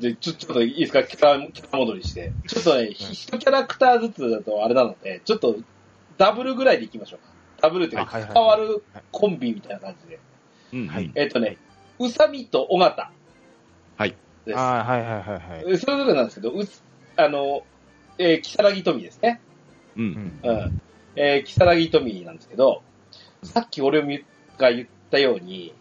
[0.00, 2.32] で、ちょ、ちょっといいですかキャラ、キャラ戻りして。
[2.46, 5.56] ちょっとね、ひ一キャラクターずつだとあれなので、ちょっと、
[6.18, 7.32] ダブルぐらいでいきましょうか。
[7.62, 10.18] ダブルっていうか、変わるコンビみたいな感じで。
[10.72, 10.86] うん。
[10.88, 11.56] はいえっとね、
[11.98, 13.10] うさみと尾形。
[13.96, 14.14] はい。
[14.44, 14.58] です。
[14.58, 15.78] あーはいはいはいはい。
[15.78, 16.82] それぞれなんですけど、うつ、
[17.16, 17.62] あの、
[18.18, 19.40] えー、木更木富ですね。
[19.96, 20.02] う。
[20.02, 20.80] うんんうん。
[21.16, 22.82] えー、木更木富なんですけど、
[23.42, 24.02] さっき俺
[24.58, 25.74] が言ったように、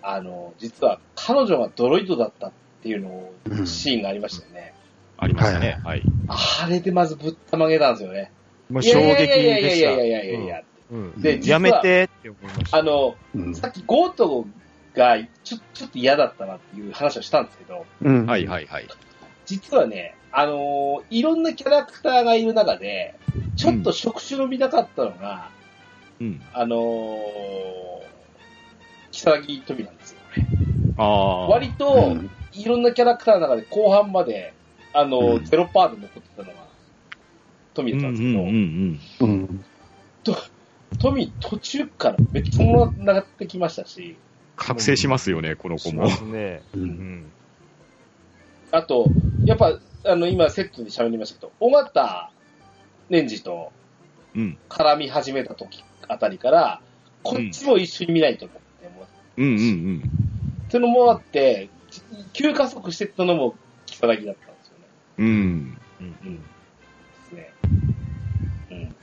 [0.00, 2.52] あの、実は彼女がドロイドだったっ
[2.82, 4.74] ていうのを、うんシーンがありましたよね。
[5.16, 5.80] ありましたね。
[5.84, 6.02] はい。
[6.28, 8.30] あれでまずぶったまげたんですよね。
[8.70, 9.90] もう衝撃でいやいやいやいやいした。
[9.90, 10.62] やいやいやいや。
[10.90, 12.78] うんで実はやめてって思いました。
[12.78, 14.46] あの、うんさっきゴート
[14.94, 18.86] がちょちょっと嫌だったなっていう話をしたんですけど、うんはいはいはい。
[19.46, 23.16] 実はね、あのーいろんなキャラクターがいる中で、
[23.56, 25.50] ちょっと触手の見たかったのが、
[26.20, 26.40] うん。
[26.52, 27.18] あのー、
[29.10, 30.48] 木更木富なんですよね。
[30.96, 31.48] ああ。
[31.48, 34.52] 割と、うんいろんなキャラクターの中で後半まで、
[34.92, 36.66] あのーうんゼロパーで残ってたのが、
[37.74, 39.64] 富うんだったんですけど、うんうんうん。
[40.98, 44.16] 富途中からめっちゃ物が上ってきましたし、
[44.56, 46.62] 覚醒しますよね、この子もね。
[46.74, 46.78] う。
[46.78, 47.32] うんん。
[48.72, 49.06] あと、
[49.44, 52.30] やっぱ、あの、今セットで喋りましたけど、尾形
[53.08, 53.72] 年次と
[54.34, 54.58] うん。
[54.68, 56.80] 絡み始めた時あたりから、
[57.22, 60.02] こっちも一緒に見ないと思って、もううんうんうん。
[60.68, 61.68] そういうのもあって、
[62.32, 63.56] 急加速してったのも、
[64.00, 64.88] だったんですよね。
[65.18, 65.78] うん。
[66.00, 66.36] うん。
[66.36, 66.44] で
[67.28, 67.54] すね。
[68.70, 68.96] うん。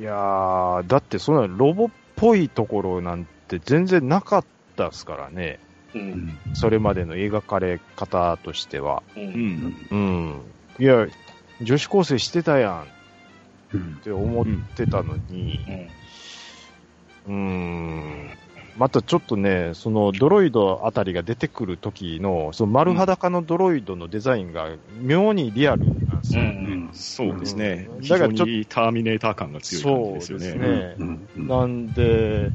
[0.00, 4.44] いやー、だってそんなロボっぽいところなんて全然なかっ
[4.76, 5.58] たっすからね。
[5.94, 5.98] う。
[5.98, 6.38] うんん。
[6.54, 9.02] それまでの描かれ方としては。
[9.16, 9.20] う。
[9.20, 9.86] うんん。
[9.90, 10.54] うん。
[10.78, 11.06] いや、
[11.62, 12.86] 女子高生してたやんっ
[13.72, 13.96] うん。
[14.02, 15.60] て思ってたのに、
[17.26, 17.32] うん。
[17.32, 18.30] うん。
[18.76, 24.68] またちょっとね、そのドロイドあたりが出てくる時の、その丸裸のドロイドのデザインが
[25.02, 26.46] 妙にリアルなんですうよ。
[26.46, 26.90] ん。
[26.92, 27.98] そうですねう。
[27.98, 30.46] ん非だからちょっと常にターミネーター感が強い感じですよね。
[30.46, 31.28] そうですねうん。
[31.36, 32.52] うんなんで、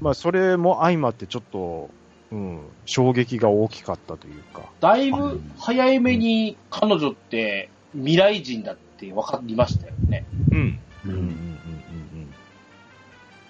[0.00, 1.90] まあそれも相まってちょっと、
[2.32, 4.72] うん、衝撃が大きかったというか。
[4.80, 10.24] だいぶ早めに彼女って未来人だって分かりましたよね。
[10.50, 10.80] うん。
[11.04, 11.28] ううんうんうん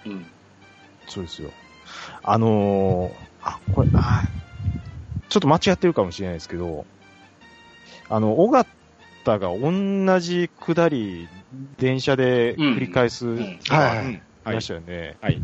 [0.05, 0.13] うんうん。
[0.13, 0.25] うん。
[1.07, 1.49] そうですよ。
[2.23, 3.13] あのー、
[3.43, 4.23] あ、これ、あ
[5.29, 6.85] ちょっと間違ってるかもしれないですけど、
[8.09, 8.65] あの、尾形
[9.25, 11.27] が同じ下り、
[11.77, 13.43] 電車で繰り返す、うん。
[13.69, 15.17] はいはいうんはいいましたよね。
[15.21, 15.41] はい。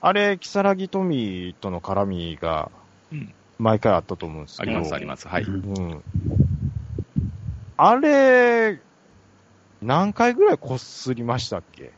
[0.00, 2.70] あれ、木更木富との絡みが
[3.12, 4.72] うん、毎回あったと思うんですけど。
[4.72, 5.28] ありますあります。
[5.28, 5.44] はい。
[5.44, 6.02] うん。
[7.76, 8.78] あれ、
[9.82, 11.92] 何回ぐらいこすりましたっけ？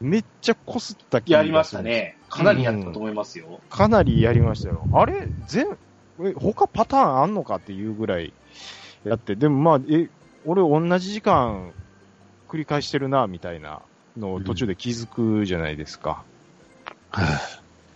[0.00, 1.82] めっちゃこすった気がするやりました。
[1.82, 2.16] ね。
[2.28, 3.60] かなりやったと思いますよ。
[3.70, 4.86] かなりやりましたよ。
[4.92, 5.28] あれ？
[5.48, 5.66] 全、
[6.20, 8.32] え、他パターンあんのかっていうぐらい
[9.04, 10.08] やって、でもまあ、え、
[10.44, 11.72] 俺同じ時間
[12.48, 13.80] 繰り返してるな、みたいな
[14.16, 16.24] のを途中で気づくじゃないですか。
[17.10, 17.40] は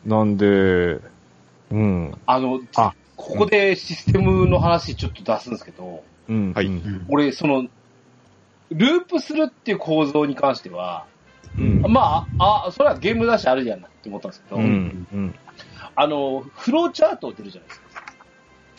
[0.04, 1.00] なんで、
[1.70, 2.14] うん。
[2.26, 6.52] あの、あここでシステムの話ちょっと出すんですけど、うん。
[6.54, 6.70] はい
[7.08, 7.66] 俺、その、
[8.70, 11.06] ループするっていう構造に関しては、
[11.58, 15.06] うんまあ、あ、それはゲームだしあるじゃんって思ったんですけど、うん。
[15.12, 15.34] うん。
[15.94, 17.80] あの、フローチャート出るじゃないです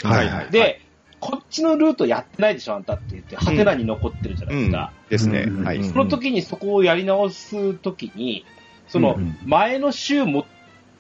[0.04, 0.10] か。
[0.10, 0.52] はいはい。
[0.52, 0.82] で、
[1.20, 4.92] こっちのルートやってないでしょ、あんたって言って、ハテナに残ってるじゃないですか。
[5.10, 5.64] ですねうん。
[5.64, 5.84] はい。
[5.84, 8.46] その時にそこをやり直す時に、
[8.88, 10.46] そのうん前の週も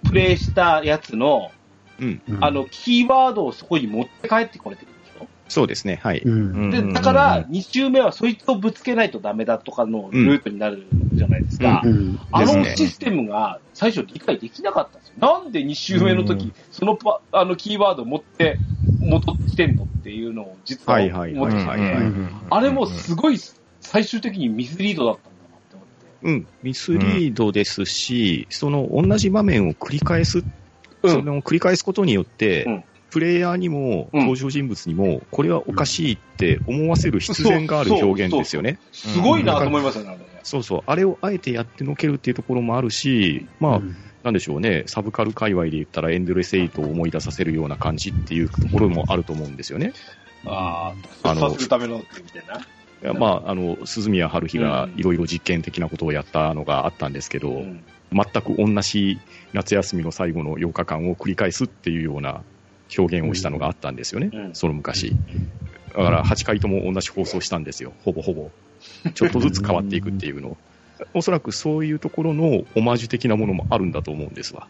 [0.08, 1.52] プレイしたやつの、
[2.00, 2.22] うん。
[2.30, 4.92] うんあの、キーワードをそこに持って帰ってこれてる
[5.52, 6.00] そうですね。
[6.02, 6.22] はい。
[6.24, 6.72] うん。
[6.72, 11.82] で、だから、2周目はそいつをぶつけないとダメだとかのルートになるじゃないですか。
[11.84, 12.20] うん。
[12.32, 15.16] あのシステムが最初理解できなかったんですよ。
[15.20, 18.62] なんで2周目の時、うんそのパあのキーワードを持って、
[19.02, 23.38] 戻ってきてんのっていうのを実ははいはい思ってきて、はいはいうんあれもすごい
[23.82, 26.28] 最終的にミスリードだったんだなって思って。
[26.30, 26.48] うん。
[26.64, 30.46] ミスリードですし、その同じ場面を繰り返す、うん
[31.04, 38.80] それを繰り返すことによって、うんプレイヤーにも、うん登場人物にも、これはおかしいって思わせる必然がある表現ですよね。
[38.92, 40.18] すごいなと思いましたね。
[40.44, 40.84] そうそう。
[40.88, 49.94] あれをあえてやってのけるっていうところもあるし、まあ、うんなんでしょうね、サブカル界隈で言ったらエンドレスエイトを思い出させるような感じっていうところもあると思うんですよね。
[50.46, 50.94] あ
[51.24, 52.60] あのあ、させるためのみたいな。
[52.60, 52.64] い
[53.02, 59.20] やまあ、あの、鈴宮春日がいろいろ実験的なことをやったのがあったんですけど、うん全く同じ
[59.54, 62.44] 夏休みの最後の8日間を繰り返すっていうような
[62.98, 65.16] 表現をしたのがあったんですよね、うんその昔。
[65.90, 68.52] だから8回とも同じ放送したんですよ、ほぼほぼ。
[69.14, 70.58] ちょっとずつ変わっていくっていうの。
[71.14, 74.68] おそらくそういうところのオマージュ的なものもあるんだと思うんですわ。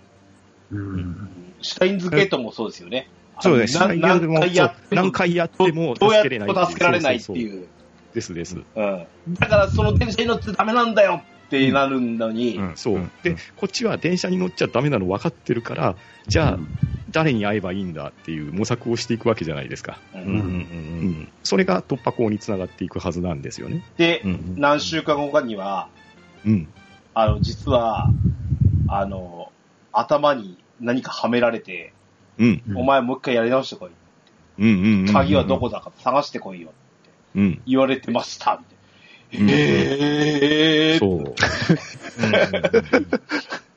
[0.72, 1.30] うん。
[1.62, 3.10] シュタインズゲートもそうですよね。
[3.42, 3.98] そうですね。
[3.98, 7.38] 何回やってそう何回やってもどうやって助けれないも助けられないってう。
[7.38, 7.68] いう。
[8.14, 8.58] ですです。
[8.76, 9.08] うん。
[9.40, 15.96] だからその電車に乗ってダメなんだよってなるのに、うんそう、んで、こっちは電車に乗っちゃダメなの分かってるから、
[16.28, 16.60] じゃあ、
[17.12, 20.00] 誰に会えばいいんだっていう模索をしていくわけじゃないですか。
[21.44, 23.84] それが突破口につながっていくはずなんですよね。
[23.98, 25.90] で、うん何週間後かには、
[26.46, 26.68] うん。
[27.14, 28.12] あの、実は、
[28.88, 29.52] あの、
[29.92, 31.94] 頭に何かはめられて、
[32.38, 32.62] うん。
[32.68, 33.92] うんお前もう一回やり直してこい。
[34.60, 35.14] うんうんうん。
[35.14, 36.72] 鍵はどこだか探してこいよ。
[37.36, 37.62] うん。
[37.66, 38.62] 言われてました。
[39.32, 41.00] みたいなうんへー。
[41.00, 41.36] そう。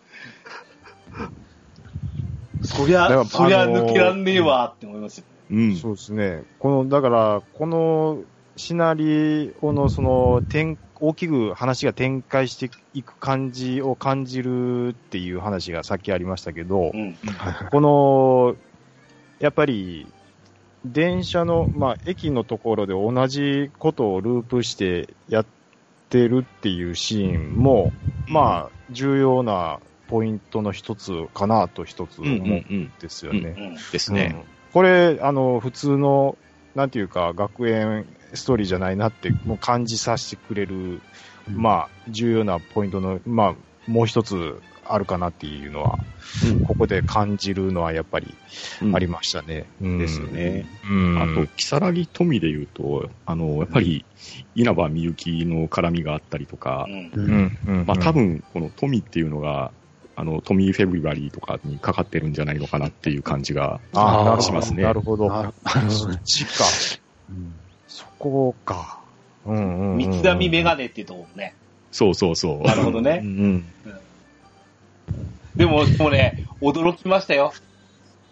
[2.64, 5.24] そりゃ、そりゃあのー抜けらんねえわって思いますよ。
[5.50, 5.76] うん。
[5.76, 6.42] そうですね。
[6.58, 8.22] この、だから、この
[8.56, 17.16] シナリオのその、展大きく話が展開していく感じを感じるっていう話がさっきありましたけど、うん。
[17.70, 18.56] この、
[19.38, 20.06] やっぱり、
[20.84, 25.46] 電車の、まあ、駅のところで同じことをループしてやっ
[26.10, 27.92] てるっていうシーンも、
[28.26, 32.92] まあ、重要なポイントの一つかなと一つ思うんうん。
[33.00, 33.54] ですよね。
[33.56, 33.74] うん。
[33.74, 34.34] ですね。
[34.46, 36.36] うんこれ、あの、普通の、
[36.74, 41.00] なんていうか、学園ストーリーじゃないなって、もう感じさせてくれる、
[41.48, 43.54] まあ、重要なポイントの、まあ、
[43.86, 46.00] もう一つあるかなっていうのは、
[46.44, 48.34] うんここで感じるのはやっぱり
[48.92, 49.66] ありましたね。
[49.80, 50.66] うんですよね。
[50.90, 51.22] うん。
[51.22, 54.04] あと、木更木富で言うと、あの、やっぱり、
[54.56, 57.84] 稲葉みゆきの絡みがあったりとかうん。
[57.86, 59.70] まあ多分、この富っていうのが、
[60.16, 64.42] あの、トミー・フェブリバリーとかにかかってるんじゃないのかなっていう感じがああ、なるほど。
[64.42, 64.82] しますね。
[64.82, 65.32] なるほど。
[65.32, 65.52] あ
[65.88, 66.64] そっちか。
[67.88, 69.00] そこか。
[69.44, 69.96] うんうんうん。
[69.98, 71.54] 三つ編みメガネっていうとこもね。
[71.90, 72.66] そうそうそう。
[72.66, 73.20] なるほどね。
[73.22, 73.64] うんうん。
[75.56, 77.52] でも、もうね、驚きましたよ。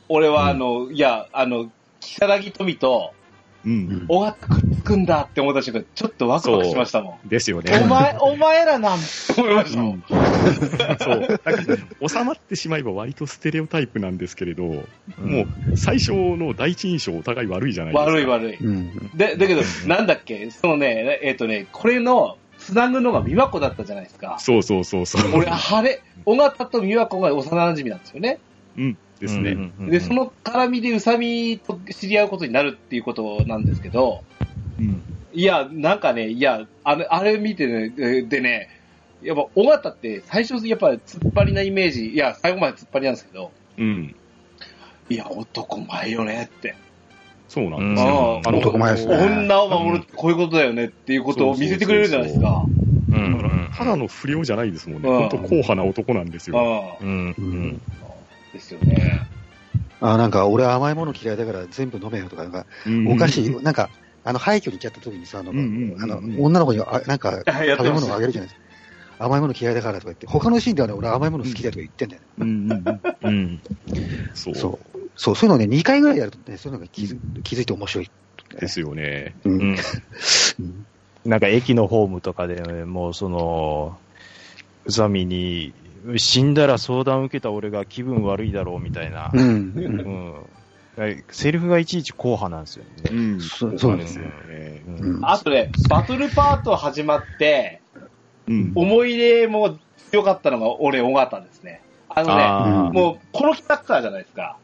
[0.08, 1.70] 俺は、あの、いや、あの、
[2.00, 3.14] 木更木富と、
[3.64, 4.04] うん。
[4.08, 7.28] 小型くっつくんだって思った瞬間、ちょっとワクワクしましたもん。
[7.28, 7.78] ですよね。
[7.82, 9.04] お前、お前らなんて
[9.36, 10.04] 思いましたもん。
[10.08, 11.20] そう。
[11.28, 14.82] だから、収まってしまえば割とステレオタイプなんですけれど、も
[15.72, 18.10] う、最初の第一印象お互い悪いじゃないですか。
[18.10, 18.56] 悪い悪い。
[18.56, 19.10] うん。
[19.14, 24.36] で、だけど、なんだっけ、そのね、えっ、とね、これの、つなぐのが美和子だったじゃないですか。
[24.38, 25.32] そうそうそうそう。
[25.34, 28.38] 俺、晴れ、小型と美和子が幼馴染なんですよね。
[28.76, 28.98] うん。
[29.22, 29.52] ですね。
[29.52, 34.24] うんうんうんで、その絡みで宇佐美と知り合うことになるっていうことなんですけど、
[34.78, 35.00] うん。
[35.32, 38.68] いや、なんかね、いや、あれ、あれ見てね、えでね、
[39.22, 44.14] やっぱ、尾形って最初、やっぱ突っ張りなイメージ、いや、最後まで突っ張りなんですけど、うん。
[45.08, 46.74] いや、男前よねって。
[47.48, 48.40] そうなんですよ。
[48.44, 52.64] うんあの男前ですね女を守るってこういうことだよねっていうことを見せてくれるじゃないですか。
[53.76, 55.08] ただの不良じゃないですもんね。
[55.10, 56.96] うん本当硬派な男なんですよ。
[57.00, 57.80] うん
[58.52, 59.20] ですよね。
[60.00, 62.66] あ、なんか、俺甘いもの嫌いだから全部飲めよとか、なんか、
[63.08, 63.50] おかしい。
[63.62, 63.90] なんか、
[64.24, 68.62] あの、廃墟に行っちゃった時にさ、あの、あの女の子に、あなんか、食べ物をあげるじゃないですか。
[69.24, 73.00] 甘いもの嫌いだからとか言って、他のシーンではね、俺甘いもの好きだとか言ってんだよね。
[73.22, 73.62] うん
[74.34, 74.54] そう。
[74.54, 74.98] そう。
[75.14, 78.10] そう、いうのね、2回ぐらいやるとね、そういうのが気づ気づいて面白い。
[78.58, 79.36] ですよね。
[79.44, 79.76] うん
[81.24, 83.96] なんか駅のホームとかで、もうその、
[84.84, 85.72] 宇佐美に、
[86.16, 89.30] 死んだら相談受けた俺が気分悪いだろうみたいな。
[89.32, 89.38] う。
[89.38, 90.46] うんん。
[91.30, 93.10] セリフがいちいち硬派なんですよね。
[93.10, 93.40] うん。
[93.40, 94.30] そうそうですよよ。
[94.48, 94.82] ね。
[94.86, 97.80] うんうんあとね、バトルパート始まって、
[98.48, 98.72] うん。
[98.74, 99.78] 思い入れも
[100.10, 101.80] 強かったのが俺、尾形ですね。
[102.08, 104.56] あのね、もう、このキャラクターじゃないですか。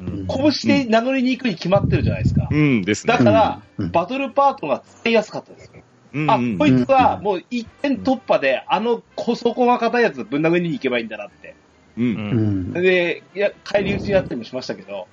[0.00, 2.48] うん拳で殴りに行くに決まってるじゃないですか。
[2.50, 3.18] うんですねだ。
[3.18, 5.72] から、うんバトルパートが使いやすかったです。
[6.14, 11.54] あ、うんうんこいつはもう一点突破で、あの小底が硬いやつぶん殴りに行けばいいんだなって。
[11.96, 12.02] う。
[12.02, 12.16] うん。
[12.16, 12.72] うんん。
[12.72, 15.06] で、いや、帰り討ちにやったりもしましたけど、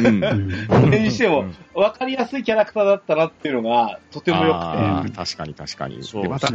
[0.00, 0.06] うん。
[0.06, 0.10] う
[0.78, 5.12] んそれにしても、分かりやすいキャラクターだったなっていうのが、とても良くあて。
[5.12, 6.02] ー確かに確かに。
[6.02, 6.48] そうで、また。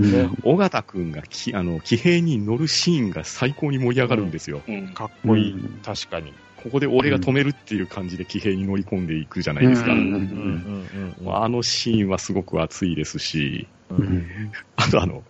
[0.44, 4.62] 尾形くんがき、あの、騎兵に乗るシーンが最高に盛り上がるんですよ。
[4.68, 4.90] うん。
[4.90, 5.80] かっこいいうん。
[5.84, 6.34] 確かに。
[6.64, 9.92] ここで俺が止めるっていう感じで騎兵に乗り込んでいくじゃないですか。
[9.92, 9.96] あ
[11.50, 13.68] のシーンはすごく熱いですし。
[14.78, 15.24] あとあの、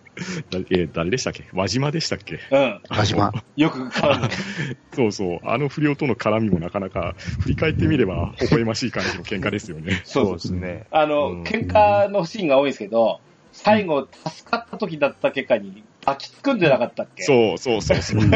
[0.50, 1.44] だえー誰でしたっけ？
[1.52, 2.38] 輪島でしたっけ？
[2.50, 2.80] うん。
[2.88, 3.32] はじま。
[3.56, 4.28] よく絡む。
[4.94, 5.40] そうそう。
[5.44, 10.00] あの不良との絡みもなかなか、振り返ってみれば、微笑ましい感じの喧嘩ですよね。
[10.06, 10.86] そうそうですね。
[10.90, 13.20] あの、うん喧嘩のシーンが多いんですけど、
[13.52, 17.22] 最後、助かった時だった結果に抱きつくんじゃなかったっけ？
[17.24, 18.20] そうそうそうそう。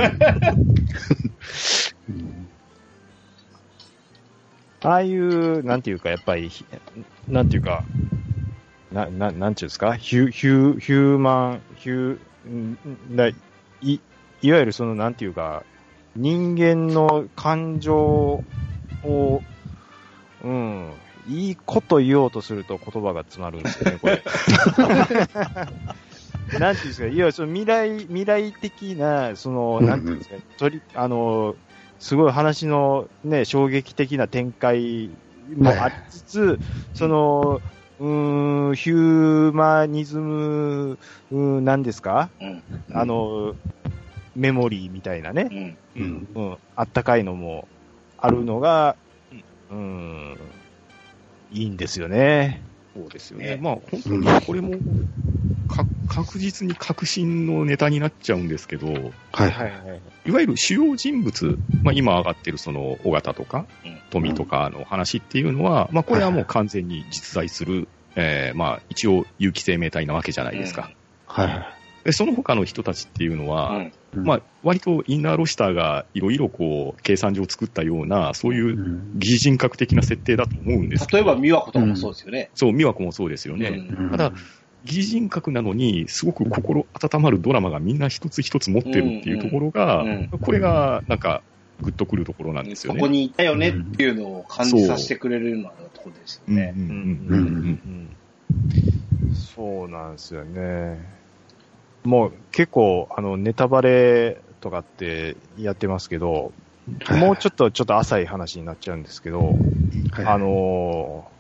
[4.82, 6.64] うんああいう、なんていうか、やっぱり、ひ
[7.28, 7.85] なんていうか、
[8.92, 13.35] な、ななんていうんですか、ヒュ、ヒュ、ヒューマン、ヒュー、んだい、
[13.82, 14.00] い
[14.52, 15.64] わゆるその、なんていうか、
[16.16, 18.42] 人間の感情
[19.04, 19.42] を、
[20.42, 20.92] うん、
[21.28, 24.23] いいこと言おうとすると言葉が詰まるんですよね、これ。
[26.58, 31.56] なんていうんですか、いや、その未来、未来的な、その、うんうんなんていうんですか、とり、あの、
[31.99, 35.11] すごい話のね、衝撃的な展開
[35.57, 36.61] もありつつ、
[36.95, 37.61] その、
[37.99, 40.99] うーん、ヒューマニズム、
[41.31, 42.31] うーん、なんですか？
[42.40, 42.62] うん。
[42.93, 43.55] あの、
[44.35, 46.02] メモリーみたいなね、うん。
[46.02, 46.28] うん。
[46.35, 47.69] うん、あったかいのも
[48.17, 48.97] あるのが、
[49.71, 50.37] うん、
[51.50, 52.62] いいんですよね。
[52.95, 53.61] そうですよねね。
[53.61, 54.76] まあ、本当にこれも、か
[56.09, 59.49] 確実に革新のネタになっちゃうんですけど、はい。
[59.49, 60.03] いはい。
[60.27, 70.91] いわゆる主要人物、まあ、今上がってるその、尾形とかうん、富とかの話っていうのは、まあ、これはもう完全に実在する、えーまあ、一応、有機生命体なわけじゃないですか。
[71.27, 71.79] はい。
[72.05, 73.93] で、その他の人たちっていうのは、うん。
[74.15, 82.50] うんまあ、割とインナーロスターがいろいろこう、計算上作ったような、そういううん疑似人格的な設定だと思うんです例えば、美和子とかもそうですよね。
[82.55, 83.69] そう、美和子もそうですよね。
[83.69, 84.33] うんただ、
[84.88, 91.42] 疑似人格なのに、すごく心温まるドラマがみんな一つ一つ持ってるっていうところが、うんうんこれが、なんか、
[91.80, 93.00] グッとくるところなんですよね。
[93.00, 96.75] ここにいたよねっていうのを感じさせてくれるようなところですよね。
[96.76, 100.99] うんうんうんうんうんそうなんですよね。
[102.04, 106.52] もう結構、あの、ネタバレとかってやってますけど、
[107.04, 109.38] はいもうちょっと、ちょっと浅い話になっちゃうんですけど、
[110.11, 111.38] はいあのー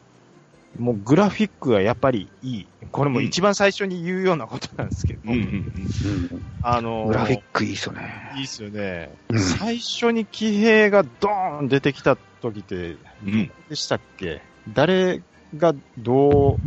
[0.76, 2.66] もうグラフィックがやっぱりいい。
[2.90, 8.32] これも一番最初に言うようなことなんですけど、うんうんうんあのーグラフィックいいっすよね。
[8.36, 9.10] いいっすよね。
[9.30, 14.42] うん最初に騎兵がドーン出てきた時って、うんどこでしたっけ？
[14.74, 15.22] 誰
[15.56, 16.58] がどう、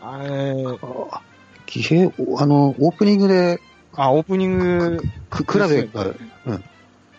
[0.00, 1.22] あれ、あ
[1.66, 2.04] 騎兵、
[2.38, 3.58] あの、オープニングで、
[3.92, 6.16] あ、オープニング、く、クラベが、う。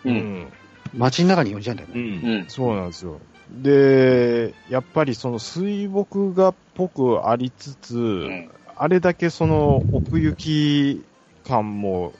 [0.04, 0.52] うんん、
[0.94, 2.02] 街の中に呼んじゃうんだようね。
[2.02, 2.46] んうん。
[2.48, 3.20] そうなんですよ。
[3.50, 8.50] で、やっぱりその水墨画っぽくありつつ、うん。
[8.76, 11.04] あれだけその奥行き
[11.44, 12.12] 感も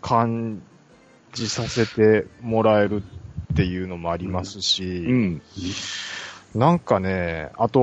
[0.00, 0.62] 感
[1.34, 3.02] じさせてもらえる
[3.52, 5.42] っていうのもありますし、うん。
[6.54, 7.80] なんかね、あと、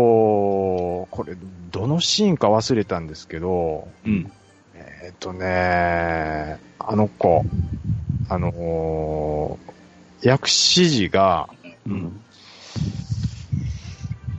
[1.12, 1.36] これ、
[1.72, 4.31] どのシーンか忘れたんですけど、うん。
[4.74, 7.45] えっ、とね、あの子、
[8.27, 9.74] あのー
[10.24, 11.50] 薬師寺が
[11.86, 12.24] うん。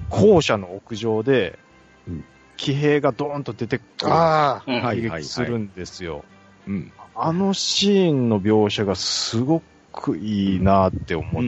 [0.08, 1.58] 校舎の屋上で
[2.06, 2.24] うん、
[2.56, 4.62] 騎兵がドーンと出てくる、は
[4.94, 6.24] い撃するんですよ。
[6.66, 6.92] うん。
[7.14, 9.62] あのシーンの描写がすご
[9.92, 11.40] くいいなって思。
[11.40, 11.42] っ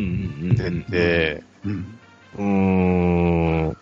[0.56, 1.98] てて、うん。
[2.36, 2.42] うー
[3.70, 3.76] ん、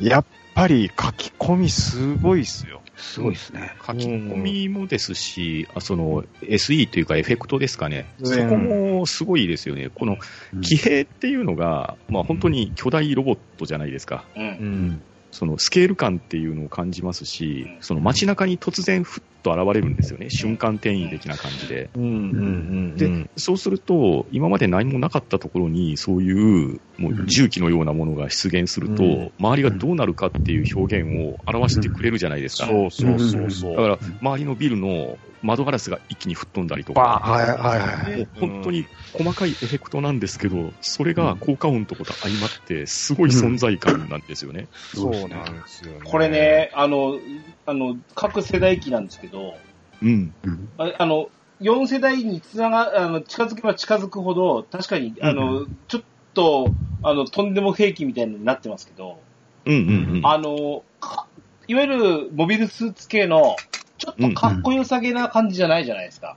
[0.00, 2.82] やっぱり書き込みすごいっすよ。
[2.98, 3.74] すごいですね。
[3.86, 8.12] 書き込みもですし、あその SE というかエフェクトですかね。
[8.20, 9.88] うんそこもすごいですよね。
[9.94, 10.18] この
[10.62, 14.24] 騎兵っていうのが、まあ本当に巨大ロボットじゃないですか。
[14.36, 14.40] う。
[14.40, 15.02] うんん。
[15.30, 20.30] そのスケール感っていうのを感じますし、その街中に突然ふっと現れるんですよね。
[20.30, 21.90] 瞬間転移的な感じで。
[21.94, 22.02] うん。
[22.02, 22.96] うん。
[22.96, 32.66] で、そうすると、今まで何もなかったところに、そういう、もう重機のようなものが出現すると、うん周りがどうなるかっていう表現を表してくれるじゃないですか。
[32.66, 33.76] そうそうそうそう。
[33.76, 38.18] だから、周りのビルの窓ガラスが一気に吹っ飛んだりとか、はいはいはい。
[38.18, 44.68] もう本当に細かいエフェクトなんですけど、それが効果音とかと相まって、すごい存在感なんですよね。
[44.94, 46.00] そうなんですよね。
[46.04, 47.18] これね、あの、
[47.66, 49.56] あの、各世代機なんですけど、
[50.02, 50.34] うん。
[50.44, 51.28] うんああの、
[51.60, 56.02] 4世代につなが、あの、近づけば近づくほど、確かに、あの、ちょっ
[56.34, 59.20] と、あの、とんでも兵器みたいになってますけど、
[59.66, 60.26] うんうんうん。
[60.26, 61.26] あの、か
[61.66, 63.56] いわゆるモビルスーツ系の、
[63.98, 66.36] ちょっとかっこよさげな感じじゃないじゃないですか。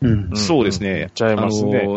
[0.00, 1.10] うんんそうですね。
[1.14, 1.88] ちゃいますね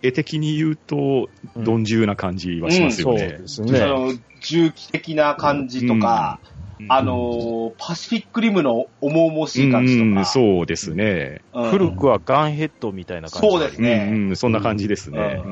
[0.00, 3.38] 絵的に言うと、鈍重な感じはしますそうよね。
[3.38, 3.80] ですあね。
[3.80, 10.20] の、重機的な感じとか、うんあの、パシフィックリムの重々しい感じとか。
[10.20, 11.40] うん、そうですね。
[11.52, 13.48] うん古くはガンヘッドみたいな感じ。
[13.48, 14.10] そうですうん、ね。
[14.12, 15.42] うん、そんな感じですね。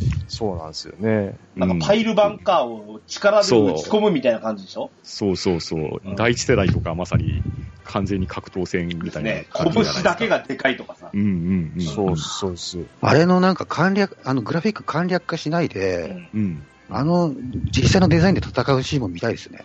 [0.00, 1.34] うんそうなんですよね。
[1.56, 4.90] なんかパイルバンカーを力で打ち込むみたいな感じでしょ？
[5.02, 6.00] そうそうそう。
[6.04, 7.42] うん第一世代とかまさに
[7.82, 9.46] 完全に格闘戦みたいなね。
[9.50, 10.16] 感じじゃないですか。
[10.18, 11.10] 拳だけがでかいとかさ。
[11.12, 11.82] うんうんうん。
[11.82, 12.86] そうそうそう。
[13.00, 16.66] あれのなんか簡略、あのグラフィック簡略化しないうで、んうん。
[16.90, 17.34] あの、
[17.70, 19.64] 実際のデザインで戦うシーンも見たいですね。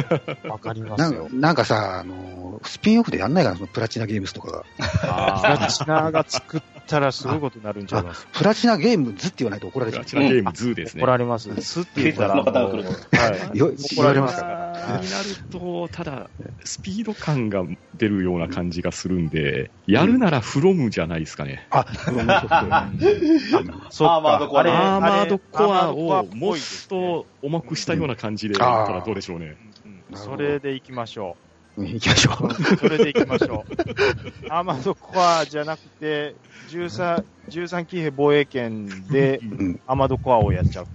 [0.48, 1.28] わかりまなんかすよ。
[1.32, 4.64] なんかさ、あの、スピンオフでやんないかな、そのプラチナゲームズとかが。
[4.76, 8.26] プラチナが作ったらすごいことになるんちゃいます？
[8.32, 10.04] プラチナゲームズって言わないと怒られちゃう。
[10.04, 11.02] プラチナゲームズーですね。
[11.02, 11.06] 怒。
[11.06, 11.54] られます。
[11.60, 13.58] スって言ったら、はい。
[13.58, 14.42] よ言われます
[14.86, 16.30] になると、ただ、
[16.64, 17.64] スピード感が
[17.94, 21.66] 出るような感じがするんで、やるならフロムじゃないですかね。
[21.70, 26.56] あ、フロムアーマードコアあれアーマードコアアーマードコアをもっ
[26.88, 29.56] と重くしたような感じでやったらどうでしょうね。
[29.84, 31.36] うんそれで行きましょ
[31.76, 32.44] うん行きましょう。
[32.46, 34.46] うんそれで行きましょう。
[34.48, 36.36] アーマードコアじゃなくて、
[36.68, 39.40] 13、13騎兵防衛権で。
[39.86, 40.88] アーマードコアをやっちゃう。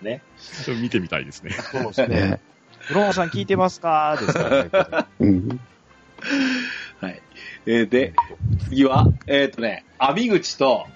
[0.00, 0.04] うん。
[0.04, 0.22] ね。
[0.36, 1.52] それ見てみたいですね。
[1.52, 2.40] そうですねね。
[2.88, 4.16] ブロンさん聞いてますか？
[4.18, 4.42] ですか？
[4.48, 4.62] ら
[5.00, 5.06] ね。
[5.20, 5.60] うん。
[7.00, 7.22] はい。
[7.66, 8.14] えーで、
[8.64, 10.86] 次は、えっ、とね、網口と、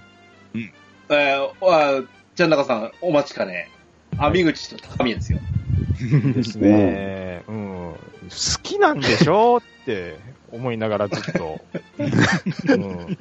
[0.54, 0.72] うん
[1.10, 2.02] えー、あ
[2.34, 3.70] じゃん中さん、お待ちかね、
[4.18, 5.38] 網口と高宮ですよ。
[6.34, 7.42] ですね。
[7.48, 7.92] うん。
[7.94, 9.58] 好きなんでしょ？
[9.58, 10.18] って
[10.54, 11.60] 思いながらずっと、
[12.68, 13.16] うん、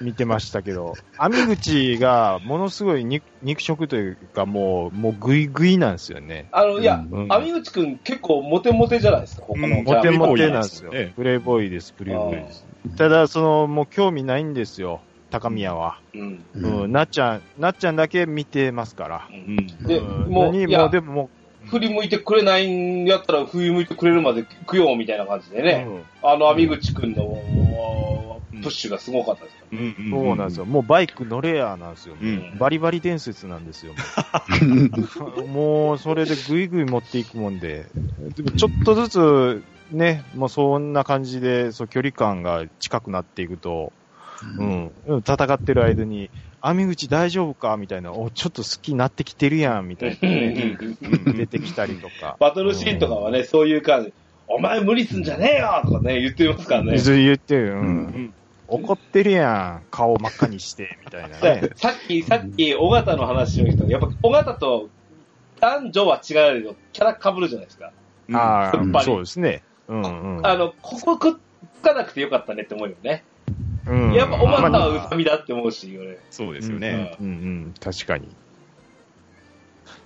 [0.00, 6.48] 見てましたけど、網口がものすごい肉肉食というか、もう、もうグイグイなんですよね。
[6.52, 9.78] あの、いや、うん網口くん結構モテモテじゃないですか、他の。
[9.78, 11.12] うんモテモテなんですよええ。
[11.14, 12.66] プレイボーイです、プレイボーイです。
[12.96, 16.00] ただ、その、もう興味ないんですよ、高宮は。
[16.14, 16.44] うん。
[16.54, 19.28] うん、なっちゃん、なっちゃんだけ見てますから。
[19.30, 19.86] うんうん。
[19.86, 21.30] でうんもういや何もうでもも
[21.68, 25.86] 振り向いてくれないんやったら振り向いてくれるまで行くよ、みたいな感じでう、ね。
[25.88, 29.78] うんあの網口くんのプッシュがすごかったですから。
[29.78, 30.64] うんそうなんですよ。。
[30.64, 32.16] もうバイク乗れやなんですよ。
[32.20, 32.58] うん。
[32.58, 33.94] バリバリ伝説なんですよ。
[35.46, 37.86] もう、それでぐいぐい持っていくもんで。
[38.34, 43.92] でもちょっとずつ、ね、もうそんな感じで、そう、距離感が近くなっていくと、
[44.58, 46.30] うん、うん戦ってる間に、
[46.66, 47.76] 網口大丈夫か？
[47.76, 52.36] みたいな、お、ちょっと好きになってきてるやん、みたいなね、う ん出てきたりとか。
[52.40, 54.12] バトルシーンとかはね、そういう感じ、
[54.48, 56.98] お前無理すんじゃねえよとかね、言ってますからね。
[56.98, 57.76] ず言ってる、う。
[57.76, 57.86] うん。
[58.06, 58.34] ん。
[58.68, 61.70] 怒ってるやん、顔真っ赤にして、みたいなね。
[61.76, 64.88] さっき、さっき、尾形の話をしたやっぱ、尾形と
[65.60, 67.92] 男女は違うけど、キャラ被るじゃないですか。
[68.32, 69.62] ああ、やっぱりそうですね。
[69.86, 70.02] うん。
[70.38, 70.46] うん。
[70.46, 71.32] あの、ここくっ
[71.80, 73.22] つかなくてよかったねって思うよね。
[73.86, 76.18] うんやっぱ、尾形まあはうさみだって思うし、俺。
[76.30, 77.16] そうですよね。
[77.20, 78.28] うんうん、確かに。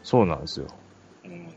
[0.02, 0.66] そうなんですよ。
[1.24, 1.54] うん。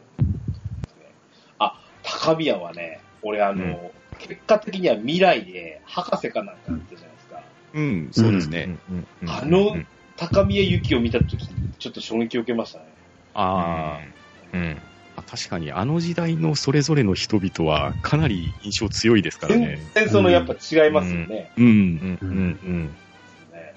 [1.59, 7.43] あ、高宮はね、俺あの、結果的には未来で博士かなんかやってるじゃないですか。
[7.73, 8.77] うん、そうですね。
[8.89, 9.77] うんうんうんあの
[10.15, 12.85] 高宮由紀を見たときに、ちょっと衝撃を受けましたね。
[13.33, 13.99] あ
[14.53, 14.77] うん。
[15.25, 19.79] あ、確かにあの時代のそれぞれの人々はかなり印象強いですから全ね。
[19.93, 21.51] 然そのやっぱ違いますよね。
[21.57, 21.65] うん。
[21.65, 22.19] うん。
[22.21, 22.29] うん。
[22.29, 22.85] うん。
[23.51, 23.73] ね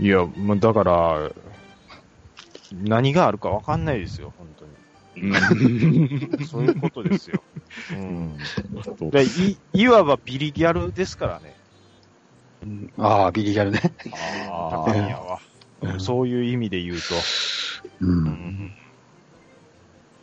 [0.00, 1.30] いや、まあ、だから、
[2.72, 3.84] 何があるかわかん。
[3.84, 5.30] ないですよ、本当うん。
[6.38, 6.46] に。
[6.46, 7.42] そういうことですよ。
[7.90, 8.36] うん。
[9.10, 11.56] でい、いわばビリギャルですからね。
[12.62, 12.92] うん。
[12.98, 13.80] ああ、ビリギャルね。
[14.10, 15.40] 高宮は。
[15.98, 17.02] そういう意味で言うと。
[18.00, 18.06] う。
[18.06, 18.24] うん。
[18.24, 18.74] ん。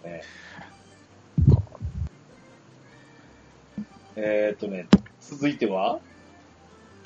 [0.10, 0.22] ね
[4.16, 4.88] えーっとね、
[5.22, 6.00] 続いては、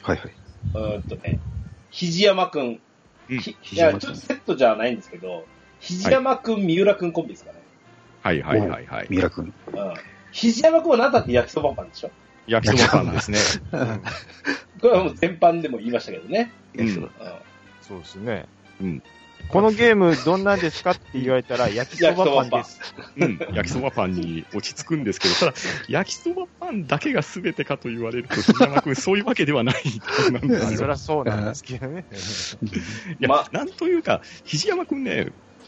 [0.01, 0.31] はいはい。
[0.73, 1.39] うーんとね、
[1.91, 2.79] 肘山くん。
[3.29, 5.45] うんひいや、ちょっとセットじゃないんですけど、
[5.79, 7.59] 肘山くん、三浦くんコンビですかね。
[8.21, 9.07] はいはいはいはい。
[9.09, 9.53] 三浦君。
[9.67, 9.93] うん。
[10.31, 12.11] 肘山くんは何だって焼きそばパンでしょ？
[12.47, 13.37] 焼きそばパンですね。
[14.81, 16.51] これはもう全般でも言いましたけどね。
[16.75, 17.11] うんうん。
[17.81, 18.45] そうですね。
[18.81, 19.03] うん。
[19.49, 22.79] このゲームどんなんですかって言われたら、焼きそばパンです。
[23.17, 23.39] うん。
[23.53, 25.53] 焼きそばパンに落ち着くんですけど、ただ、
[25.87, 29.75] 焼きそばパンだけが全てかと言われると、杉山君、そういうわけではない
[30.31, 30.77] なんですよ。
[30.79, 32.05] そりゃそうなんですけどね。
[33.19, 35.27] いや、まなんというか、肘山くんね、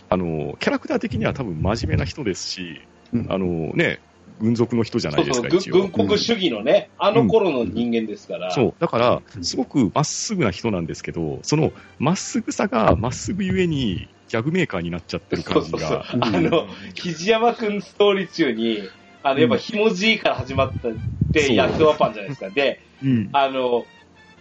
[0.09, 2.81] あの、キャラクター的には多分真面目な人ですし、
[3.13, 3.99] うんあのね、
[4.39, 5.73] 軍属の人じゃないうですか、そそう、一応。
[5.73, 8.51] 軍軍国主義のね、あの頃の人間ですから。
[8.51, 8.73] そう。
[8.79, 16.05] だから、すごくまっすぐな人なんですけど、そのまっすぐさがまっすぐゆえに、ギャグメーカーになっちゃってる感じそうそうが。
[16.21, 18.79] あの、肘山くんストーリー中に、
[19.23, 20.91] あの、やっぱひもじいから始まったっ
[21.31, 22.49] て、そう焼きそばパンじゃないですか。
[22.49, 23.29] で、うん。
[23.33, 23.85] あの、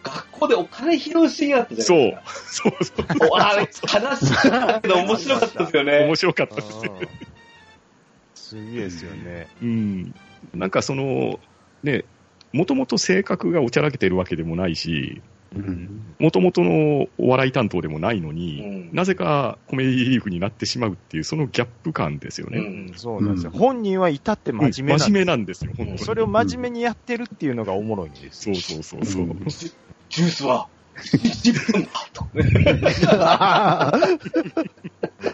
[0.02, 2.70] 学校でお金拾うシーンあったじゃないですか。
[2.70, 3.30] そうそう。
[3.30, 3.66] おあれ、悲
[4.16, 6.16] しかったけど面白かったですよね面。
[6.16, 6.90] 白かったですね。
[8.58, 9.48] うんすげえですよね。
[9.62, 10.14] うん。
[10.54, 11.38] なんかその、
[11.82, 12.04] ね、
[12.52, 15.22] もともと性格がおちゃらけてるわけでもないし、
[15.54, 16.14] うん。
[16.18, 18.90] もともとのお笑い担当でもないのうに、ん。
[18.92, 22.58] なぜかコメディリーフになってしまうっていう、そのギャップ感ですよね。
[22.58, 22.62] う
[22.92, 23.50] んそうなんですよ。
[23.52, 25.98] うん本人は至って真面目なんです真面目なんですよ、本当に。
[25.98, 28.54] それを真面目にやってるっていうのがおもろいんですよ。
[28.54, 29.22] そうそうそうそう。
[29.22, 29.46] うん
[30.10, 32.24] ジュースは、10分だと。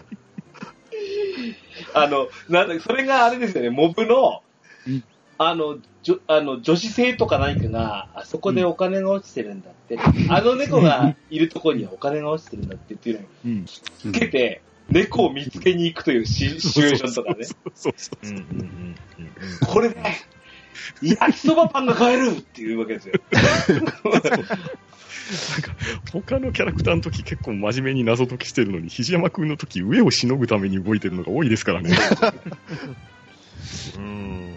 [1.93, 4.41] あの、なんだ、それがあれですよね、モブの
[4.87, 5.03] うん、
[5.37, 9.99] あの、じょあの女子生徒か何かが、あそこでお金が落ちてるんだって、
[10.29, 13.65] あの猫がいるところにはお金が落ちてるんだってっていうのをうん。
[13.65, 17.45] つけて、猫を見つけに行くというシシチュエーションとかね。
[19.67, 19.95] これで、
[21.01, 23.13] 焼きそばパンが買えるっていうわけですよ。
[26.11, 31.95] 他のキャラクターの時結構真面目に謎解きしてるのに、肘山くんの時上をしのぐために動いてるのが多いですからね。
[33.97, 34.51] うん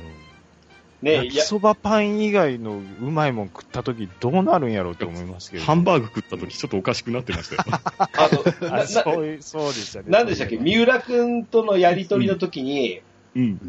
[1.03, 5.63] ね焼きそばパン以外のうまいもん食った時どうなるんやろうと思いますけど。
[5.65, 7.63] ハンバーグ食った時ちょっとおかしくなってましたよ。
[7.99, 10.07] あと、なあそうそうでしたね。
[10.09, 10.57] なんでしたっけ？
[10.57, 13.03] 三浦くんとのやりとりの時に、うん。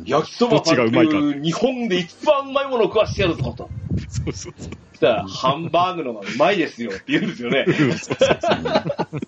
[0.06, 3.70] 焼きそばパンってどっちがうまいいう日本で一番うまいものを食わしてやるぞと。
[4.10, 4.72] そうそうそう。
[4.92, 7.66] そしたら、ハンバーグの方がうまいですよって言うんですよね。
[7.68, 9.22] うんそうそうそう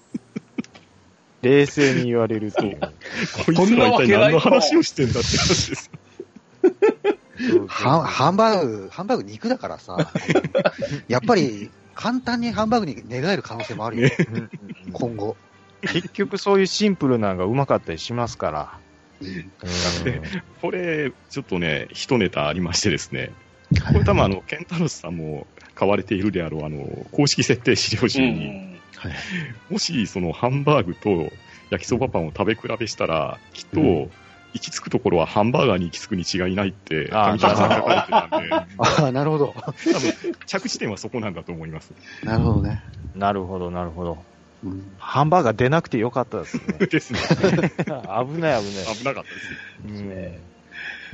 [1.41, 2.62] 冷静に言われると。
[2.63, 2.69] こ
[3.52, 5.91] いつら一体何の話をしてんだって話です。
[7.67, 10.12] ハンハンバーグ、ハンバーグ肉だからさ、
[11.08, 14.50] やっぱり簡単にハンバーグに寝返る可能性もあるよ、うんうんうん
[14.91, 15.38] 今後。
[15.82, 18.80] 結局そういうシンプルなのがうまかったりしますから。
[19.21, 20.21] うん
[20.62, 23.32] これ、ちょっとね、一ネタありましてですね。
[23.91, 28.80] これ多分あの、ケンタロスさんも買われているであろう、あの、公式設定資料う集に、ん。
[29.69, 31.32] もしそのハンバーグと
[31.69, 34.12] 焼きそばパンを食べ比べしたら、きっと、うん
[34.53, 39.53] 行き着くところはハンバーガーに行き着くに違いないって、上川さん書かれてたんで、 ああ、なるほど。
[39.53, 40.13] 多分、
[40.45, 41.93] 着地点はそこなんだと思います。
[42.23, 42.82] なるほどね。
[43.13, 44.23] なるほど、なるほど。
[44.63, 46.63] うんハンバーガー出なくてよかったですね。
[46.88, 47.20] ですね。
[47.30, 48.96] 危ない危ない。
[48.98, 50.04] 危なかったです。
[50.04, 50.34] うん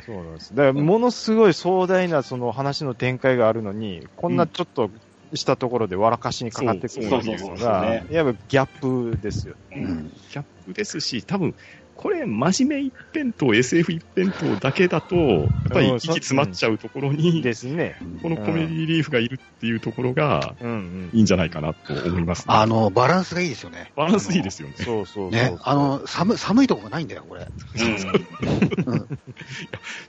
[0.06, 0.53] そうなんです。
[0.53, 4.89] だから、ものすごい壮大なその話の展開があるのに、こんなちょっと
[5.34, 9.56] したところで笑かしにかかってくるのがね、やっぱギャップですよ。
[9.71, 11.56] ギャップですし、多分、
[11.95, 17.95] これ、真面目一辺倒、SF 一辺倒だけだと、やっぱり息詰まっちゃうところに、ですね。
[18.21, 21.10] このコメディリーフがいるっていうところが、うんうん。
[21.13, 22.45] いいんじゃないかなと思います、ね。
[22.47, 23.91] あの、バランスがいいですよね。
[23.95, 24.75] バランスいいですよね。
[24.77, 25.32] そうそうそう。
[25.32, 27.51] ね、あの、寒、寒いとこがないんだよ、これ。
[27.75, 29.08] うんうん。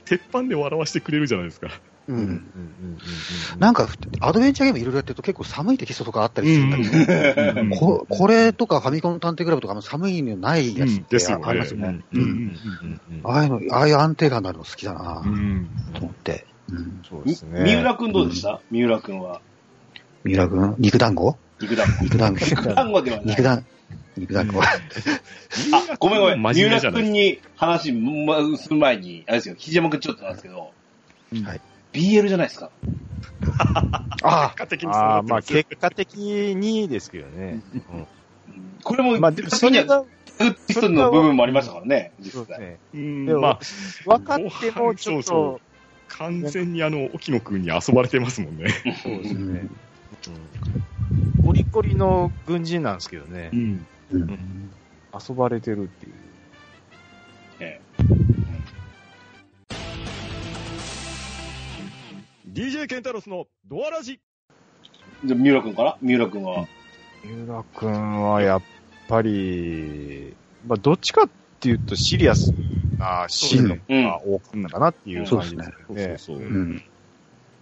[0.05, 1.69] 鉄板で笑わせてくれるじゃないですか。
[2.09, 2.17] うん。
[2.17, 3.89] うんうんうんうんなんか、
[4.21, 12.01] アドベンチャーゲームいろいろやってると結構寒いテキストとかあったりするんだけど、うんここれとかファミコン探偵クラブとかも寒いのないやつってですよねありますよね。
[13.25, 16.47] ああいうの、ああいう安定感のあるの好きだなうんと思って。
[16.71, 17.03] うん。
[17.09, 17.63] そうですね。
[17.63, 18.61] 三浦くんどうでした？
[18.71, 19.41] 三浦くんは。
[20.25, 21.37] 三浦君肉団子？
[21.61, 22.05] 肉団子。
[22.05, 22.45] 肉団子。
[22.45, 23.43] 肉団子ではない肉。
[23.43, 23.65] 団、
[24.17, 24.61] 肉団子。
[24.63, 24.67] あ、
[25.99, 26.43] ごめんごめん。
[26.43, 27.93] 三浦くんに話
[28.59, 30.73] する前に、あれですよ、肘山くんちょっとなんですけど、
[31.45, 31.61] はい
[31.95, 32.71] BL じゃないですか。
[34.23, 37.61] あ結果的にそうああ、まあ結果的にですけどね。
[38.83, 40.05] これも、まあ、でもそれが、
[40.39, 42.33] グッピストンの部分もありましたからね、実際。
[42.33, 42.79] そうですね。
[42.95, 43.61] うんでもまあ、
[44.05, 45.61] 分かっても ちょっと、
[46.09, 48.69] 完全にあの、沖野くんに遊ばれてますもんね。
[49.03, 49.41] そうですね。
[49.41, 49.69] うんうん
[51.45, 53.51] コリコリの軍人なんですけどね。
[53.53, 53.87] ん。
[54.11, 54.71] うん
[55.29, 56.13] 遊ばれてるっていう。
[62.55, 64.21] DJ ケンタロスのドアラジ。
[65.25, 65.99] えじゃあ三浦くんから？
[66.01, 66.69] 三浦くんは。
[67.25, 68.63] 三浦くんはやっ
[69.09, 72.55] ぱり、まあ、どっちかっていうとシリアス
[72.97, 75.75] なシーンの方が多かったかなっていう感じですよね。
[75.89, 76.83] そうそうそううん。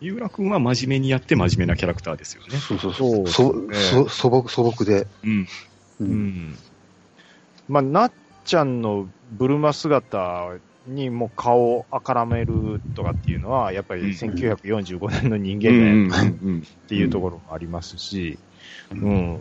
[0.03, 2.51] 三浦くんは真面目にやって真面目なキャラクターですよね。
[2.59, 3.67] そうそうそうそう。
[3.69, 5.07] ねそ、素朴、素朴で。
[5.25, 5.49] うん。
[6.01, 6.05] う。
[6.05, 6.09] うん
[6.51, 6.59] ん。
[7.67, 8.13] まあ、なっ
[8.45, 10.51] ちゃんのブルマ姿
[10.87, 15.73] にもう顔をあからめるとかっていうのは、やっぱりうん1945年の人間う
[16.07, 16.33] んだよ
[16.85, 18.39] っていうところもありますし、
[18.91, 19.41] うん。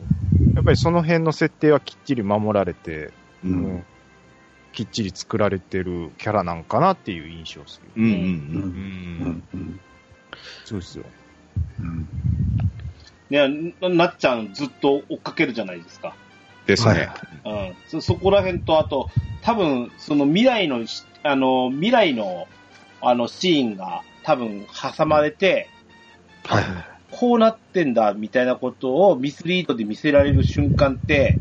[0.56, 3.12] やっぱりその辺の設定はきっちり守られて、
[3.44, 3.86] ううんん。
[4.74, 7.92] きっちり作られてるキャラなんかなっていう印象でする。
[7.96, 8.16] うんうんう。
[9.54, 9.80] うん。
[10.66, 11.04] そうですよ。
[11.82, 12.08] うん。
[13.30, 16.16] ねななっちゃんずっと追っかけるじゃないですか。
[16.68, 17.10] ですね。
[17.46, 17.76] うん。
[17.88, 19.10] そ、そこら辺と、あと、
[19.42, 22.48] 多分、その未来のし、あの、未来の、
[23.02, 24.66] あの、シーンが多分
[24.98, 25.70] 挟まれて、
[26.46, 26.64] はい。
[27.12, 31.40] こうなってんだ、みたいなことをミスリードで見せられる瞬間って、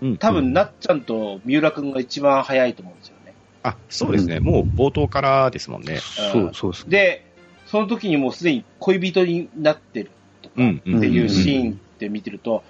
[0.00, 3.34] うん多分、なっちゃんと三浦くんが一番早いと思うんですよね。
[3.64, 4.38] あ、そうですね。
[4.38, 5.96] もう冒頭からですもんね。
[5.96, 6.90] そう、そうですね。
[6.90, 7.24] で、
[7.66, 10.10] その時にもうすでに恋人になってる
[10.40, 12.62] とか、うんっていうシーンって見てると、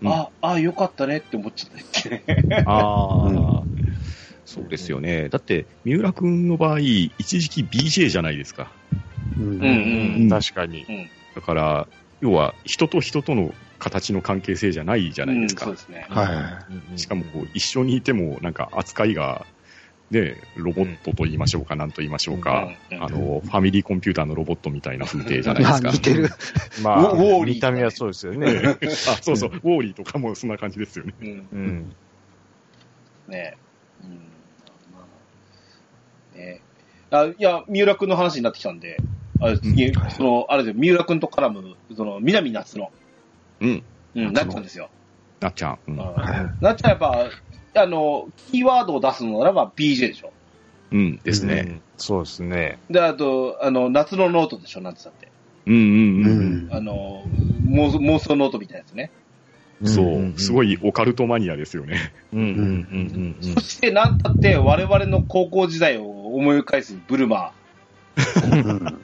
[0.00, 2.08] うんあ、あ、よかったねって思っちゃったって
[2.48, 2.64] ね。
[2.66, 3.51] ああ、うん
[4.52, 5.30] そうですよね。
[5.30, 8.70] だって、三浦くんの場合、一時期 BJ じゃないですか。
[9.38, 10.86] うんうんうん確かに。
[11.34, 11.88] だから、
[12.20, 15.70] 要は、人と人との形の関係性じゃないじゃないですか。
[15.70, 16.06] うん、そうですね。
[16.08, 16.62] は
[16.94, 16.98] い。
[16.98, 19.46] しかも、こう、一緒にいても、なんか、扱いが、
[20.10, 25.90] ね、ロボットと言いましょうか、なんと言いましょうか、うんうんあの、ファミリーコンピューターのロボットみたいな風景じゃないであ、すか。
[25.90, 26.28] 似てる。
[26.84, 28.46] まあ、ウォーリー見た目はそうですよね。
[29.08, 31.14] あ、そうそう、ウォーリーとかもそんな感じですよね。
[31.20, 31.96] うんうん。
[33.28, 33.56] ね
[34.04, 34.20] うん。
[36.34, 36.60] まあ、ね
[37.10, 39.00] あいや、三浦くんの話になってきたんで、
[39.40, 42.90] あれ次、うんその、あれですよ、三浦くんと絡む、その、南夏の、
[43.60, 43.82] うん。
[44.14, 44.88] うん、なっちゃうんですよ。
[45.40, 45.78] なっちゃん。
[45.88, 45.96] うん。
[45.96, 47.28] なっちゃんやっぱ、
[47.74, 50.32] あの、キーワードを出すのならば BJ でしょ。
[50.92, 51.20] うん。
[51.24, 51.62] ですうね。
[51.62, 52.78] んそうですね。
[52.90, 55.28] で、あと、あの、夏のノートでしょ、なんつったって。
[55.66, 56.68] うんうんううん。
[56.68, 56.74] ん。
[56.74, 57.24] あの、
[57.68, 59.10] 妄想妄想ノートみたいなやつね。
[59.84, 60.34] そう。
[60.38, 60.72] すごい。
[60.72, 62.12] いオカルトマニアですよね。
[62.32, 67.52] うんうんうんうんそして、なんたって、我々の高校時代を思い返すブルマ
[68.52, 69.02] うん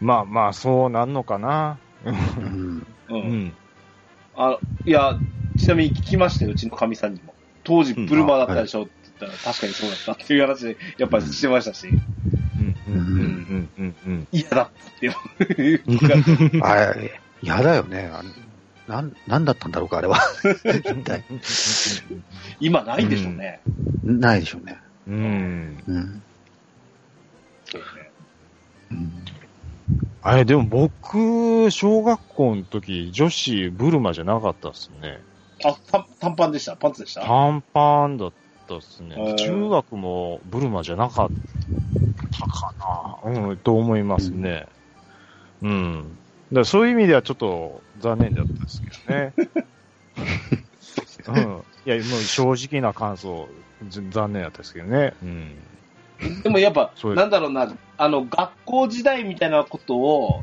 [0.00, 1.78] まあまあ、そうなんのかな。
[2.04, 2.84] うんー。
[3.08, 3.14] う。
[3.14, 3.52] うんん。
[4.36, 5.16] あいや、
[5.56, 7.34] ちなみに聞きましたよ、うちのかみさんにも。
[7.62, 12.02] 当時、ブルマーだったでしょって言ったら、確かにそうだったっていう話で、やっぱりしてましたし、うん
[12.86, 15.06] うんうんうんうん嫌だったって
[15.62, 15.82] いう。
[16.62, 18.10] あれ、嫌だよね。
[18.86, 20.18] なん、なんだったんだろうか、あれは。
[22.60, 23.60] 今ないでしょうね。
[24.04, 24.76] ないでしょうね。
[25.06, 25.14] うん。
[25.86, 25.96] うん。
[25.96, 26.22] うん。
[27.64, 27.86] そうね
[28.90, 29.24] うん
[30.26, 35.22] あれ、でも僕、小学校の時、女子、ブルマじゃなかったっすね。
[35.64, 36.76] あ、短短パンでした？
[36.78, 37.20] パンツでした？
[37.26, 38.32] 短パンだっ
[38.66, 39.16] たっすね。
[39.36, 41.32] 中学もブルマじゃなかっ
[42.30, 42.74] たか
[43.24, 43.50] な。
[43.50, 44.66] うん、と思いますね。
[45.60, 46.16] うん。
[46.50, 49.34] だからそういう意味ではちょっと残念だったんですけどね。
[51.28, 51.64] うん。
[51.84, 53.73] いや、もう正直な感想、ず
[54.10, 55.14] 残念だったですけどね。
[55.22, 55.56] うん。
[56.42, 60.42] でもやっぱなんだろうな、あの、学校時代みたいなことを、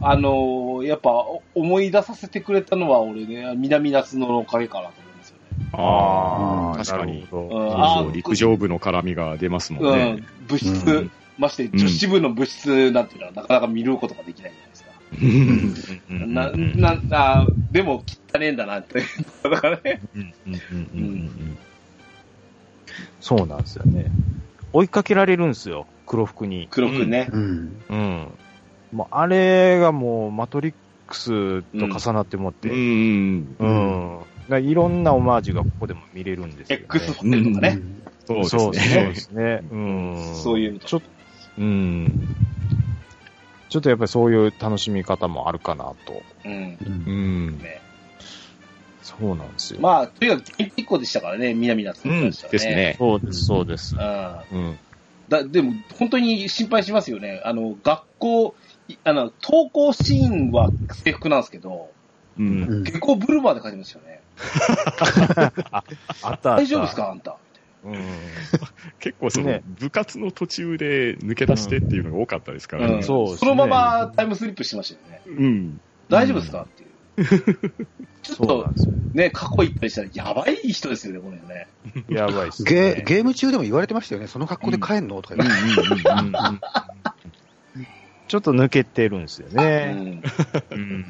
[0.00, 5.42] あの、やっぱお思い出させてくれたのは俺ね、南夏のおかげかなと思いますよね。
[5.72, 8.12] ああ、ー確かに。
[8.12, 14.90] 陸上部の絡みが出ますもんうねん。、物質、うんまして女子部の物質なんていうのはなかなか見ることができないじゃないですか。
[16.10, 19.02] うんうんな、うんな、あでも汚ねえんだなって。
[19.44, 20.00] だからね。
[23.20, 24.10] そうなんですよね。
[24.72, 26.68] 追いかけられるんですよ、黒服に。
[26.70, 27.28] 黒くね。
[27.32, 27.84] うん。
[27.88, 28.28] うん。
[28.92, 30.74] もうあれがもう、マトリッ
[31.06, 33.38] クスと重なってもって、ううん。
[33.40, 33.56] ん。
[33.58, 36.84] だからいろんなオマージュがここでも見れるんですよ、ね。
[36.94, 37.78] X ホテルとかね。
[38.26, 39.14] そうですそうそうねで。
[39.14, 39.60] すね。
[39.70, 40.34] うん。
[40.42, 41.06] そういうちょっと、
[41.58, 42.28] うん。
[43.70, 46.22] ちょっとやっぱりそういう楽しみ方もあるかなと。
[46.44, 46.78] うん。
[47.06, 47.58] うん。
[47.58, 47.80] ね
[49.18, 49.80] そうなんですよ。
[49.80, 52.14] まあ、とにかく原ピッコでしたからね、南夏うん。
[52.16, 52.52] に関してはね。
[52.52, 52.96] ですね。
[52.98, 53.96] そうです、そうです。
[53.96, 54.38] うん。
[54.52, 54.78] うん。
[55.28, 57.40] だ、でも、本当に心配しますよね。
[57.44, 58.54] あの、学校、
[58.88, 61.90] いあの、登校シーンは制服なんですけど、
[62.38, 62.62] うん。
[62.62, 64.20] うん結構ブルマーで書いてますよね。
[65.02, 65.82] あった
[66.22, 66.56] あった。
[66.56, 67.36] 大丈夫ですかあんた？
[67.84, 67.96] うん。
[69.00, 73.02] 結構そのね部活の途中で抜け出してっていうのが多かったですからうんね。
[73.02, 75.22] そうねそのままタイムスリップしてましたよね。
[75.26, 75.80] うん。
[76.08, 76.62] 大丈夫ですか？
[76.62, 76.87] っていう。
[78.22, 78.92] ちょっとそうなん、ですよ。
[79.14, 81.66] ね、過去行ったりしたらやばい人ですよね、これね。
[82.08, 82.70] やばいっす、ね。
[82.70, 84.26] ゲゲーム中でも言われてましたよね。
[84.26, 86.10] その格好で帰んのとか言って。
[86.10, 86.32] うんうん
[88.28, 89.92] ちょっと抜けてるんですようね。
[89.92, 90.22] ん。
[90.70, 91.06] うん。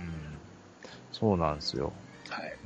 [1.13, 1.93] そうなんですよ。
[2.29, 2.57] はい。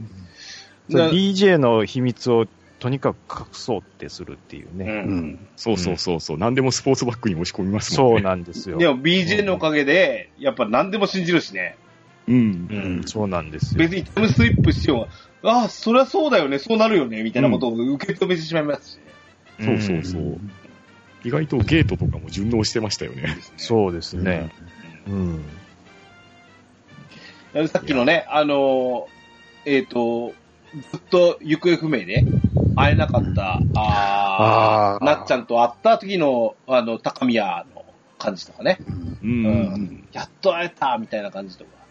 [0.91, 2.47] DJ の秘密を
[2.79, 4.77] とにかく隠そうってするっていうう。
[4.77, 5.05] ね。
[5.07, 5.49] うんん。
[5.57, 6.39] そうそうそうそう。
[6.39, 8.23] 何でもスポーツバッグに押し込みますもんそうね。
[8.23, 8.77] なんですよ。
[8.77, 11.77] でも BJ のおかげで、やっぱ何でも信じるしね。
[12.29, 12.69] うん。
[12.71, 13.79] うん、そうなんですよ。
[13.79, 15.09] 別にタイムスリップしよ
[15.43, 19.03] うが、ああ、そりゃそうだよね、そうなるよね、みたいなことを受け止めてしまいますしね。
[19.61, 20.41] そうそうそう。
[21.25, 23.39] 意外とゲートとかも順応してましたよね。
[23.57, 24.51] そうですね。
[25.07, 25.15] うん。
[25.15, 25.45] うん
[27.69, 30.33] さっきのね、あのー、えっ、と、
[30.91, 32.25] ずっと行方不明で
[32.75, 37.85] 会えなかった、ああーーなっちゃんと会った時の、あの、高宮の
[38.19, 38.81] 感じとかね。
[39.23, 39.47] うんうん。
[39.47, 41.82] うんやっと会えたみたいな感じとか。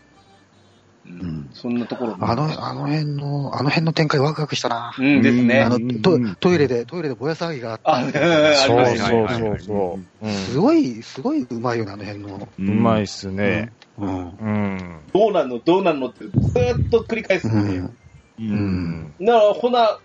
[1.06, 4.94] うんんそんなところもあの、あの辺の、あの辺の展開ワクワクしたな。
[4.98, 5.62] うんですね。
[5.62, 8.20] あのうんト、トイレで、トイレでぼや騒ぎがあって、
[8.68, 8.86] そう。
[8.98, 10.26] そうそうそう。
[10.26, 12.48] うんすごい、すごいうまいよね、あの辺の。
[12.60, 13.72] うまいっすね。
[13.98, 14.30] うん。
[14.30, 15.00] うん。
[15.14, 17.48] どうなんのどうなんのってずーっと繰り返す。
[17.48, 17.86] うん。
[17.86, 17.98] う。
[18.40, 19.14] うんん。
[19.20, 20.00] だから、ほな、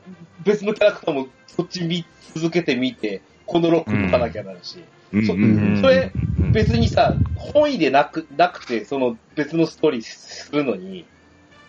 [0.44, 2.04] 別のキャラクターもそっち見
[2.34, 4.82] 続けてみて、このロック解かなきゃなるし。
[5.12, 11.06] そうんううんんそれ、うん別にさ、本意でなく、なくて、その別のストーリーするのに、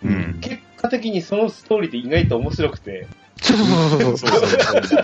[0.04, 0.40] うん。
[0.42, 3.08] 結果的にそのストーリーって意外と面白くて、
[3.42, 3.68] そうそう
[4.00, 4.30] そうそう。
[4.30, 5.04] そうそうそう。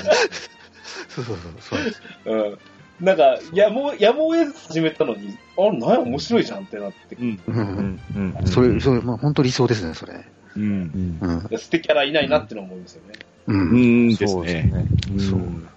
[1.10, 1.80] そうそうそう
[2.26, 2.36] そう。
[2.36, 3.06] うん。
[3.06, 7.40] なんか、やむを、やむを得ず始めたのに、あ、なんや面白いじゃんってなって、うん。
[7.48, 7.52] う。
[7.52, 8.00] うんん。
[8.16, 8.48] うん。
[8.48, 10.26] それ、それ、まあ本当理想ですね、それ。
[10.56, 11.20] うん。
[11.22, 11.50] うん。
[11.52, 11.58] うん。
[11.58, 13.16] 捨てキャラいないなっての思うんですよね。
[13.48, 13.54] う。
[13.54, 14.84] うんんですそうですね。
[14.84, 14.92] ね。
[15.18, 15.70] そううん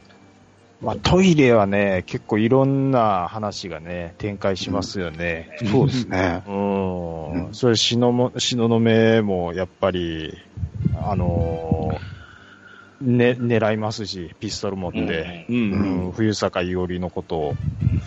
[0.81, 5.57] まあ、トイレはね、結構いろんな話がね、展開しますよね。
[5.71, 6.43] そうですね。
[6.47, 7.47] うん。
[7.47, 10.35] うんそれ、しのも、しののめも、やっぱり、
[10.95, 12.17] あのー
[13.01, 15.53] ね、狙いますし、ピストル持って、う。
[15.53, 17.57] うんん、冬坂伊織のことを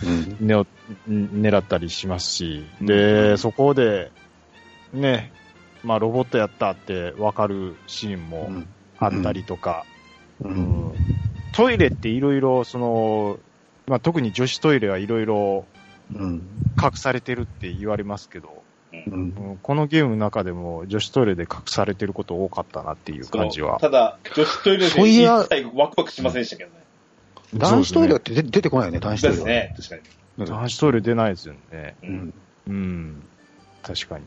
[0.02, 0.46] うん。
[0.46, 0.64] ね、
[1.08, 4.10] 狙ったりしますし、うんで、そこで、
[4.92, 5.32] ね、
[5.82, 8.50] まあ、ロボットやったってわかるシーンも
[8.98, 9.84] あったりとか、
[10.40, 10.48] う。
[10.48, 10.94] うんん
[11.52, 13.38] トイレっていろいろ、その、
[13.86, 15.64] まあ、特に女子トイレはいろいろ
[16.14, 16.42] うん。
[16.82, 19.12] 隠されてるって言われますけど、うん。
[19.12, 23.78] うんこのゲームの中でも女子トイレで隠されてること多かったなっていう感じは。
[23.80, 25.44] ただ、女子トイレで一切ワ
[25.90, 26.76] クワクしませんでしたけどね。
[27.54, 29.44] 男子トイレって出出てこないよね、男子トイレは。
[29.44, 30.46] ですね、確かに。
[30.46, 31.96] 男子トイレ出ないですよね。
[32.02, 32.34] ううんん。
[32.68, 33.22] うん。
[33.82, 34.24] 確かに。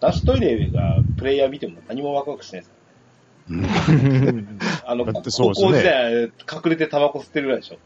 [0.00, 2.77] 男子トイレがプレイヤー見ても何もワクワクしないです。
[4.84, 7.78] あの、だっこてそうですね高校時代、隠れてタバコ吸ってるぐらいでしょ。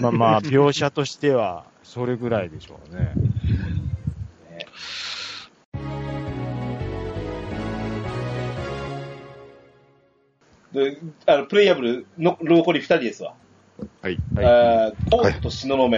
[0.00, 3.12] まあまあ、描写としては、それぐらいでしょうね。
[4.50, 4.66] ね
[10.72, 13.34] で、あの、プレイヤブルの、残り2人ですわ。
[14.00, 14.18] はい。
[14.34, 14.46] はい。
[14.46, 15.90] あーゴーと東雲。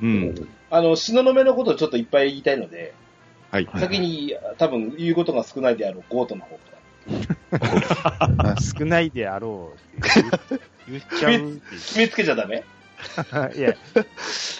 [0.00, 0.48] うん。
[0.70, 2.94] あの、東雲のことをちょっといっぱい言いたいので、
[3.50, 3.66] はい。
[3.66, 6.81] はい先に多分言うことが少ないであろうゴートの方から。
[8.78, 10.22] 少ないであろうって
[10.88, 12.64] 言っちゃう 決めつけちゃダメ？
[13.56, 13.74] いや、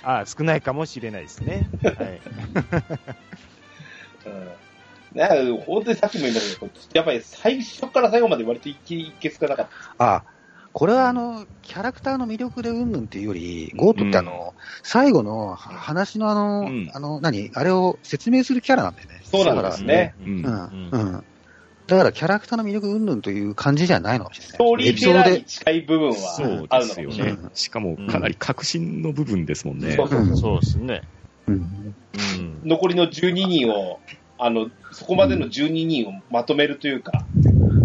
[0.02, 1.68] あ少ないかもしれないですね。
[1.82, 2.20] はい。
[4.26, 4.48] うん。
[5.12, 5.28] ね
[5.66, 10.14] 本当にさっきも言いましたけど、やっぱり最初から最後まで割といけいけつかなかった。
[10.16, 10.24] あ、
[10.72, 17.50] これはあの、キャラクターの魅力でうんぬんっていうより、ゴートってあの、最後の話のあの、うんあの、何？
[17.54, 19.20] あれを説明するキャラなんだよね。
[19.24, 20.14] そうなんですね。
[20.18, 20.44] うん。
[20.92, 21.24] うん。
[21.92, 21.98] うん。
[21.98, 24.52] だからキャラクターの魅力うんぬんという感じじゃないのかもしれない。
[24.54, 27.42] ストーリーテラーに近い部分そうはあですよるのかもしれない。
[27.44, 27.50] ね。
[27.54, 29.92] しかも、かなり革新の部分ですもんね。
[29.92, 30.60] そうそうそう。
[30.60, 31.02] ですね。
[31.46, 31.54] うん。
[31.54, 31.58] う
[32.40, 32.60] ん。
[32.64, 34.00] 残りの12人を、
[34.38, 37.24] あの、そこまでの12人をまとめるというか、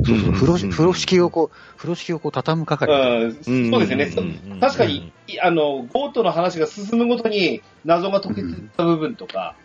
[0.05, 2.91] そうそう、うん風呂風呂敷をこう、風呂敷をこう畳む係。
[2.91, 4.05] うん、そうですよね。
[4.07, 9.55] そうん確かに、いあの、ゴートの話が進むごとに謎が解けていった部分とか。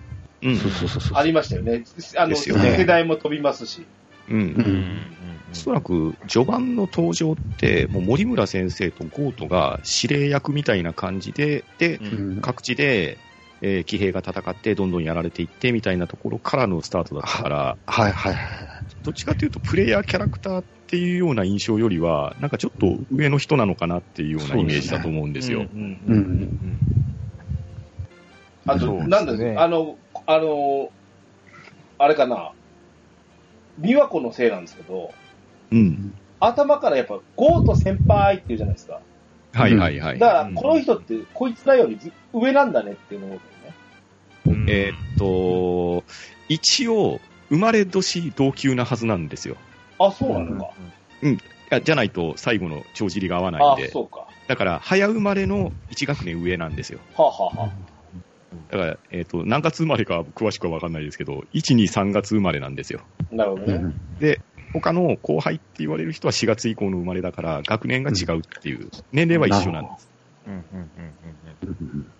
[1.14, 1.85] ありましたよね。
[2.16, 3.87] あの、世代も飛びますし。
[4.28, 4.37] うん。
[4.37, 5.12] ううんん。
[5.52, 12.04] おそらく序盤の登場って、もう森村先生とゴートが指令役みたいな感じで、で、う。
[12.04, 12.40] うんん。
[12.40, 13.18] 各地で、
[13.61, 18.46] えー騎兵が戦って、どんどんやられていってみたいなところからのスタートだったから、はいはいはい。
[19.04, 25.61] どっちかというと、プレイヤーキャラクターっていうような印象よりは、なんかちょっと上の人なのかなっていうようなイメージだと思うんですよ。
[25.61, 25.66] うん
[26.06, 26.78] うんうん
[28.64, 30.92] あと、なんだ、あの、あの、
[31.98, 32.52] あれかな、
[33.78, 35.12] 美和子のせいなんですけど、
[35.70, 36.14] うん。
[36.40, 39.00] 頭からやっぱ、ゴート先輩って言うじゃないですか。
[39.52, 40.18] はいはいはい。
[40.18, 43.40] だから、この人って、こいつらよりず上なんだねっていうのをね。
[44.46, 46.04] うんえーっと、
[46.48, 49.56] 一応、生まれ年同級なはずなんですよ。
[49.98, 50.72] あ、そうなのか。
[51.22, 51.38] い
[51.70, 53.90] やじゃないと最後の帳尻が合わないあんで。
[53.90, 54.20] そうか。
[54.20, 56.98] はだから、早生まれの1学年上なんですよ。
[57.16, 57.70] あ、はあはあ、
[58.70, 63.00] だから、えーっと、何月生まれかは詳しくは分かんないですけど、1、2、3月生まれなんですよ。
[63.30, 63.74] なるほどね。
[63.74, 63.94] うん。
[64.18, 64.40] で、
[64.72, 70.10] 他の後輩って言われる人は4月以降の生まれだから、学年が違うっていう、年齢は一緒なんです。
[70.46, 70.80] うんうんうん
[71.82, 72.12] うん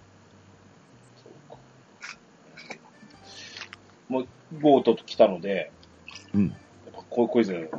[4.09, 4.27] もう、
[4.61, 5.73] ゴートと来たので、
[6.35, 6.49] うん。
[6.49, 6.53] や
[6.91, 7.71] っぱこうこいつ、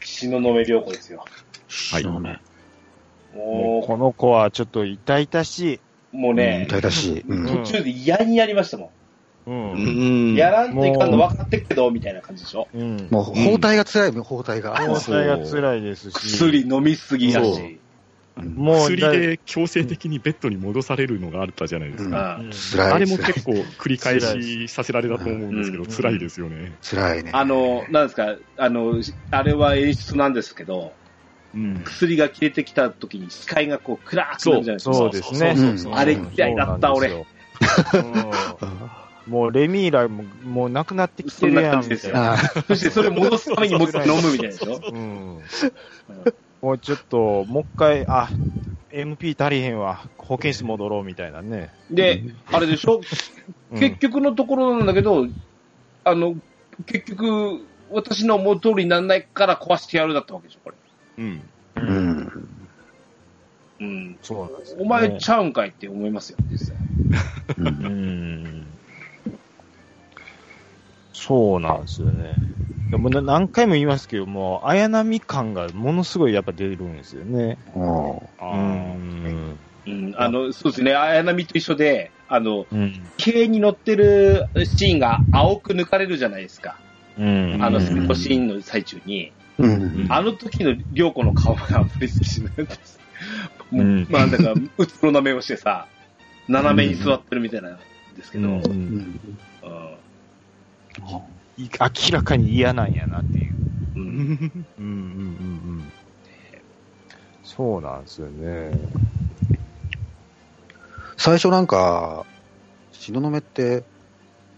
[0.00, 1.24] 東雲良子ですよ。
[1.92, 2.20] はいそう
[3.86, 6.66] この子はちょっと痛々しう、もうね。
[6.70, 7.38] うん。
[7.38, 8.90] うん途中で嫌になりましたもん。
[9.46, 10.36] うんん。
[10.36, 12.68] やらんといかんの分かってっけど、みたいな感じでしょ。
[12.74, 13.08] うん。
[13.10, 14.76] もう、包帯が辛いもん、包帯が。
[14.76, 16.14] 包帯が辛いですし。
[16.14, 17.60] 薬飲みすぎだし。
[17.60, 17.78] うん
[18.40, 22.38] もう薬で強制的にベッドに戻されるのがあったじゃないですうか。
[22.38, 22.92] んうん辛い。
[22.92, 26.76] あれも結構繰り返しさせられたと思うんですけど、うん辛いですよね。
[26.80, 27.30] 辛いね。
[27.34, 31.07] あの、なんですか、あの、あれは演出なんですけど、うん。
[31.84, 34.94] 薬が切れてきた時に視界がこう、暗くなるじゃないですか。
[34.94, 35.54] そうですね。
[35.94, 37.26] あれ嫌いだったそうなんですよ
[37.94, 42.32] うんもうレミーラも、もうなくなってきてるやん、みたいな。
[42.32, 44.80] あそしてそれ戻すためにもう一回飲むみたいでしょ？
[44.90, 45.42] うん。
[46.62, 48.30] もうちょっと、もう一回、あ、
[48.90, 50.08] MP 足りへんわ。
[50.16, 51.70] 保健室戻ろうみたいなね。
[51.90, 53.02] で、あれでしょ？
[53.72, 55.26] うん結局のところなんだけど、
[56.04, 56.36] あの、
[56.86, 60.76] 結局、私の思う通りにならないから壊してやるだったわけでしょ、これ。
[61.18, 61.50] うん。
[61.76, 62.68] ーうん。
[63.80, 64.18] うん。
[64.22, 66.76] そうなんですよねお前ちゃうんかいって思いますよ、実際。
[67.58, 68.78] うんうん。
[71.12, 72.38] そうなんですよね。
[72.90, 77.58] でもな何回も言いますけども、綾波感がものすごいやっぱ出るんですよね。
[77.74, 79.58] うーん。
[79.86, 80.14] うん。
[80.16, 83.10] あの、そうですね、綾波と一緒で、あの、うん。
[83.22, 86.78] 軽に乗ってるシーンが青く抜かれるじゃないですか。
[87.18, 87.58] うん。
[87.60, 90.06] あの、うん戦闘シーンの最中に、うん。
[90.08, 93.00] あの時の涼子の顔があんまり好きじゃないんです。
[93.70, 95.88] もううんまあ、だから、うつろな目をしてさ、
[96.48, 97.78] 斜めに座ってるみたいなん
[98.16, 99.38] ですけど、ううんんうん。
[101.56, 103.54] い明らかに嫌なんやなっていう。
[103.96, 104.10] うんうん
[104.78, 104.84] うんうんう
[105.80, 105.92] ん。
[107.42, 108.78] そうなんですよね。
[111.16, 112.24] 最初なんか、
[112.92, 113.82] 東雲って、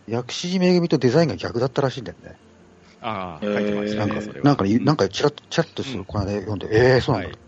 [0.07, 2.37] 薬師寺めぐみとデザインが逆だったらしいんだよね。
[3.03, 4.41] ああ、書いてましたね、なんか。
[4.43, 7.29] なんか、なんかチラッ、チラッとする、この間読んで、ええー、そうなんだ。
[7.29, 7.39] はい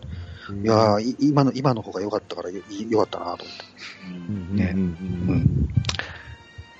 [0.61, 4.63] い、や今の、今の方が良かったからよ、よかったなと思って。
[4.63, 4.81] ねうん
[5.29, 5.69] うん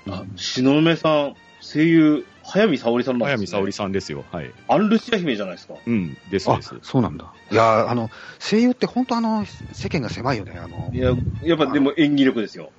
[0.06, 3.56] あ、篠梅さん、声優、早見沙織さんなんですね。
[3.56, 4.22] 早見沙織さんですよ。
[4.30, 4.52] はい。
[4.68, 5.74] アンルシア姫じゃないですか。
[5.86, 7.32] うん、ですあです。、そうなんだ。
[7.50, 10.58] いやーあの、声優って本当あの、世間が狭いよね。
[10.58, 12.70] あのい、や、やっぱでも演技力ですよ。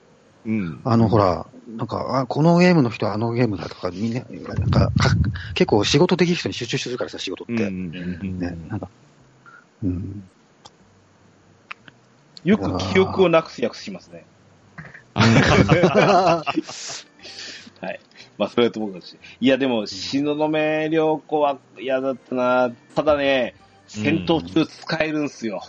[0.45, 0.81] うん。
[0.83, 5.17] あの、ほら、なんか、あこのゲームの人はあのゲームだとか、みんな、なんか、か
[5.55, 7.53] 結構仕事できる人に集中するからさ、仕事って。
[7.53, 7.91] うん
[8.21, 8.87] うんね、なんか、
[9.83, 10.29] うん。
[12.43, 14.25] よく記憶をなくす役しますね。
[17.81, 17.99] はい。
[18.37, 19.17] まあ、それはともかくし。
[19.39, 22.71] いや、でも、東雲良子は嫌だったな。
[22.95, 23.55] ただね、
[23.87, 25.61] 戦闘中使えるんすよ。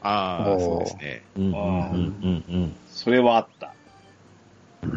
[0.00, 1.22] ああ、おーそうですね。
[1.36, 3.71] うんうんうんうんそれはあった。
[4.82, 4.90] うん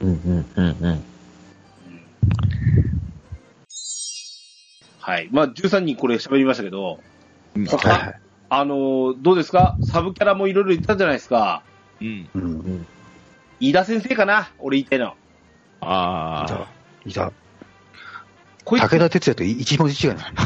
[0.00, 1.04] うんうんうんうんうん
[5.00, 5.28] はい。
[5.32, 7.00] まあ、13人これ喋りましたけど、
[7.56, 8.20] うん他はいはい。
[8.52, 9.78] あのーどうですか？
[9.80, 11.62] サブキャラもいろいろ言ったじゃないですか。
[12.00, 12.28] うん。
[12.34, 12.86] うん。
[13.60, 14.50] 飯田先生かな？
[14.58, 15.14] 俺言いたいの。
[15.80, 16.66] ああ、
[17.06, 17.32] いた。
[18.64, 20.26] こいつ武田鉄矢と一文字違いな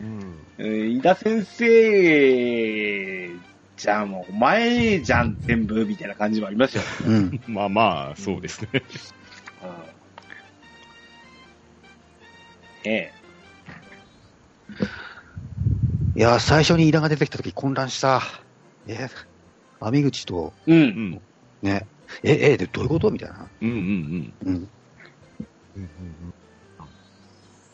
[0.00, 3.30] うんえー飯田先生、
[3.78, 6.82] じゃあもう、お前じゃん、全部、みたいな感じもありますよ。
[7.06, 7.40] うん。
[7.46, 8.68] まあまあ、そうですね。
[12.84, 13.12] うん、え
[16.16, 18.20] いやー、最初にイラが出てきた時混乱した。
[18.88, 19.08] え、
[19.80, 20.72] 網口と、え。
[20.72, 20.74] う。
[20.74, 21.20] うんん。
[21.62, 21.86] ね、
[22.24, 23.12] え、え、で、どういうこと？
[23.12, 23.48] みたいな。
[23.60, 24.68] うんうんうん。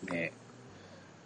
[0.07, 0.33] ね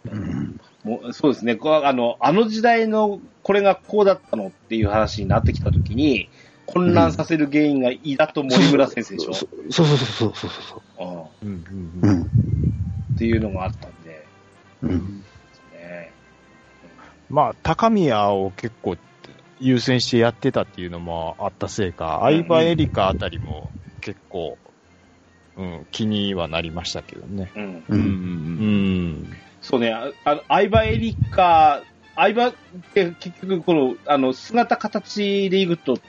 [0.05, 0.57] うん。
[0.89, 1.55] もうそうですね。
[1.55, 6.29] こうあの、あの時代のこれがこうだったのっていう話になってきたときに、
[6.65, 11.05] 混乱させる原因が飯田と森村先生でしょ、そうそうそうそうそうそう
[11.43, 12.23] うん、うんうんうんうん。
[12.23, 12.27] っ
[13.17, 14.25] ていうのがあったんで、
[14.81, 15.23] うん。
[15.73, 16.13] ね。
[17.29, 18.97] まあ、高宮を結構
[19.59, 23.71] 優先してやってたっていうのもあったせいか、相葉エリカあたりも
[24.01, 24.57] 結構、
[25.57, 27.51] うん、気にはなりましたけどね。
[27.55, 27.63] うん。
[27.63, 27.83] う。
[27.89, 27.99] うん。
[27.99, 29.48] うんううんん。
[29.69, 31.83] そうね、ああの、相葉エリカ、
[32.15, 32.53] 相葉っ
[32.95, 36.01] て結局この、あの、姿形でいくと、比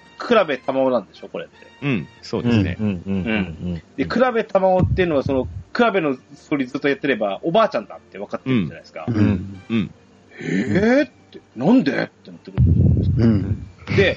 [0.48, 1.54] べ卵なんでしょこれって。
[1.82, 2.08] うん。
[2.22, 2.76] そうですね。
[2.80, 9.04] うんうんうんで、比べ卵っていうのは、その、比べのストーリーずっとやってれば、おばあちゃんだって分かってるじゃないですか。
[9.08, 9.12] う。
[9.12, 9.62] うんん。
[9.68, 9.90] うん。
[10.40, 13.68] えーって、なんでってなってくるんですようん。
[13.94, 14.16] で、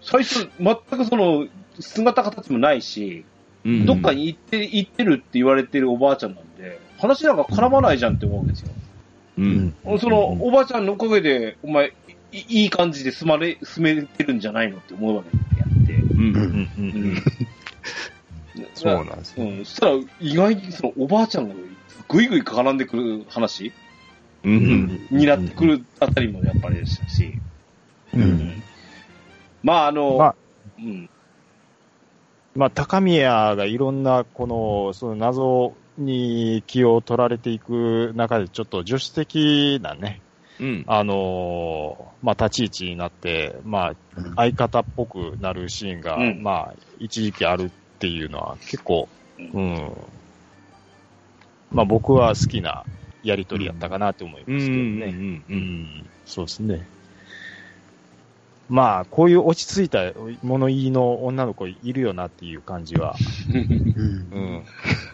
[0.00, 1.48] 最初、全くその、
[1.80, 3.24] 姿形もないし、
[3.64, 3.86] うん。
[3.86, 8.70] どっかに行って、行ってるって言われてるおばあちゃんなんで、話なんか絡まないじゃんって思うんですよ。
[9.38, 9.74] うん。
[10.00, 11.92] その、おばあちゃんのおかげで、お前、
[12.32, 15.92] いいい感じで住まれ、住めてるんじゃないのって思うわけでやって。
[15.92, 16.20] うん。
[16.20, 17.22] うんうんうん。
[18.74, 19.58] そうなんですね。
[19.58, 19.64] うん。
[19.64, 21.54] そしたら、意外にその、おばあちゃんが
[22.08, 23.72] ぐいぐい絡んでくる話
[24.44, 25.08] うん。
[25.10, 27.34] になってくるあたりもやっぱりでしたし。
[28.14, 28.18] う。
[28.18, 28.62] うんん。
[29.62, 30.34] まあ、あの、まあ
[30.78, 31.10] うん。
[32.54, 40.22] まあ、高宮がいろんな、この、その謎に気を取られていく中で、ちょっと助手的なね、
[40.60, 40.84] うん。
[40.86, 43.94] あのーまあ、立ち位置になって、まあ、
[44.36, 49.92] 相方っぽくなるシーンが、うんまあ、一時期あるっていうのは結構、ううん。
[51.72, 52.84] まあ、僕は好きな
[53.22, 55.06] やりとりやったかなと思いますけどね。
[55.48, 55.54] うん。
[55.54, 55.58] ううん。
[55.58, 56.88] ん、そうですね。
[58.68, 60.12] まあ、こういう落ち着いた
[60.42, 63.14] 物言いの女の子いるよなっていう感じは、
[63.50, 63.58] うん。
[63.58, 64.64] うん、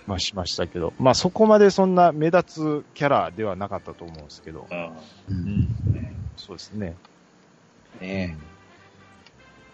[0.06, 4.66] まあしましたけど、まあそこまでそんな目立つキャラではなかったと思うんですけど、
[5.28, 5.68] うん、
[6.36, 6.94] そうですね。
[8.00, 8.36] ね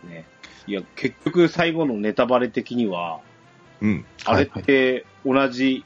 [0.04, 0.08] え。
[0.08, 0.24] ね
[0.66, 3.20] いや、結局最後のネタバレ的には、
[3.80, 4.04] うん。
[4.24, 5.84] あれって同じ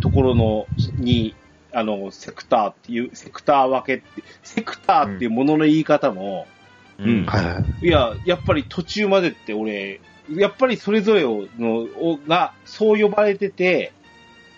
[0.00, 1.34] ところの、に、
[1.72, 6.46] あの、セクターっていう、セクター分けって、セクターっていうものの言い方も、
[6.98, 7.86] うんはいはい。
[7.86, 13.92] いや、やっぱり途中までって俺、やっぱりそれぞれを、の、をが、そう呼ばれてて、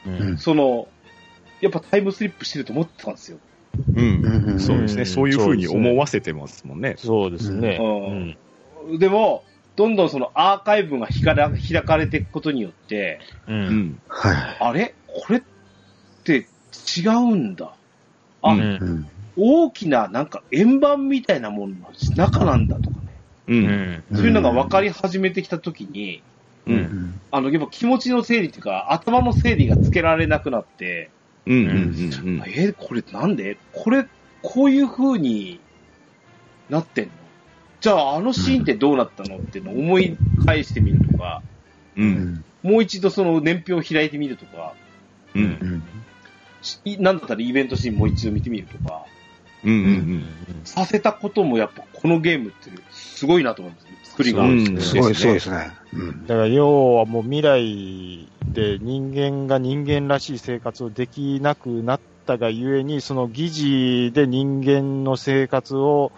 [0.07, 0.89] うんその、
[1.61, 3.39] やっぱタイムスリップしてると思ってたんですよ。
[3.95, 4.23] うん。
[4.23, 5.01] うんそうですね。
[5.01, 6.95] うんそういうふうに思わせてますもんね。
[6.99, 7.79] そうですね。
[7.81, 9.45] うんでも、
[9.77, 13.55] どんどんそのアーカイブが開か開かれていくことによって、うん。
[13.55, 13.77] ううん。
[13.91, 13.99] ん。
[14.61, 14.95] あれ？
[15.07, 15.43] これっ
[16.25, 16.47] て
[16.97, 17.75] 違うんだ。
[18.43, 19.07] あ、うんうん。
[19.39, 23.13] 大きななんか円盤みたいなものの中なんだとかね。
[23.47, 23.55] う。
[23.55, 24.05] うんん。
[24.15, 26.23] そういうのが分かり始めてきたときに、
[26.67, 26.73] う。
[26.73, 27.21] うんん。
[27.31, 31.11] あの、やっぱ気持ちの整理っていうか、頭の整理がつけられなくなって、
[31.47, 31.55] うん。
[31.55, 31.67] うん。
[31.67, 32.43] うん。
[32.47, 33.59] えーこれなんで？
[33.73, 34.05] これ、
[34.43, 35.61] こういう風に
[36.69, 37.13] なってんの？
[37.81, 41.43] じゃあ、あのシーンってどうなったのってのを思い返してみるとか、
[41.97, 42.03] う。
[42.03, 42.45] うんん。
[42.63, 44.75] もう一度その年表を開いてみるとか、
[45.35, 45.43] うん。
[45.43, 45.83] うん。
[46.61, 49.07] しなんだったらイベントシーンもう一度見てみるとか、
[49.65, 49.73] うん。
[49.73, 50.25] うん。
[50.65, 53.91] させたこともやっぱこのゲームってすごいなと思うんですよ。
[54.05, 54.43] 作りが。
[54.43, 55.71] うんすごい、ですねそうですね。
[55.95, 56.27] うん。
[56.27, 66.13] だから要はもう未来で人間が人間らしい生活をできなくなったがゆえに、その疑似で人間の生活を、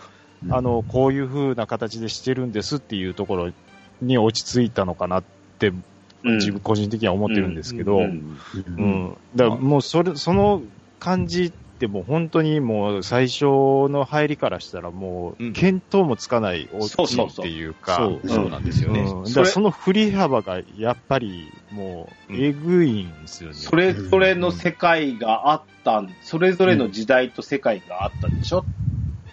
[0.51, 3.53] あの、こういう風な形でしてるんですっていうところ
[4.01, 5.24] に落ち着いたのかなっ
[5.59, 5.84] て、うん
[6.22, 8.41] 自分個人的には思ってるんですけど、ううんん。
[8.55, 9.16] うん。
[9.34, 10.61] だからもうそれ、その
[10.99, 11.51] 感じ
[11.81, 19.01] ってもう本当にもう最初の入りからしたらもう見当もつかないオそうそうそうチっていうか、そう、そうなんですよね。
[19.01, 23.55] うん、だからその振り幅がやっぱりもう、えぐいんですよね。
[23.57, 28.66] それぞれの世界があったん、それぞれの時代と世界があったでしょ？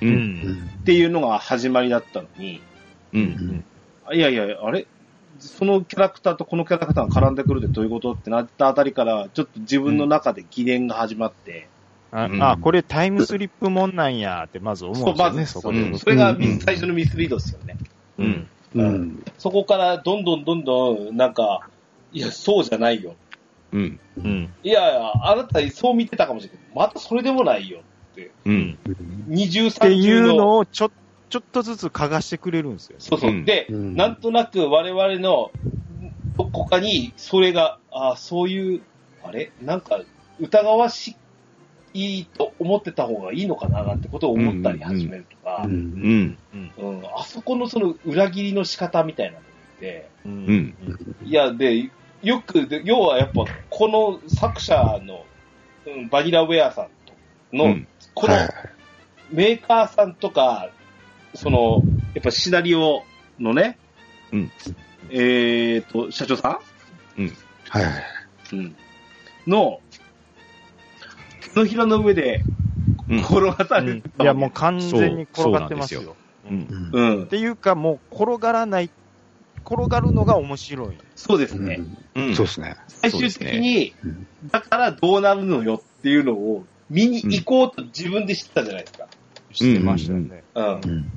[0.01, 0.05] う。
[0.05, 0.13] うん。
[0.13, 2.61] うんっていうのが始まりだったのに、
[3.11, 3.19] う。
[3.19, 3.63] うんん。
[4.13, 4.87] いやいや、あれ？
[5.39, 8.13] そのキャラクターとこのキャラクターが絡んでくるってどういうこと？
[8.13, 11.67] ってなったあたりから、ちょっと自分の中で疑念が始まって、
[12.11, 15.81] あ、うんあこれタイムスリップもんなんやってまず思うんそう、ですよね、そまず、そこで。
[15.81, 17.77] うんそれが最初のミスリードですよね。
[18.17, 18.47] うん。
[18.75, 19.23] うん。
[19.37, 21.67] そこからどんどんどんどん、なんか、
[22.11, 23.15] いや、そうじゃないよ。
[23.71, 23.99] うん。
[24.17, 24.53] うん。
[24.63, 27.79] いやいや、あなたそう見てたかもしれないけど、またそれでもないよ
[28.13, 28.31] って。
[28.45, 28.77] うん。
[29.27, 30.57] 二重って三重いうのの。
[30.57, 30.91] をちょ、
[31.29, 32.95] ちょっとずつ嗅がしてくれるんですよ。
[32.99, 33.31] そうそう。
[33.31, 35.51] うんで、うんなんとなく我々の
[36.37, 38.81] どこかにそれが、あそういう、
[39.23, 39.51] あれ？
[39.61, 39.99] なんか
[40.39, 41.15] 疑わし
[41.97, 45.69] いと思ってた方がいいのかななんてことを思ったり始めるとか、う。
[45.69, 45.73] うん。
[45.73, 46.37] ん。
[46.77, 47.03] うん。
[47.15, 49.41] あそこのその裏切りの仕方みたいなのっ
[49.79, 50.75] て、ううん。
[51.23, 51.89] いや、で、
[52.21, 55.25] よく、で要はやっぱ、この作者の、
[55.85, 56.85] うん、バニラウェアさん。
[57.05, 57.13] と
[57.53, 57.87] の、うん。
[58.13, 58.49] このはい。
[59.31, 60.13] メーカーさん。
[60.15, 60.69] とか、
[61.35, 61.83] その、
[62.13, 63.03] やっぱシナリオ
[63.39, 63.77] のね、
[64.31, 64.51] うん。
[65.09, 66.59] えっ、と、社長さ
[67.69, 68.55] はい。
[68.55, 68.75] ん、うん、
[69.45, 69.86] の、手
[71.57, 72.45] のひらの上で
[73.09, 76.15] うん転がされうんいや、もう完全に転がってますよ。
[76.45, 78.89] っ、ていうか、もう転がらない、
[79.65, 80.97] 転がるのが面白い。
[81.15, 81.81] そうですね。
[82.15, 82.35] うん。
[82.35, 82.75] そうですね。
[82.87, 89.07] 最終的に、うんだからどうなるのよっていうのを見に行こうと自分で知ってたじゃないですか。
[89.51, 90.43] してましたよね。
[90.53, 90.65] うん。
[90.65, 91.11] うん。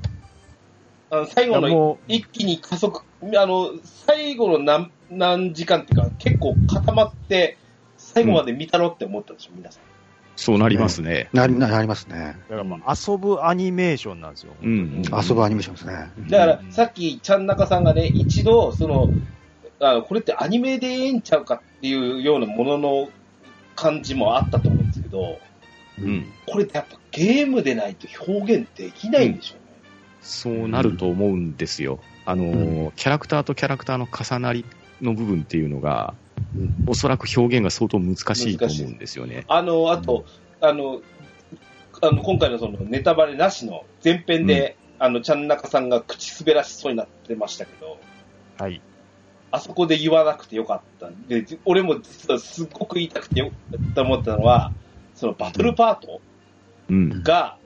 [1.11, 7.57] あの最後の一気に加速、あの、最後の何、何時間っていうか、結構固まって、
[7.97, 9.90] 最後まで見たろって思ったでしょ、皆さん。
[10.41, 11.29] そうなりますね。
[11.33, 12.35] なり、なりますね。
[12.49, 14.53] だからもう遊ぶアニメーションなんですよ。
[14.59, 15.03] うん。
[15.03, 16.11] 遊ぶアニメーションですね。
[16.31, 19.11] だからう、んさっき、ちゃん中さんがね、一度、その、
[19.79, 23.09] あのこれってアニメでええんちゃうかっていうようなものの
[23.75, 25.37] 感じもあったと思うんですけど、
[25.99, 26.25] うん。
[26.47, 29.73] これってやっぱゲームでないと表現できないんでしょうね。
[30.23, 31.99] そうなると思うんですよ。
[32.25, 34.65] あのー、キャラクターとキャラクターの重なり
[35.01, 36.30] の部分っていうのが、うん
[36.85, 38.21] おそらく表現が相当難し
[38.51, 39.45] いと思うんですよね。
[39.47, 40.25] あの、あと、
[40.59, 41.01] あの、
[42.01, 47.97] あの、今回のそのネタバレなしの前編で、あの、ちゃん中さんが口滑らしそうになってましたけど、
[48.57, 48.81] はい。
[49.51, 53.51] あそこで言わなくてよかったんで、俺も実はすっごく言いたくてよ
[53.95, 54.71] と思ったのは、
[55.15, 56.21] そのバトルパート
[56.89, 57.23] うん。
[57.23, 57.57] が、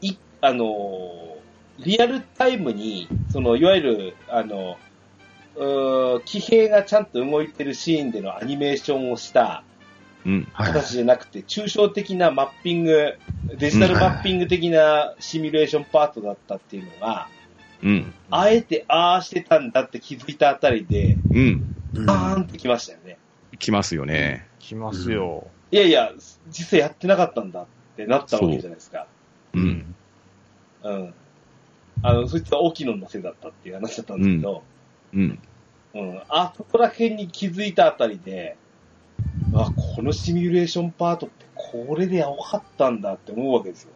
[0.00, 1.38] い、あのー
[1.80, 4.78] リアルタイムに、その、いわゆる、あの、
[6.24, 9.64] 騎兵がちゃんと動いてるシーンでのアニメーションをした。
[10.54, 13.14] 形じゃなくて、抽象的なマッピング、
[13.56, 17.28] デジタルマッピング的なシミュレーションパートだったっていうのが、
[17.82, 18.12] うん。
[18.30, 21.74] あえてああしてたんだって気づいたあたりで、うん。
[21.94, 23.16] うんバーンってきましたよね。
[23.58, 24.46] 来ますよね。
[24.58, 25.46] 来ますよ。
[25.70, 26.12] いやいや、
[26.48, 29.06] 実際やってなかったんだってなったわけじゃないですか。
[29.54, 29.94] うん。
[30.82, 31.14] うん。
[32.02, 34.62] あの、そいつは沖野のせいだったっていう話だったんですけど、
[35.14, 35.38] うん。
[35.94, 36.22] うん。
[36.28, 38.56] あそこら辺に気づいたあたりで、
[39.52, 43.90] あ、このシミュレーションパートってこれで青かったんだって思うわけですよ。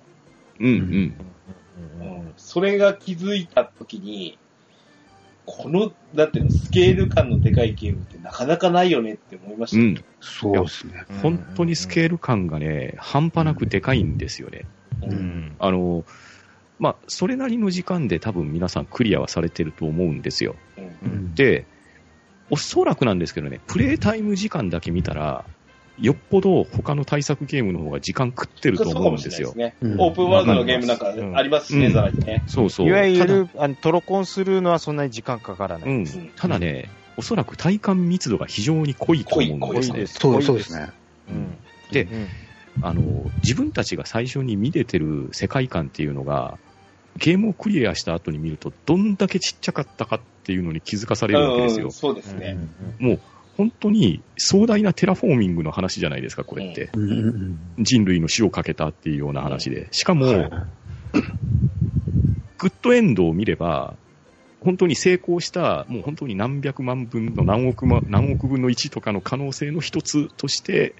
[0.60, 0.66] うん。
[0.66, 1.14] うん。
[2.00, 2.32] うん。
[2.36, 4.38] それが気づいたときに、
[5.44, 9.76] この、なんていうの、スケール感のでかいゲームってなかなかないよねって思いました。
[9.78, 10.04] うん。
[10.20, 11.04] そうですね。
[11.20, 14.64] 本当にスケール感がね、半端なくでかいんですよね。
[15.02, 15.06] う。
[15.06, 15.56] うんん。
[15.58, 16.04] あの、
[16.82, 20.56] まあ、それなりの時間で多分皆さんクリアはされてると思うんですよ。
[20.76, 20.84] うん。
[20.84, 21.64] うんで、
[22.50, 25.44] おそらくなんですけどね、プレイタイム時間だけ見たら、
[26.00, 29.50] よっぽど他の対策ゲームの方が時間食ってると思うんですよ。
[29.50, 29.92] そうかもしれないですね。
[29.92, 32.42] うんオープンワールドのゲームなんかうんありますしね、うんざらにね。
[32.48, 32.88] そうそう。
[32.88, 36.18] いわゆる、あの、トロコンするのはそんなに時間かからなうんいです。。
[36.34, 40.06] ただね、おそらく体感密度が非常に濃いと思うん濃いですね。
[40.06, 40.90] そうそうですね。
[41.30, 41.56] うん。
[41.92, 42.28] でうん
[42.82, 46.58] あの、自分たちが最初に見れてる世界観っていうのが、
[47.16, 51.86] ゲームをクリアした後に見ると、どんだけちっちゃかったかっていうのに気づかされるわけですよ。
[51.86, 52.56] うんそうですね。
[52.98, 53.20] もう、
[53.56, 56.90] 本当に壮大なテラフォーミングの話じゃないですか、これって。
[56.94, 59.88] うんうん人類の死をかけたっていうような話で。
[59.90, 60.50] しかも、はい
[62.58, 63.96] グッドエンドを見れば、
[64.60, 70.94] 本当に成功した、もう本当に何百万分の何億,、ま、何億分の1とかの可能性の一つとして、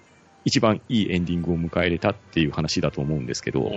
[0.45, 3.70] 一番いいエンディングを迎えれたっていう話だと思うんですけど。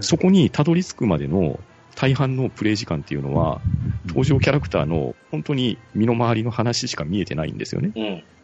[0.00, 1.60] そこにたどり着くまでの
[1.94, 3.60] 大半のプレイ時間っていうのは、
[4.06, 7.92] 登場キャラクターの本当に身の回りの話しか見えてないんですよね。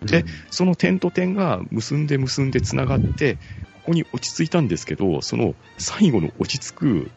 [0.01, 0.07] うん。
[0.07, 3.41] でその点と点が結んで結んで繋がって、こ
[3.87, 7.11] こに落ち着いたんですけど、その最後の落ち着く、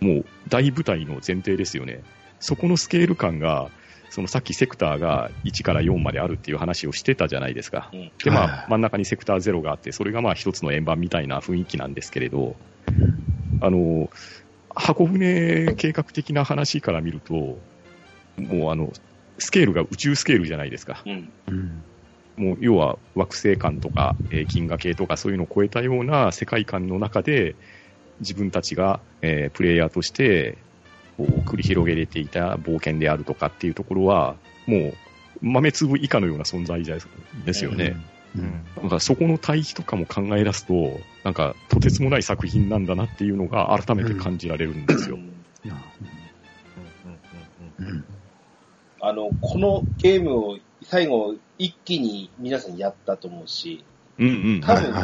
[0.00, 2.02] もう大舞台の前提ですよね。
[2.38, 3.70] そこのスケール感が、
[4.10, 7.90] そのさっきセクターが1から4まであるっていう話をしてたじゃないですか。
[7.92, 12.56] うんで、まはいあ、真ん中にセクター0があって、それがまあ一つの円盤みたいな雰囲気なんですけれど、
[13.60, 14.08] あの、
[14.74, 17.34] 箱舟計画的な話から見ると、
[18.38, 18.92] もうあの、
[19.38, 21.02] スケールが宇宙スケールじゃないですか。
[21.06, 21.32] うん。
[21.48, 21.84] うん
[22.36, 27.56] もう要は惑星間とか、えー銀河系とかそういうのを超えたような世界観の中で、
[28.20, 30.64] 自分たちが、えープレイヤーとして
[31.20, 34.94] こう繰り広げれていた冒険であるとかっていうところは、もう
[35.42, 36.98] 豆粒以下のような存在じゃ
[37.44, 37.96] ですよね。
[38.36, 45.16] うんだからそこの対比とかも考え出すと、なんかとてつもない作品なんだなっていうのが改めて感じられるんですよ。
[45.16, 45.30] うん
[49.02, 53.82] あの、このゲームを最後一気に皆さんやったと思うし、
[54.18, 54.60] うんうん。
[54.60, 54.94] 多分。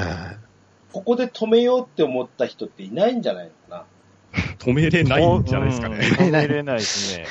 [0.93, 3.87] ここで止めようって思った人っていないんじゃないのか
[4.59, 5.97] 止めれないんじゃないですかね。
[5.97, 7.27] うん止めれないですね。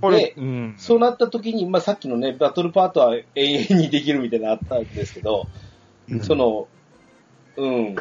[0.00, 0.74] これで、うん。
[0.78, 5.48] そうなった時に、まあ、さっきのね、バトルパートは永遠にできるみたいなのあったんですけど、
[6.08, 6.68] うんその、
[7.56, 7.96] うん、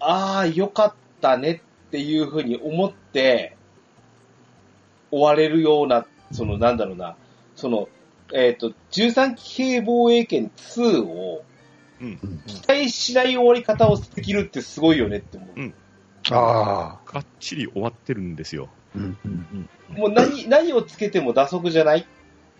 [0.00, 3.56] ああ、よかったねっていうふうに思って、
[5.10, 7.16] 終われるような、その、なんだろうな、
[7.54, 7.88] その、
[8.32, 11.44] えっ、と、13騎兵防衛権2を
[12.00, 12.18] うん。
[12.46, 15.50] 期待しない終わり方をできるってすごいよねって思う。
[15.56, 15.74] うん
[16.36, 17.12] ああ。
[17.12, 18.68] がっちり終わってるんですよ。
[18.94, 22.06] うんうんもう何、何をつけても打足じゃない？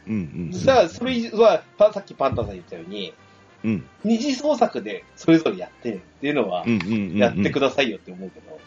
[0.06, 0.58] うんうん。
[0.58, 3.14] さあ、それは、パさっきパンタさん言ったように、
[3.62, 3.86] うん。
[4.04, 7.16] 二次創作でそれぞれやってねっていうのはうん、うんうんうん。
[7.18, 8.60] やってくださいよって思うけど、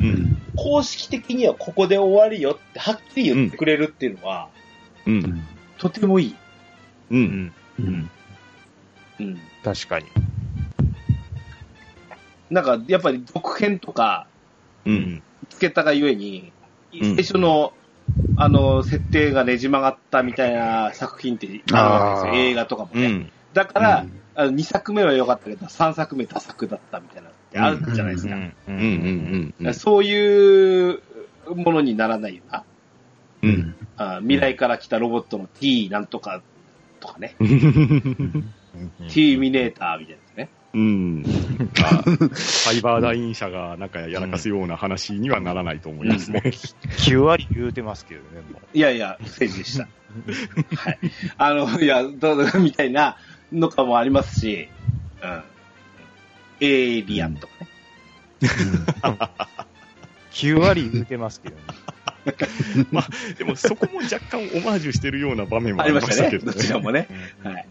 [0.00, 0.38] うん。
[0.56, 4.48] 公式的にはここで終わりよってはっきり言ってくれるっていうのは、
[5.06, 5.10] う。
[5.10, 5.46] うんん
[5.76, 6.34] とてもいい。
[7.10, 7.14] う。
[7.14, 7.52] うんん。
[7.80, 8.10] うん
[9.20, 9.40] うん。
[9.62, 10.06] 確かに。
[12.50, 14.26] なんか、やっぱり続編とか
[14.88, 15.22] うん。
[15.50, 16.52] つけたがゆえに、
[16.92, 17.72] 最初の、
[18.36, 22.42] あの、設定がねじ曲がったみたいな作品ってあるわけですよ。
[22.50, 23.30] 映画とかもね。
[23.52, 29.74] だから、あの2作目は良かったけど、3作目ダ作だったみたいなってあるじゃないですか。
[29.74, 31.02] そういう
[31.54, 32.64] ものにならないよな。
[33.42, 33.74] うん。
[33.96, 36.06] あ未来から来たロボットの T なん。
[36.06, 36.42] とか
[37.00, 37.36] とかね。
[39.08, 40.50] T ミネーターみたいなね。
[40.74, 41.22] うん。
[41.80, 42.04] まあ
[42.36, 46.42] サイバーダイン社がなんかやらかすような話にはならないと思いますね。
[46.44, 48.26] 9割言うてますけどね。
[48.74, 49.88] いやいや、不正字でした。
[50.76, 50.98] はい。
[51.38, 53.16] あの、いや、どうぞみたいな
[53.52, 54.68] のかもありますし、
[55.22, 55.42] うん。
[56.60, 57.68] エイリアンとかね。
[60.32, 61.62] 9割言うてますけどね。
[63.38, 66.08] でもそこも若干オマージュしてるような場面もありありましね。
[66.08, 67.08] ましたたけどどちらもね。
[67.42, 67.66] はい。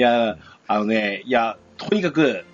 [0.00, 0.36] や、
[0.66, 2.44] あのね、いや、とにかく、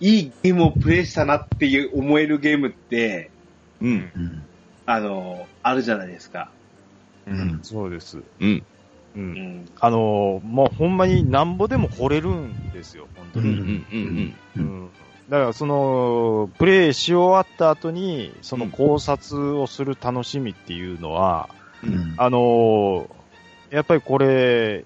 [0.00, 3.30] いいゲームをプレイしたなっていう思えるゲームって、
[3.80, 3.88] うん。
[4.14, 4.42] うん
[4.88, 6.48] あの、あるじゃないですか。
[7.26, 8.22] うん、そうです。
[8.40, 8.62] うん。
[9.16, 9.18] う。
[9.18, 9.32] うん
[9.62, 9.66] ん。
[9.80, 13.48] あのー、もうほんまになんぼでも掘れるんですよ、本当に。
[13.48, 13.58] うん。
[13.58, 14.34] うん。
[14.56, 14.84] ううん。
[14.84, 14.90] ん。
[15.28, 21.48] だから、その、プレイし終わった後に、その考察をする楽しみっていうのは、
[21.82, 23.16] うんあのー
[23.70, 24.84] やっぱりこれ、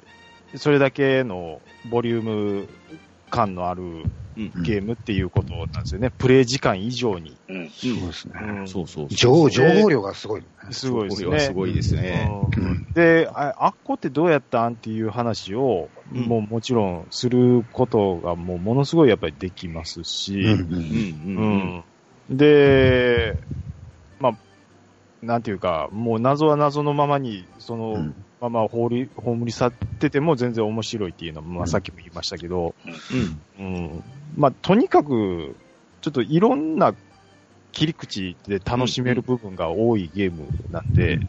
[0.56, 2.68] それだけのボリューム
[3.30, 3.82] 感のある
[4.36, 4.62] うん。
[4.62, 6.10] ゲームっていうことなんですよね。
[6.16, 7.36] プレイ時間以上に。
[7.48, 7.68] うん。
[7.70, 8.34] そうですね。
[8.40, 9.08] うんそうそう。
[9.10, 10.42] 情情報量がすごい。
[10.70, 11.38] すごいですね。
[11.40, 12.28] すごいですね。
[12.56, 20.58] うんうんで、ああっこってどうやったんっていう話を、うんもうもちろんすることがもうものすごいやっぱりできますし、うんうん。
[21.36, 21.84] うん。
[22.30, 23.36] うんで、
[24.20, 24.32] まあ、
[25.22, 32.74] なんていうか、もう謎は謎のままに、その、うんまま放り、葬り去ってても全然面白いっていうのも、まあさっきも言いましたけど、
[33.58, 33.64] うん。
[33.64, 34.02] うん。
[34.36, 35.56] まあとにかく、
[36.00, 36.94] ちょっといろんな
[37.72, 41.22] 切り口で楽しめる部分が多いゲームなんで、うん。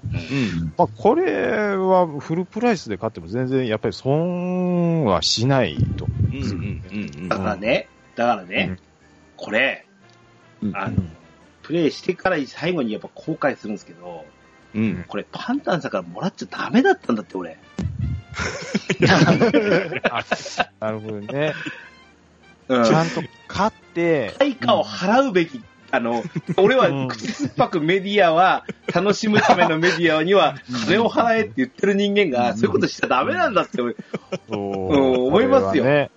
[0.77, 6.07] まあこれはフルプライスで買っても全然やっぱり損はしないと。
[6.31, 6.41] うん。
[6.41, 6.81] うん。
[6.93, 6.95] う
[7.25, 7.29] ん。
[7.29, 8.91] だからね、だからね、うん
[9.41, 9.85] これ、
[10.61, 11.01] うんあの、
[11.63, 14.23] プレイしてから最後にやっぱ後悔するんですけど、
[14.75, 15.05] うん。
[15.07, 17.57] これパンタンさんからもらっちゃダメだったんだって、俺。
[20.09, 20.23] あ
[20.79, 21.53] なるほどね。
[22.67, 22.85] うん。
[22.85, 25.61] ちゃんと買って、対価を払うべき。
[25.93, 26.23] あの、
[26.55, 30.55] 俺は口酸っぱくメディアは、楽しむためのメディアには、
[30.85, 33.95] 金を払えって言ってる人間が、そういうことしちゃダメなんだって、う。
[34.49, 34.57] うん
[35.27, 35.83] 思いますよ。
[35.83, 36.09] ね。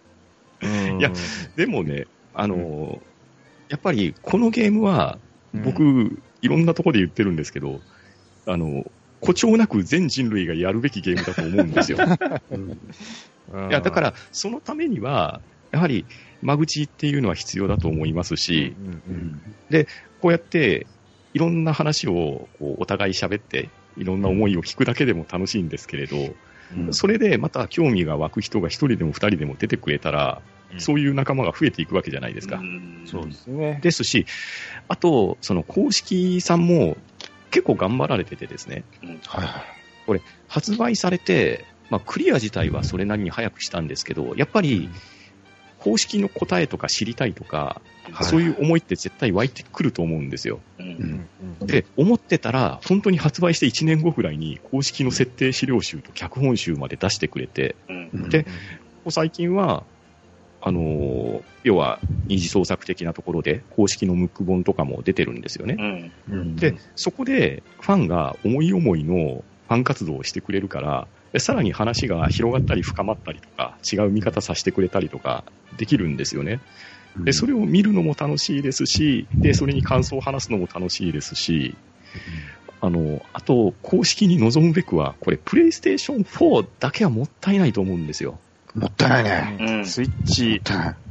[0.63, 1.01] うん。
[1.01, 1.11] いや
[1.57, 3.01] でもね、あの、
[3.69, 5.19] やっぱりこのゲームは、
[5.53, 7.81] 僕、いろんなところで言ってるんですけど、
[8.47, 8.84] あの、
[9.20, 11.99] 誇張なく全人類がやるべきゲームだと思うんですよ。
[12.51, 12.78] うん
[13.70, 15.40] いや、だから、そのためには、
[15.70, 16.07] やはり、
[16.42, 19.86] 間口っていうのは必要だと思いますし、うんうん
[20.20, 20.86] こうやって、
[21.34, 23.68] いろんな話をこうお互い喋って、
[23.99, 26.34] いろんな思いを聞くだけでも楽しいんですけれど、うん
[26.92, 30.40] それでまた興味が湧く人が一人でも二人でも出てくれたら、
[30.72, 32.57] うんそういう仲間が増えていくわけじゃないですか。
[32.57, 33.78] うんそうですね。
[33.82, 34.26] ですし、
[34.88, 36.97] あと、その公式さんも
[37.55, 38.85] 結構頑張られててですね、
[39.27, 40.21] はいはい。
[40.49, 44.91] 発売されて、まあ、クリア自体はそれなりに早くしたんですけど、やっぱり、
[45.79, 47.81] 公式の答えとか知りたいとか、
[48.11, 48.25] はい。
[48.25, 50.61] そういう思いって絶対湧いてくると思うんですよ。
[50.79, 50.83] う
[51.61, 51.67] うん。
[51.67, 58.11] で、思ってたら、本当に発売して1年後ぐらいに公式の設定資料集と脚本集まで出してくれて、うん。
[58.13, 58.29] うん。
[58.31, 58.51] でこ
[59.05, 59.85] こ最近は、
[60.65, 65.77] あのー要は二次創作的なところで公式のムック本とかも出てるんですよね。
[65.79, 75.45] うんうんで、そこでファンが思い思いのファン活動をしてくれるから、でさらに話が広がったり深まったりとか、違う見方させてくれたりとか
[75.77, 76.61] できるんですよね。
[77.19, 81.77] で、それを見るのも楽しいですし、で、それに感想を話すのも楽しいですし、
[82.81, 88.39] あの、あと、公式に臨むべくは、これ、プレイステーション4だけはもったいないと思うんですよ。
[88.75, 89.59] もったいないね。
[89.61, 89.87] うん。
[89.87, 90.62] スイッチ。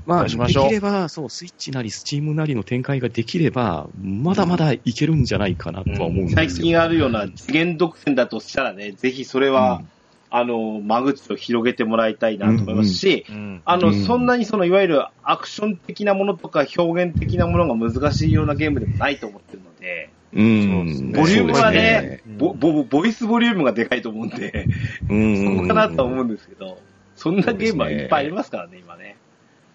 [0.05, 0.63] まあ、出しましょう。
[0.65, 6.35] できれば、そう、スイッチなり、スチームなりの展開ができれば、まだまだいけるんじゃないかなとは思うんですよ。
[6.35, 9.81] 最近あるような次元独占だとしたらね、ぜひそれは、
[10.29, 13.61] あの、間口を広げてもらいたいなと思いますし、うん。
[13.63, 14.03] あの、うん。
[14.03, 21.11] そんなにその、いわゆるアクション的なものとか表現的なものが難しいようなゲームでもないと思ってるので、うん。
[21.11, 24.67] ボリュームはねそうですうんボボボイスボリュームがでかいと思うんで、
[25.07, 25.55] うん。
[25.57, 26.79] そこかなとは思うんですけど、
[27.23, 29.15] そんなゲームはいっぱいありますからね、今ね。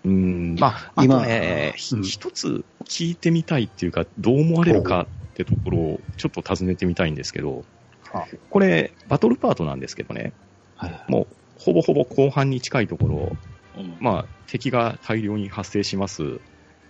[0.05, 0.57] うん。
[0.61, 2.03] まあ、あ今とね、ひうん。
[2.03, 7.65] 一つ聞いてみたいっていうか、どう思われるかってところをちょっと尋ねてみたいんですけど
[8.13, 10.35] あ、これ、バトルパートなんですけどね、
[10.77, 11.27] はいもう、
[11.59, 13.37] ほぼほぼ後半に近いところ、
[13.79, 13.97] うん。
[13.99, 16.41] まあ、敵が大量に発生します。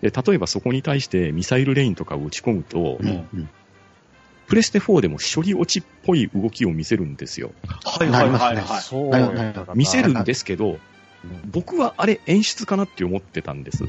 [0.02, 3.48] で、例えばそこに対してミサイルレインとかを打ち込むと、うんうん
[4.48, 7.52] プレステ4でも処理落ちっぽい動きを見せるんですよ。
[7.84, 9.76] はいはいはいはい。
[9.76, 10.78] 見せるんですけど、
[11.52, 13.84] 僕はあれ演出かなって思ってたんです。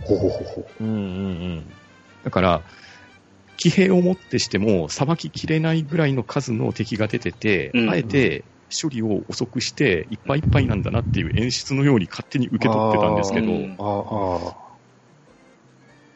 [0.00, 1.72] ほうほうほうほうんうん
[2.24, 2.62] だから、
[3.58, 8.44] 騎兵をもってしても、さばききれないぐらいの数の敵が出てて、うんあえて
[8.82, 13.76] 処理を遅くして、いっぱいいっぱいなんだなっていう演出のように勝手に受け取ってたんですけど、うんう。
[13.78, 14.63] ああ、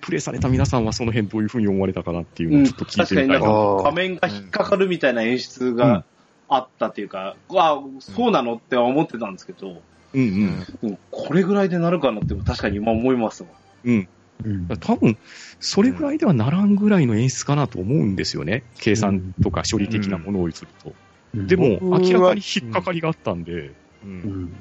[0.08, 3.76] プレイされた皆さんはその辺どういうふうに思われたかなっていうのをちょっと聞い確かになんてみたいな。
[3.76, 6.02] か画面が引っかかるみたいな演出が
[6.48, 9.82] あったっていうか、あそうなのっては思ってたんですけど、
[10.14, 10.66] うんうん。
[10.82, 13.50] うんこれぐらいでなるかなって確かに今思いますわ。
[13.84, 14.08] うん。
[14.44, 14.66] うん。
[14.80, 15.18] 多分、
[15.60, 18.62] それぐらいではならんぐらいの演出かなと思うんですよね。
[18.78, 20.94] 計算とか処理的なものをすると。
[21.34, 24.52] でも、明らかに引っかかりがあったんで、うんううんん。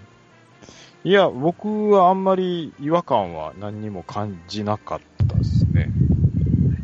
[1.08, 5.90] いや、僕はあんまり違和感は何にも感じなかったですね。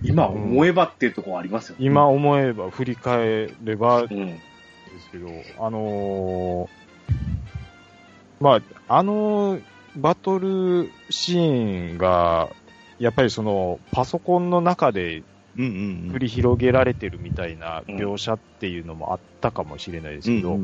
[0.01, 1.85] 今思えばっていうところありますよね。
[1.85, 4.39] 今思えば、振り返ればでうん。
[5.01, 5.27] すけど、
[5.59, 6.69] あのー
[8.39, 9.59] まあ、あの
[9.97, 12.49] バトルシーンが、
[12.99, 20.57] やっぱりその、パソコンの中でうんうん繰り広げられてるみたいな描写っていうのもあったかもしれないですけど、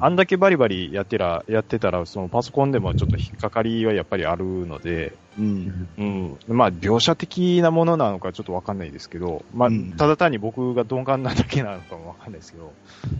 [0.00, 6.56] あんだけバリバリやってら、やってたら、そのパソコンでもちょっと引っかかりはやっぱりあるので、うんうんうん。
[6.56, 12.72] まあ、描写的なものなのかちょっとわかんないですけど、まあうん、ただ単に僕が鈍感なだけなのかもわかんないですけど、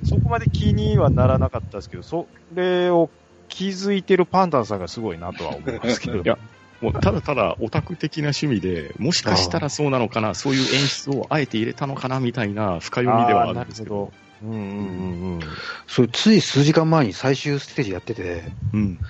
[0.03, 3.09] そこまで気にはならなかったですけど、それを
[3.49, 6.19] 気づいてるパンダンさんがすごいなとは思いますけど。
[6.19, 6.39] いや
[6.81, 14.13] もうただただオタク的な趣味で、もしかしたらそうなのかな、そういう演出をあえて入れたのかなみたいな深読みではあるんですけど。
[14.43, 15.41] うんうんうんうん。
[15.89, 19.01] それつい数時間前に最終ステージやってて、うん。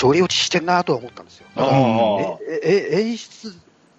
[0.00, 1.46] 処理落ちしてんなとは思ったんですよ。
[1.56, 1.64] ああ
[2.48, 3.52] え、え、え演出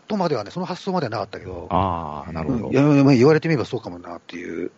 [0.08, 2.76] とまではね、その発想まではなかったけど、ああ、なるほどうんい。
[2.76, 4.72] や、まあ言われてみればそうかもなっていう。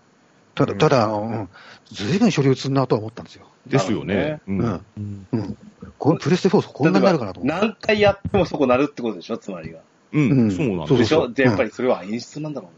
[0.55, 1.49] ただ、ただ、あの、うん、
[1.91, 3.45] ずいぶん処理落ちすんなとは思ったんですよ。
[3.69, 4.41] ですよね。
[4.47, 4.63] ううんん。
[4.63, 5.57] うんうん。
[5.97, 7.65] このプレステ4こんなになるかなと思って。
[7.67, 9.79] 何回やってもそこなるってことでしょ、つまりが。
[10.13, 11.27] う、うんんそうなんそうですよ。
[11.27, 11.33] でしょ？
[11.33, 12.69] で、やっぱりそれは演出なんだろ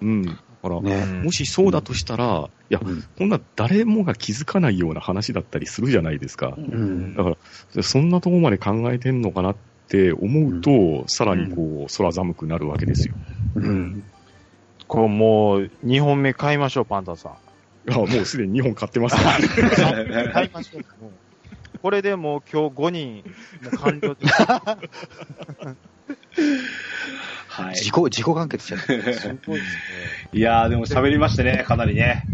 [0.00, 0.12] うな。
[0.12, 0.22] うん。
[0.22, 1.22] だから、ね。
[1.22, 6.54] もしそうだとしたら、いや、うんこんな誰もが気づかないような話だったりするじゃないですか。
[6.56, 7.36] うんだか
[7.76, 9.56] ら、そんなところまで考えてんのかなっ
[9.88, 13.14] て思うと、さらにこう、空寒くなるわけですよ。
[13.54, 14.04] うん。
[14.88, 17.32] こうもう、2本目買いましょう、パンタンさん。
[17.88, 19.22] あもうすでに2本買ってますね。
[20.32, 20.82] 買いましょう。
[21.02, 21.10] うん
[21.82, 23.24] これでもう今日5人、
[23.62, 24.42] もう完了です。
[24.42, 24.76] は
[27.72, 27.74] い。
[27.74, 29.12] 自己、自己完結しちゃって。
[29.14, 29.80] すごいですね。
[30.34, 32.26] いやー、でも喋りましたね、かなりね。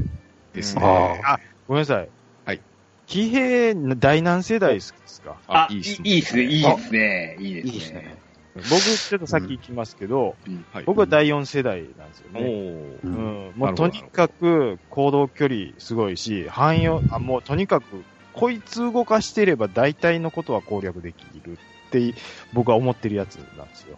[0.53, 0.89] ですうんね。
[1.25, 1.39] あ、
[1.69, 2.09] ごめんなさい。
[2.45, 2.61] はい。
[3.07, 4.93] 騎兵、第何世代です
[5.23, 5.37] か？
[5.47, 7.69] あ、いいいいっすねいいですね、いいですね。
[7.69, 8.17] いいですね。
[8.65, 10.37] 僕、ちょっとさっき行きますけど、
[10.73, 10.85] はい。
[10.85, 12.41] 僕は第4世代なんですよおね。
[12.41, 13.07] ー。
[13.07, 13.51] ううん。
[13.51, 22.15] ん、もうとにかく行動距離すごいし、汎用、あ、もうとにかく、こいつ動かしてれば大体のことは攻略できるって
[22.53, 23.97] 僕は思ってるやつなんですよ。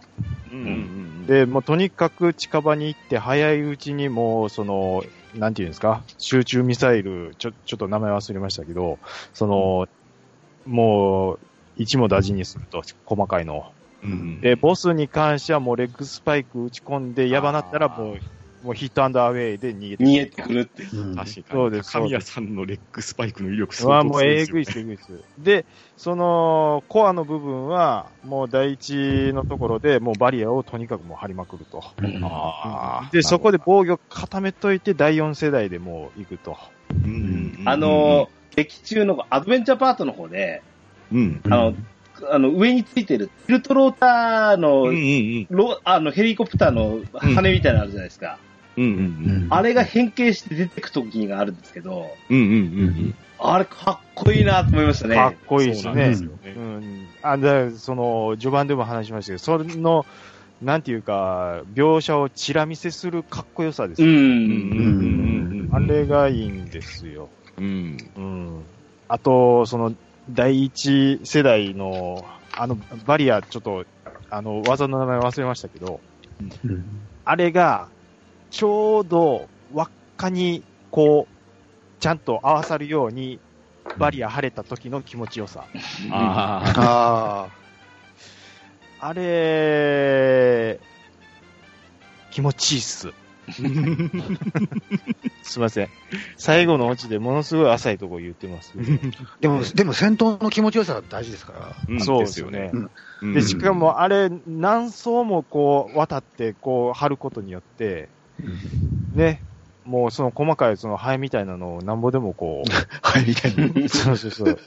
[0.51, 0.59] うん。
[0.59, 0.67] うん。
[0.67, 0.71] う
[1.23, 1.25] ん。
[1.25, 5.03] で、もうとにかく近場に行って早いうちにもう、その、
[5.35, 8.99] なんていうんですか、集中ミサイル、ちょ、ちょっと名前忘れましたけど、
[9.33, 9.85] その、
[10.65, 11.39] もう、
[11.75, 13.63] 一も大事にすると、細かいのを。
[14.03, 18.19] うんうんで、ボスに関してはもうレッグスパイク打ち込んで、やばなったらもう、
[18.63, 20.83] もうヒットアンダーウェイで逃げて逃げてくるって。
[20.83, 21.45] うん確かに。
[21.49, 25.11] そうです神谷さんのレッグスパイクの威力すはごもうえぐいです、えぐいです。
[25.37, 31.81] で、その、コアの部分は、もう第一のところで、もうバリアをとにかくもう張りまくると。
[32.23, 33.09] ああ。
[33.11, 36.57] で、そこで防御固めといて、第4世代でもう行くと。
[37.05, 40.61] うんうんうんあの、劇中のアドベンチャーパートの方で、
[41.13, 41.41] うん。
[41.45, 41.73] あの、
[42.29, 48.37] あの、上についてるティルトローターの、うんうんロあのヘリコプターの羽みたいなのあるじゃないですか。
[48.77, 48.83] うん。
[48.83, 52.37] うんうんあれが変形して出てく時があるんですけど、うん。
[52.37, 52.55] うんうんう
[52.91, 55.15] んあれかっこいいなと思いましたね。
[55.15, 57.07] かっこいいですねそうなんうん。
[57.21, 60.05] あ、で、その、序盤でも話しましたけど、それの、
[60.61, 64.05] なんていうか、描写をチラ見せするかっこよさですう。
[64.05, 64.11] よ。
[64.11, 65.69] うんうんうんうん。
[65.71, 67.29] あれがいいんですよ。
[67.57, 67.97] うん。
[68.17, 68.63] うん。
[69.07, 69.93] あと、その、
[70.29, 73.85] 第一世代の、あの、バリア、ちょっと、
[74.29, 75.99] あの、技の名前忘れましたけど、
[76.41, 76.83] うん
[77.25, 77.89] あれが、
[78.49, 83.39] ちょうど輪っかに、こう、ちゃんと合わさるように、
[83.97, 85.65] バリア晴れた時の気持ちよさ。
[86.11, 87.47] ああ。
[89.01, 90.79] ああれ、
[92.31, 93.13] 気持ちいいっす。
[95.43, 95.89] すいません。
[96.37, 98.93] 最後のオチでものすごい浅いとこ言ってますけど。
[98.93, 98.97] あ。
[99.41, 101.75] でも、でも戦闘の気持ちよさが大事ですから。
[101.87, 102.71] うんそうですよね。
[103.21, 108.07] うんで、しか、もあれ、何層もこう、渡って、こう、貼ることによって、
[109.13, 109.43] ね、
[109.89, 112.63] もうその細かいそのハエみたいなのをなんぼでもこ
[113.01, 113.65] はい、 みたいな。
[113.65, 114.59] う、そうそうそう、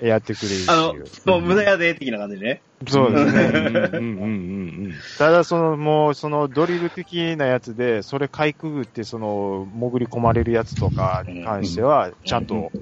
[0.00, 0.68] やってくれるし。
[0.68, 0.94] あの、
[1.32, 2.62] もう無駄やで、的な感じでね。
[2.88, 3.42] そうですね。
[3.44, 3.60] うんう
[3.90, 12.72] んうんうんただ、その、もう、その、ドリル的なやつで、それかいくぐって、その、潜り込まれるやつとかに関しては、ちゃんと、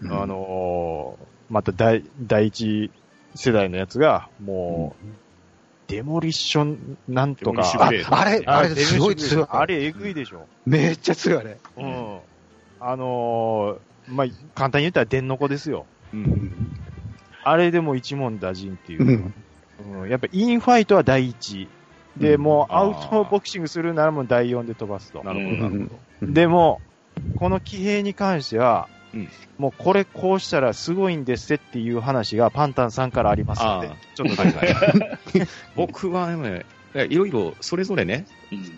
[0.00, 2.90] うんあのーまた第、第一
[3.34, 5.23] 世代のやつが、もう、
[5.88, 8.04] デモリッションなんとか、ああれ、
[8.46, 9.46] あれ、すごい強い。
[9.48, 10.46] あれ、えぐいでしょ。
[10.64, 11.58] めっちゃ強い、あれ。
[11.76, 12.18] うん。
[12.80, 15.86] あのーまあ、簡単に言ったら、電の子ですよ。
[16.12, 16.72] うん。
[17.42, 19.04] あれでも一問打尽っていうう。
[19.04, 19.34] ん。
[20.02, 21.68] うん、やっぱインファイトは第一。
[22.16, 25.22] で、うんもうアウトボクシングするならもう第四で飛ばすと。
[25.24, 26.32] なるほど、なるほど。
[26.32, 26.80] でも、
[27.36, 35.48] この騎兵に関しては、うんもうこれこうしたらすごいんですっていう話がパンタンさんからありますのであ、ちょっとはいはい。
[35.76, 38.26] 僕はね、いろいろそれぞれね、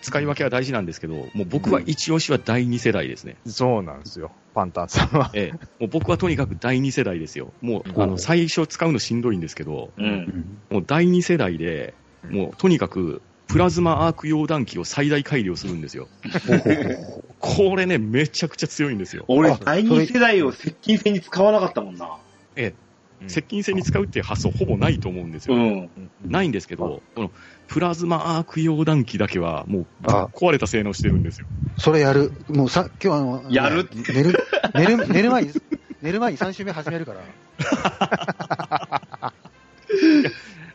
[0.00, 3.36] 使い分けは大事なんですけど、もう僕は一押しは第二世代ですね。
[3.46, 5.30] そうなんですよ、パンタンさんは。
[5.34, 7.52] ええ、もう僕はとにかく第二世代ですよ。
[7.60, 10.58] もう、うんあの、最初使うのしんどいんですけど、うん。
[10.70, 11.94] もう第二世代で、
[12.30, 16.08] もうとにかく、プラズマアーク溶断機を最大改良するんですよ。
[17.38, 19.24] これね、めちゃくちゃ強いんですよ。
[19.28, 22.16] 俺あ、第二世代を接近戦に使わなかったもんな。
[22.56, 22.74] え
[23.20, 25.54] え、接近戦に使うっていう発想ほぼないと思うんですよ。
[25.54, 25.90] うん。
[26.24, 27.30] ないんですけど、この
[27.68, 31.46] プラズマアーク溶断機だけはもう壊れた性能してるんですよ。
[31.76, 32.32] それやる。
[32.48, 33.88] もうさ、今日あの、やる？
[33.92, 34.34] 寝る、
[34.74, 35.52] 寝る、寝る前に、
[36.02, 37.20] 寝る前に3週目始めるから。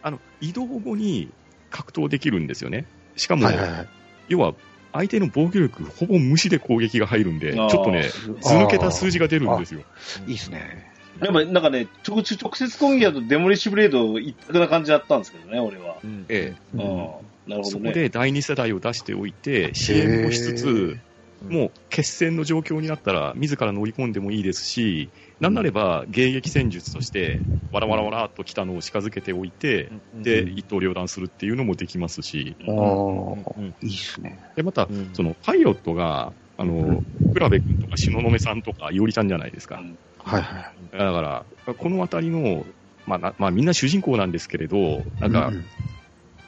[0.03, 1.29] あの、移動後に
[1.71, 2.85] 格闘できるんですよね。
[3.15, 3.87] しかも、はいはいはい。
[4.29, 4.53] 要は、
[4.93, 9.81] 相手の防御力ほぼ無視で攻撃が入るんで、ちょっとね、ず抜けた数字が出るんですよ。
[10.27, 10.91] いいっすね。
[11.21, 15.97] でもなんかね、直直接攻撃だとデモリッシュブレード一択な感じだったんですけどね、俺は。
[16.03, 16.79] うんえうん。
[16.79, 17.13] なるほ
[17.47, 17.63] え、どね。
[17.63, 21.01] そこで第二世代を出しておいて、支援もしつつ、うん
[21.41, 32.69] もう決戦の状況になったら、自ら乗り込んでもいいですし、なんなれば迎撃戦術として、わらわらわらっと来たのを近づけておいて、で、一刀両断するっていうのもできますし、うん。
[32.69, 33.75] おーうん。
[33.81, 34.39] いいっすね。
[34.55, 35.15] で、またう、ん。
[35.15, 39.81] その、パイロットが、あの、倉部君とか東雲さんとか、いおりちゃんじゃないですか。
[40.23, 40.89] はいはい。
[40.91, 42.65] だから、このあたりの、
[43.05, 45.65] まあな、まあ、みんな主人公なんですけれど、なんかう、ん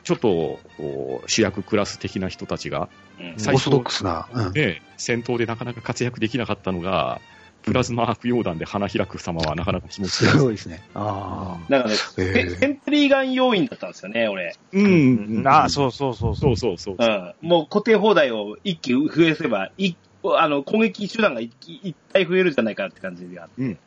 [0.04, 2.90] ちょっと、こう主役クラス的な人たちが、
[3.20, 4.28] うん最初オーソドックスな。
[4.34, 7.22] うんね、戦闘でなかなか活躍できなかったのが、
[7.62, 10.82] プラズマ悪用弾で花開く様はなかなか気持ちいいすごいですね。
[10.94, 14.56] あなんかね、へーセセントリーガン要員だったんですよね、俺。
[14.74, 16.42] うんうんああ、そうそうそうそ。
[16.42, 17.06] そううそうそうう。
[17.06, 17.34] ん。
[17.42, 23.62] もう固定放題を一機増やせば、一あの、攻撃手段が一体増えるじゃないかって感じがあって。
[23.62, 23.78] うん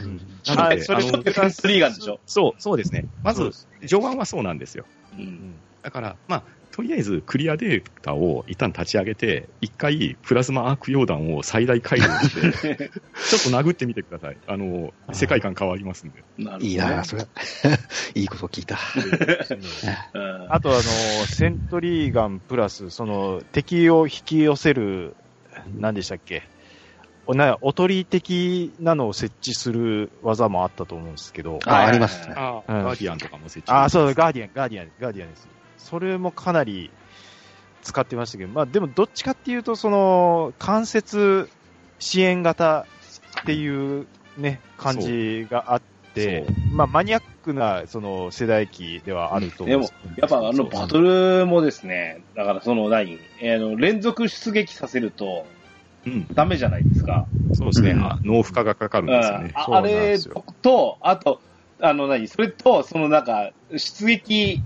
[0.00, 0.16] なの
[0.56, 2.18] ではい、それあのそってセントリーガンでしょ。
[2.26, 3.06] そう、そうですね。
[3.22, 3.52] まず
[3.86, 4.84] 序盤はそうなんですよ。
[5.18, 5.54] うん。
[5.82, 6.42] だから、まあ、
[6.74, 12.76] とりあえずクリアデータを一旦立ち上げて、一回プラズマアーク用弾を最大改良して、
[13.30, 14.36] ちょっと殴ってみてください。
[14.48, 16.24] あの、世界観変わりますんで。
[16.36, 16.66] なるほど、ね。
[16.66, 17.22] いいなそれ。
[18.16, 18.76] いいこと聞いた。
[20.14, 20.46] うん。
[20.50, 25.14] あとあの、セントリーガンプラス、その、敵を引き寄せる、
[25.78, 26.42] 何でしたっけ？
[26.50, 26.53] お
[27.32, 31.58] なおとり的なのを設置する技もあったと思うんですけど。
[31.64, 32.34] あ、ありますね。
[32.36, 35.48] あうんガーディアンとかも設置あ、そう、ガーディアン、ガーディアン、ガーディアンです。
[35.78, 36.90] それもかなり
[37.82, 41.48] 使ってましたけど、まあでもどっちかっていうと、その、間接
[41.98, 42.86] 支援型
[43.40, 44.06] っていう
[44.36, 45.82] ね、感じがあっ
[46.14, 55.46] て、まあマニアックな、その、世代機ではあると思でもうんですけど。、やっぱあのバトルもですね、だからその何、えーの連続出撃させると
[56.06, 57.26] うん、ダメじゃないですか。
[57.52, 57.92] そうですね。
[57.92, 58.02] うん。
[58.02, 59.52] あ脳負荷がかかるんうんですよね。
[59.64, 60.18] そうなんああれ
[60.62, 61.40] と、あと、
[61.80, 64.62] あの何、それと、そのなんか、出撃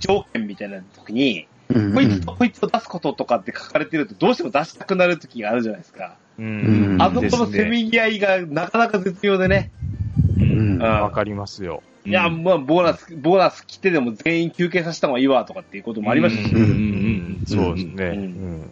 [0.00, 1.94] 条件みたいな時に、うん。
[1.94, 6.16] こいつとこいつを出すこととかって書かれてると、どうしても出したくなる時があるじゃないですか。
[6.38, 6.44] うん。
[6.46, 9.70] うんあのこのせめぎ合いがなかなか絶妙でね。
[10.38, 10.78] うん。
[10.78, 11.82] わかりますよ。
[12.06, 16.54] いや、うんまあ、ボーナス、ボーナス来てでも全員休憩させた方がいいわとかっていうこともありましたし。
[16.54, 16.62] うん。
[16.62, 16.68] うん。
[16.68, 17.42] うん。
[17.46, 18.70] そうですね。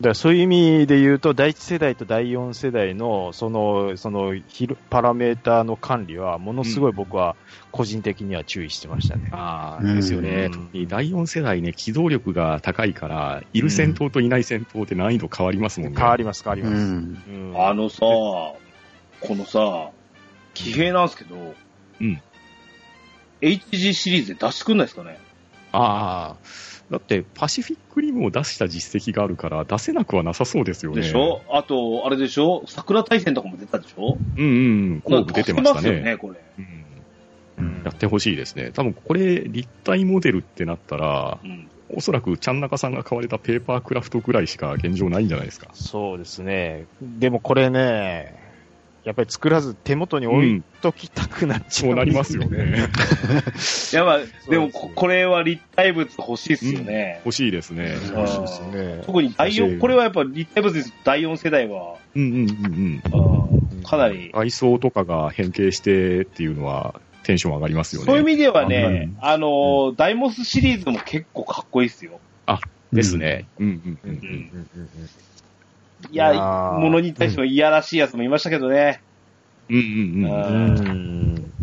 [0.00, 0.10] ううんん。
[0.10, 7.36] だそういう意味で言うと、第一世代と第四世代の、その、その、ヒルパラメーターの管理は、ものすごい僕は、
[7.70, 9.28] 個人的には注意してましたね。
[9.32, 10.50] ああ、うんですよね。
[10.50, 15.98] 特に第4世代ね、機動力が高いから、いる戦闘といない戦闘って難易度変わりますもんね。
[15.98, 16.82] 変わります、変わりうます。
[16.82, 17.22] ん。
[17.28, 18.56] うんあのさ、こ
[19.36, 19.90] のさ、
[20.54, 21.54] 騎兵なんですけど、
[22.00, 22.20] うん。
[23.40, 25.18] HG シリーズで出してくんないですかね？
[25.72, 26.36] ああ、
[26.94, 31.02] だってパシフィックリムを出した実績があるから、出せなくはなさそうですよね。
[31.02, 31.42] でしょ？
[31.50, 32.62] あと、あれでしょ？
[32.66, 34.16] 桜大戦とかも出たでしょ？
[34.36, 35.82] うんうん、コープ出てましたね。
[35.82, 36.40] 出せますよね、これ。
[36.58, 38.70] うんうんやってほしいですね。
[38.72, 41.68] 多分これ、立体モデルってなったら、うん。
[41.90, 45.68] おそらくちゃん中さんが買われたペーパークラフトぐらいしか現状ないんじゃないですか。
[45.74, 46.86] そうですね。
[47.02, 48.34] でもこれね、
[49.04, 52.88] やっぱり作らず手元に置いときたくなっちゃそうなりますよね。
[53.92, 57.20] いや、まあ、でもこ、これは立体物欲しいっすよね。
[57.24, 57.84] 欲しいですね。
[57.84, 59.02] ん欲しいですね。
[59.04, 60.94] 特に第4、これはやっぱ立体物です。
[61.04, 68.06] 第4世代は、うんうんうんうんかなりうん。、愛想とかが変形してっていうのはテンション上がりますよね。
[68.06, 72.20] そういう意味ではうねん、あのー、ダイモスシリーズも結構かっこいいっすよ。
[72.94, 73.46] ですね。
[73.58, 74.68] うんうんうんうんうん。
[76.10, 79.02] いや、いものに対してもいやらしいやつもいましたけどね。
[79.68, 80.32] うんうんうん。
[80.32, 81.54] あうん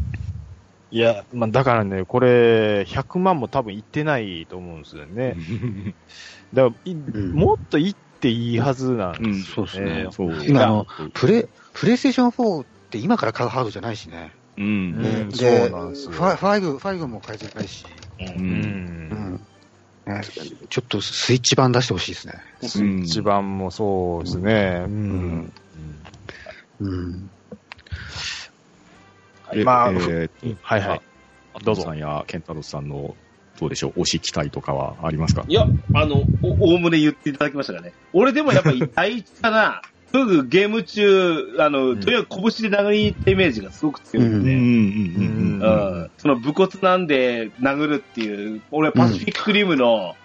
[0.93, 5.35] いや、まあ、だからね、これ、100万も多分いってないと思うんですよね。
[6.53, 10.07] だから、いんもっといっていいはずなんうんですそうですね。
[10.11, 10.29] そう。
[10.45, 14.33] 今あの、プレ、プレイステーション4って今から買うハードじゃないしね。
[14.57, 14.65] うん。
[14.65, 17.85] うんでそうなんですよファファイブ、ファイブも買えてないし。
[18.19, 18.23] う。
[18.23, 18.31] うん。
[18.37, 19.50] うんうん。
[20.05, 20.21] ね
[20.69, 22.33] ちょっとスイッチ版出してほしいですね。
[22.75, 24.83] うん一番もそうですね。
[24.85, 25.53] うんん
[26.79, 27.29] うん。
[29.53, 31.01] えまあえーはいはい。
[31.63, 31.83] どどう。
[31.83, 33.15] さんやケンタロスさんの、
[33.59, 35.43] どうでしょう、推し期待とかはありますか？
[35.47, 37.93] いや、あの、お、おおむね言っていただきましたがね。
[38.13, 39.81] 俺でもやっぱり第一かな、
[40.11, 41.99] とにかくゲーム中、あの、ん。
[41.99, 44.59] とにかく拳で殴りに行ったイメージがすごく強いんで、うん。
[44.59, 50.15] うんうんうんその武骨なんで殴るっていう、俺はパシフィックリムの、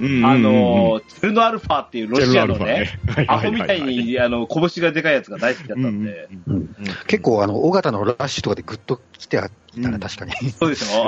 [0.00, 0.24] うん。
[0.24, 6.74] あの、チェルノアルファっていうロシアのね、アホみたいに、あの、拳がでかいやつが大好きだったんで、うんうん
[7.06, 9.82] 結構、あの、尾形のラッシュとかでグッと来ていたうん。
[9.92, 10.50] ら確かに。
[10.50, 11.04] そうでしょ。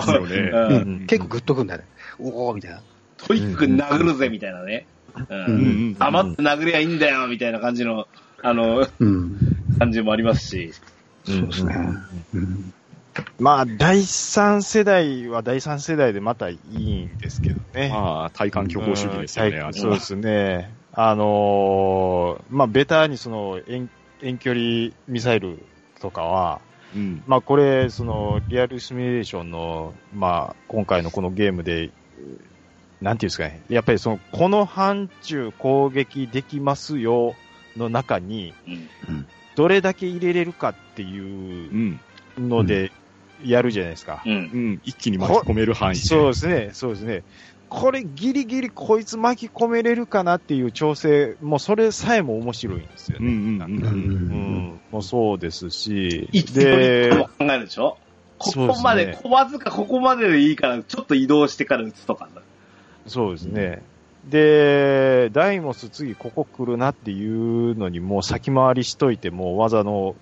[1.06, 1.86] 結構グッとくんだよね。
[2.18, 2.80] おーみたいな。
[3.16, 4.86] とにかく殴るぜ、みたいなね。
[5.16, 5.96] ううんうんうんん。
[5.98, 8.06] 余って殴りゃいいんだよ、みたいな感じの、
[8.42, 9.40] あの、うん。
[9.78, 10.72] 感じもありますし。
[11.24, 11.74] そうですね。
[12.34, 12.72] うん。
[13.38, 17.88] まあ、第三世代は第三世代でまたいいんですけどね。
[17.88, 20.74] まあ、体感虚構主義ですよね、うんそうですね。
[20.92, 23.88] あのーまあ、ベタにその遠
[24.22, 25.58] 遠距離ミサイル
[26.00, 26.60] とかは、
[26.94, 27.22] うん。
[27.26, 31.90] まあ、これ、その、リアルシミュレーションの、まあ、今回のこのゲームで、
[33.00, 33.62] なんていうんですかね。
[33.68, 37.34] やっぱりその、この範疇攻撃できますよ
[37.76, 38.54] の中に、
[39.08, 39.26] うん。
[39.54, 41.70] どれだけ入れれるかっていう
[42.38, 42.48] うん。
[42.48, 42.92] ので、
[43.44, 44.22] やるじゃないですか。
[44.24, 44.32] うん。
[44.32, 44.80] うん。
[44.84, 46.00] 一気に巻き込める範囲で。
[46.00, 47.22] そうですね、そうですね。
[47.68, 53.34] これギリギリこいつ巻き込めれるかなっていう調整、もうそれさえも面白いんですようんうね。
[53.34, 53.92] んうんうん。
[53.92, 56.64] うん、もうそうですし、一気に
[57.26, 57.98] 考えるでしょ？
[58.38, 62.28] こそうですねこまで、こわずかここまででいいから、ちょっと移動してから撃つとか。
[63.06, 63.82] そうですね。
[64.28, 70.16] で、ダイモス次ここ来るなっていうのにもう先回りしといても技の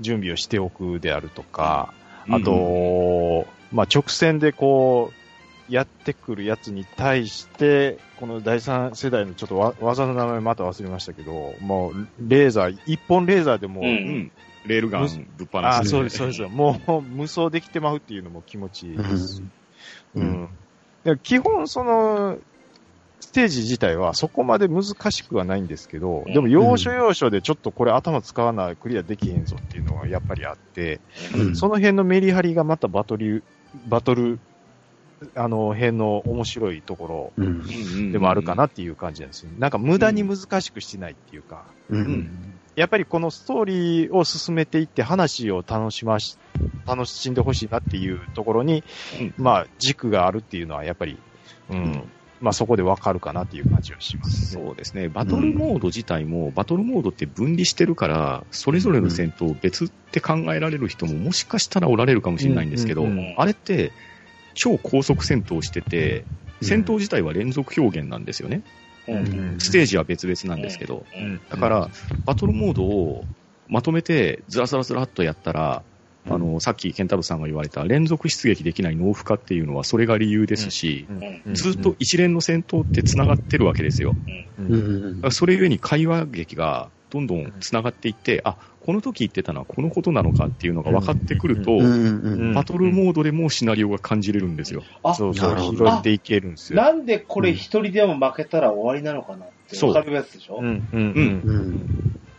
[0.00, 1.92] 準備をしておくであるとか、
[2.28, 14.32] あと、まあ、直線でこう、やってくるやつに対して、この第三世代のちょっとわ技の名前また忘れましたけど、もう、レーザー、一本レーザーでもう、うんうん。
[14.64, 16.42] レールガンぶっ放ああ、してそうです、そうです。
[16.42, 19.42] もう、無双できてまうっていうのも気持ちいいです。
[20.14, 20.48] ううんん。
[20.64, 20.65] で
[21.14, 22.38] 基本、その、
[23.20, 26.32] ステージ自体はそこまで難しくはないんですけど、うん。
[26.32, 31.00] でも要所要所でちょっとこれ頭使わないクリアできへんぞっていうのがやっぱりあって、
[31.34, 31.56] うん。
[31.56, 33.42] その辺のメリハリがまたバトル、
[33.88, 34.38] バトル、
[35.34, 37.60] あの辺の面白いとこうん。
[37.60, 39.50] ろでもあるかなっていう感じなんですよ。
[39.58, 42.55] なんか無駄に難しくしてないっていうか、うん。
[42.76, 46.38] やっぱりこのストーリーを進めていって話を楽しまし、
[46.86, 48.84] 楽しんでほしいなっていうところに、
[49.18, 51.18] うんまあ軸があるっていうのはやっぱり、
[51.70, 52.02] うん、
[52.40, 54.62] まあそこでわかるかなっていう感じはします、ね。
[54.62, 55.08] そうですね。
[55.08, 63.92] バトルモード自体も、バトルモードって分離してるから、それぞれの戦闘別って考えられる人ももしかしたらおられるかもしれないんですけど、うんうんうんあれって
[64.54, 66.24] 超高速戦闘してて、
[66.62, 68.62] 戦闘自体は連続表現なんですよね。
[69.06, 69.56] うん。
[69.58, 71.06] ステージは別々なんですけど。
[71.14, 71.40] うん。
[71.48, 71.90] だから、
[72.24, 73.24] バトルモードを
[73.68, 75.84] まとめてずらずらずらっとやったら、
[76.28, 81.06] あの、さっきケンタロウさんが言われた連続出撃できない納付化っていうのはそれが理由ですし、
[81.44, 81.54] うん。
[81.54, 84.16] ずっと一連の戦闘って繋がってるわけですよ。
[85.30, 94.82] それゆえに会話劇がどんどん繋がっていって、あ、この時言ってたのはこのことなのかっていうのが分かってくると、うんうんバトルモードでもシナリオが感じれるんですよ。
[95.02, 96.82] あ、そうそう、なるほど拾っていけるんですよ。
[96.82, 100.58] なんでこれ一人でも負けたら終わりなのかなってそうわかるやつでしょ？
[100.60, 101.90] うん、うん、ううん。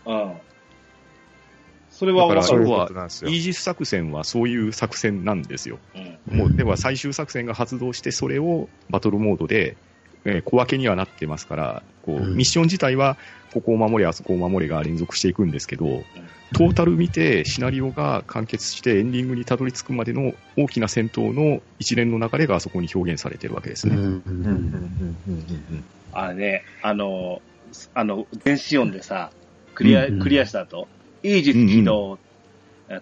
[0.06, 0.14] うん。
[0.14, 0.34] うん。
[1.90, 2.88] それはだからそういうわかる。
[2.90, 3.36] ことなんですよイ。
[3.36, 5.80] ージス作戦はそういう作戦なんですよ。
[6.30, 6.38] うん。
[6.38, 9.78] もう、では最終作戦が発動して、それをバトルモードで、
[10.26, 13.18] えー小分けにはなってますから、こう、うんミッション自体は、
[13.54, 16.04] ここを守れ、あそこを守れが連続していくんですけど、
[16.54, 23.96] トータル見て、シナリオが完結して、エンディングにたどり着くまでの大きな戦闘の一連の流れがあそこに表現されてるわけですね。
[23.96, 25.84] うんうん、うん、うん、うん。
[26.14, 27.42] あれね、あの、
[27.94, 29.32] あの、電子音でさ、
[29.76, 30.88] クリア、うんうんクリアした後、
[31.24, 32.20] イージス起動、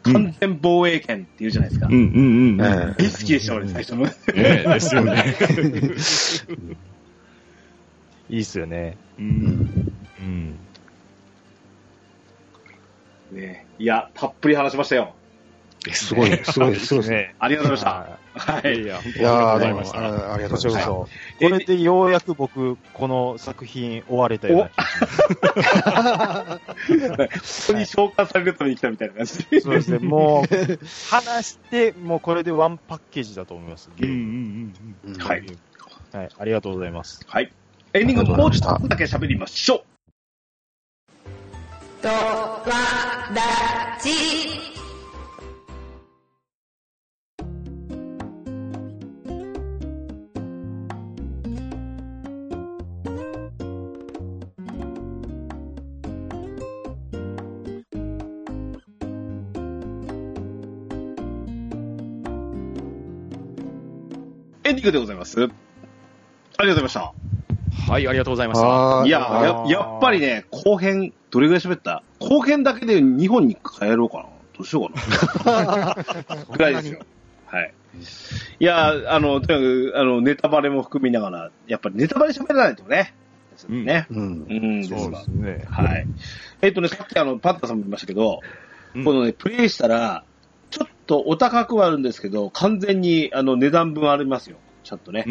[0.03, 1.87] 完全防衛権って言うじゃないですか。
[1.87, 4.05] うんうんうん好きでした、俺、最初の。
[4.05, 5.35] ねですよね。
[8.29, 8.97] いいっすよね。
[9.19, 10.59] ううんんうん。
[13.31, 15.13] ねいや、たっぷり話しましたよ。
[15.83, 17.17] ですすごい、すごい、すごいですね。
[17.17, 17.35] ね。
[17.37, 18.53] ありがとうございまはした。
[18.53, 18.85] はいい。
[18.87, 19.99] や、本当にありがとうございました。
[19.99, 21.07] あありがとうございまこ
[21.39, 21.45] そ。
[21.45, 24.69] これでようやく僕、この作品終われたような
[26.59, 26.59] こ
[27.67, 29.59] こに召喚されるために来たみたいな感じで。
[29.61, 30.79] そうですね、もう、
[31.11, 34.09] 話して、もうこれでワンパッケージだと思います、ゲう。
[34.09, 34.73] んうん
[35.13, 35.45] うんはい。
[36.13, 37.21] はい、ありがとうございます。
[37.27, 37.51] はい。
[37.95, 39.79] エンディングもうちょっとだけ喋りましょう。
[42.01, 42.13] とわ
[43.33, 44.09] らじ
[64.65, 65.41] エンディングでございます。
[65.41, 65.53] ありが
[66.57, 67.24] とうございました。
[67.87, 69.03] はい、ありがとうございました。
[69.05, 72.03] いや、ややっぱりね、後編、どれぐらい喋った？
[72.19, 74.23] 後編だけで2本に変えろうかな。
[74.23, 74.29] ど
[74.61, 75.95] うしようか
[76.25, 76.35] な。
[76.51, 76.99] ぐらいですよ。
[77.45, 77.73] はい。
[78.59, 83.13] いや、あの、とにかく、あの、ネタバレも含みながら、やっぱりネタバレ喋らないとね。
[83.51, 84.07] ですよね。
[84.09, 84.45] うん。
[84.49, 85.65] うん、そうわですね。
[85.69, 86.07] はい。
[86.61, 88.41] えっ、とね、さっきあの、パンタさんも言いましたけど、
[88.95, 90.23] うんこのね、プレイしたら、
[90.71, 94.55] ちょっとお高くはあるんですけど、完全に、あの、値段分ありますよ。
[94.85, 95.25] ちゃんとね。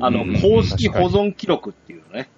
[0.00, 2.28] あの、うん公式保存記録っていうのね、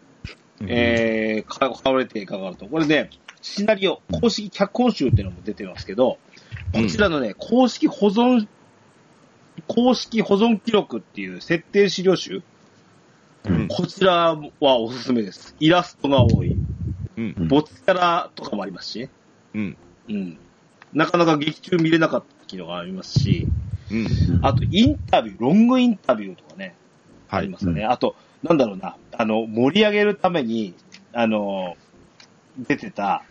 [0.61, 2.67] うんえー、か買われていかがあると。
[2.67, 3.11] これね、
[3.43, 6.19] シナリオ、公式脚本集っていうのも出てますけど、
[6.73, 8.47] こちらのね、公式保存、
[9.67, 12.43] 公式保存記録っていう設定資料集、
[13.45, 15.57] うんこちらはおすすめです。
[15.61, 16.57] イラストが多い。
[17.17, 17.49] うん。
[17.49, 19.11] ボツキャラとかもありますしね。
[19.55, 19.77] うん。
[20.09, 20.39] うん。
[20.93, 23.47] なかなか劇中見れなかった機能がありますし、
[23.91, 24.07] うん。
[24.43, 26.75] あとインタビュー、ロングインタビューとかね、
[27.29, 27.47] あはい。
[27.47, 27.85] りますよね。
[27.85, 30.75] あと、なんだろうな、あの、盛り上げるために、
[31.13, 31.77] あの、
[32.57, 33.25] 出てた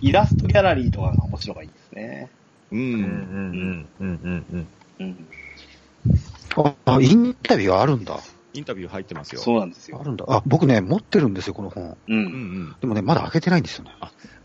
[0.00, 2.30] イラストギャラリーとかが面白がいいですね。
[2.70, 2.76] う。
[2.76, 4.68] うんんうんうんうんうん
[5.00, 5.28] うん。
[6.56, 8.16] あ、あインタビューあるんだ。
[8.52, 9.40] インタビュー入ってますよ。
[9.40, 10.04] そうなんですよあ。
[10.04, 10.24] るんだ。
[10.28, 11.90] あ、僕ね、持ってるんですよ、この本。
[11.90, 11.96] う。
[12.08, 13.92] うんんでもね、まだ開けてないんですよね。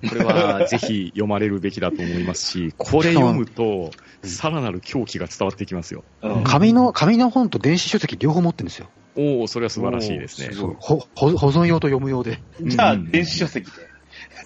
[0.04, 0.10] うん。
[0.10, 3.92] これはぜひ読まれるべきだと思いますし、 これ読むと、
[4.24, 6.04] さらなる狂気が伝わってきますよ。
[6.22, 8.90] うん紙の、紙の本と電子書籍両方持ってるんですよ。
[9.18, 10.54] おおそれは素晴らしいですね。
[10.54, 12.42] そう保存用と読む用で。
[12.62, 13.96] じゃあ、うん電子書籍で。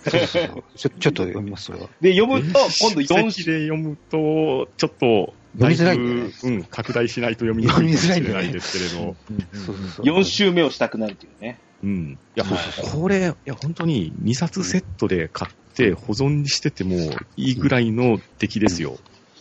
[0.07, 1.89] そうそうそうちょちょっと読みます、それは。
[1.99, 9.15] で、読むと、今度4席で読むと、ちょっと、読みづらいうん、拡大しないと読みにくいないですけれど。
[9.53, 10.05] そうそうそう。
[10.05, 11.59] 4週目をしたくなるというね。
[11.83, 12.17] うん。
[12.35, 12.45] いや、
[12.91, 16.95] これ、いや、本当に2冊セットで買って保存してても
[17.35, 18.97] いいぐらいの出来ですよ。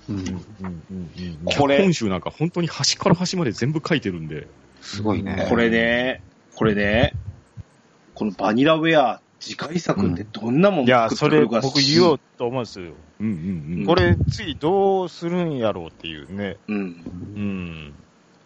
[0.09, 0.19] うん。
[0.19, 4.47] うんうんうんこれ本集なんか本当に端から端まで全部書いてるんで。
[4.81, 5.47] すごいね。
[5.49, 6.23] これね、
[6.55, 7.13] これね、
[8.15, 12.93] このバニラウェア次回作ってどんなもいや、の作それってくるか僕言おうと思うんですよ。
[13.21, 13.87] うんうんうん。
[13.87, 16.57] これ次どうするんやろうっていうね。
[16.69, 16.77] うん。
[16.77, 17.95] うん。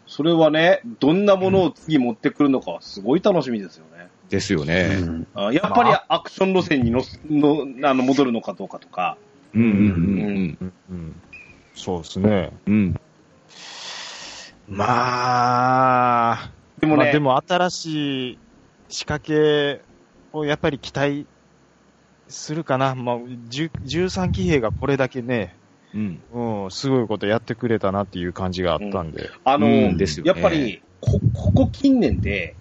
[0.07, 4.09] それはね、どんなものを次持ってくるのかはすごい楽しみですよね。
[4.29, 4.99] ですよね。
[5.01, 9.17] うんあやっぱりアクション路線にのすのあの戻るのかどうかとか。
[9.55, 11.23] うんうんうんうんうん
[11.75, 12.53] そうですね。
[12.67, 12.75] うん。
[12.75, 12.77] う
[14.75, 14.77] ん。
[14.77, 16.51] まあ、
[16.81, 18.39] でもね、まあでも新しい
[18.89, 19.81] 仕掛け
[20.33, 21.27] をやっぱり期待
[22.29, 22.95] するかな。
[22.95, 25.57] まあ、10 13騎兵がこれだけね、
[25.95, 26.23] うん。
[26.65, 29.31] うん、すごいことやってくれたなっていう感じがあったんで。
[29.45, 32.55] あの、うんですよねやっぱりこ、ここ近年で、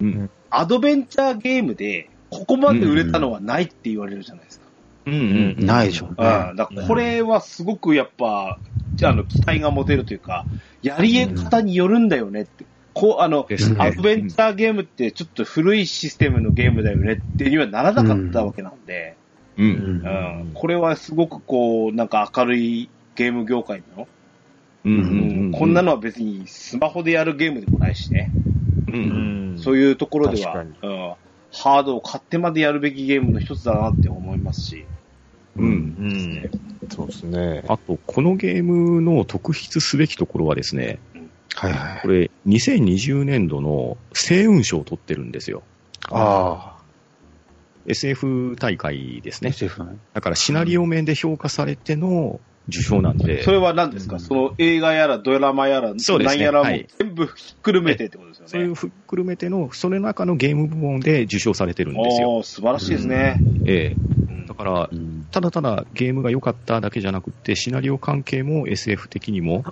[0.00, 0.30] うん。
[0.50, 4.66] アドベンチャーゲームで、ここまで売れたのはないって言われるじゃないですか。
[5.06, 5.14] うん
[5.58, 5.66] うん。
[5.66, 6.14] ないでしょうね。
[6.18, 6.56] うん。
[6.56, 8.58] だからこれはすごくやっぱ、
[9.02, 10.44] あの、期待が持てるというか、
[10.82, 12.64] やり方によるんだよねって。
[12.94, 13.76] こう、あの、ですね。
[13.80, 19.16] アドベンチャーゲームってちょっと古いシステムのゲームだよねってにはならなかったわけなんで、
[19.58, 19.62] う。
[19.62, 19.70] うん。
[19.70, 20.50] うんん。
[20.54, 24.08] これはすごくこう、なんか明るいゲーム業界の、
[24.84, 24.98] うんう
[25.48, 28.30] んこんなのは別にスマホでやるゲームでもないしね。
[28.88, 28.92] う。
[28.92, 31.14] うんんそういうところでは、確うん、
[31.52, 34.86] ハードを買ってまでやるべきゲームの一つだなって思いますし。
[35.56, 35.96] うん。
[35.98, 36.50] うん。
[36.90, 37.64] そうですね。
[37.68, 40.98] あと、このゲームの特筆すべきところはですね、
[41.54, 42.08] はいはいこ。
[42.08, 45.62] れ、2020年度の星雲賞を取ってるんですよ。
[46.10, 46.76] あ
[47.86, 49.44] SF 大会ですあ。
[49.44, 49.50] ね。
[49.50, 49.96] SF ね。
[50.12, 58.50] だからシナリオ面で評価されての受賞なんでそ、れは何ですか、うんその映画やらドラマやら、そうですね何やらもはい全部ひっくるめてってことですよね。
[58.50, 62.42] そういうふっくるめての、それの中のゲーム部門で受賞されてるんですよ。
[62.42, 63.42] 素晴らしいですね。
[63.66, 63.96] ええ
[64.30, 65.13] うんだから、うん。
[65.30, 69.64] ただただゲームが良かっただけじゃなくて、シナリオ関係も SF 的にも。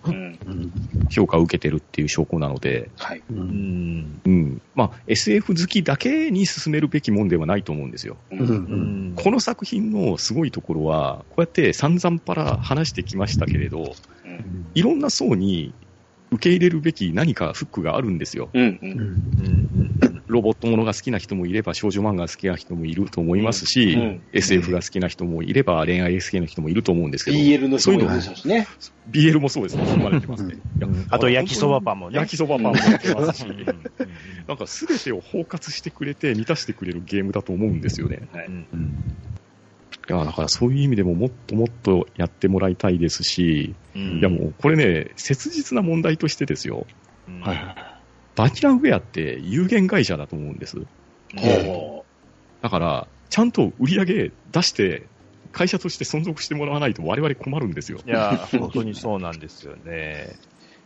[1.13, 3.19] 評価を受けてるっていう証拠なので、はい。
[3.19, 3.35] う。
[3.35, 4.23] うんん。
[4.25, 4.63] うん。
[4.75, 8.17] まあ、SF 好きだけに進めるべきもんではないと思うんですよ。
[8.31, 9.15] ううんん。
[9.15, 13.83] この作品のすごいところは、こうやって散々パラ話してきましたけれど、
[14.25, 15.75] うんいろんな層に
[16.33, 18.49] 受け入れるべき何かフックがあるんですよ。
[18.55, 20.23] うんううん。
[20.27, 28.67] ロボットものが好きな人もいれば、少女漫画が好きな人もいると思いますし、うんうん SF が好きな人もいれば、恋愛好きな人もいると思うんですけど、BL の人そういうのもね。
[29.11, 30.57] BL もそうですね、含まれてますね。
[31.11, 32.17] あと焼きそばパンもね。
[32.17, 33.57] 焼きそばパンもやってますし、うん
[34.49, 38.23] なんか全てを包括してくれて満たしてくれるゲームだと思うんですよね。
[38.33, 38.67] はいうん
[40.09, 46.87] いや、だからそういう意味でももっともっとやってもらいたいですし、うんいやもうこれね、切実な問題としてですよ。
[47.29, 47.41] うん。
[48.35, 50.79] バニラウェアって有限会社だと思うんです。
[51.37, 52.05] ほ
[52.63, 55.07] だから、ちゃんと売り上げ出して、
[55.53, 57.99] 会社として存続してもらわないと我々困るんですよ。
[58.07, 60.31] いや、 本当にそうなんですよね。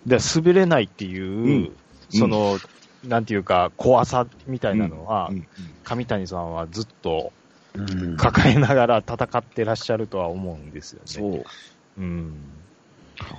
[0.04, 1.72] で、滑れないっていう、ん
[2.10, 2.58] その、
[3.04, 5.46] なんていうか、怖さみたいなのは、うんうん
[5.84, 7.45] 上谷さんはずっとうん。
[8.16, 11.02] 抱えながら戦ってらっしゃるとは思うんですよね。
[11.06, 11.44] そう。
[11.98, 12.32] うん。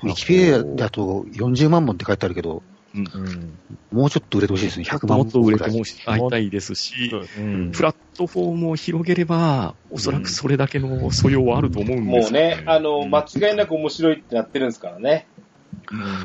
[0.03, 2.63] ウィキペディアだと40万本って書いてあるけど、
[2.95, 3.57] うん。
[3.91, 4.85] もうちょっと売れてほしいですね。
[4.85, 15.27] 100万もっと売れてももらいたいですし、うんプラットフォームを広げれば、おそらくそれだけの素養はあると思うんですよ、もうね、あの、間違いなく面白いってなってるんですからね。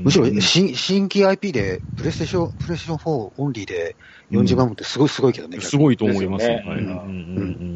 [0.01, 3.97] むしろ新新規 IP で、プレイステーション、プレイステーション4オンリーで
[4.31, 5.61] 40万本ってすごいすごいけどね。
[5.61, 7.72] すごいと思いますですよねはいうんうんうんうん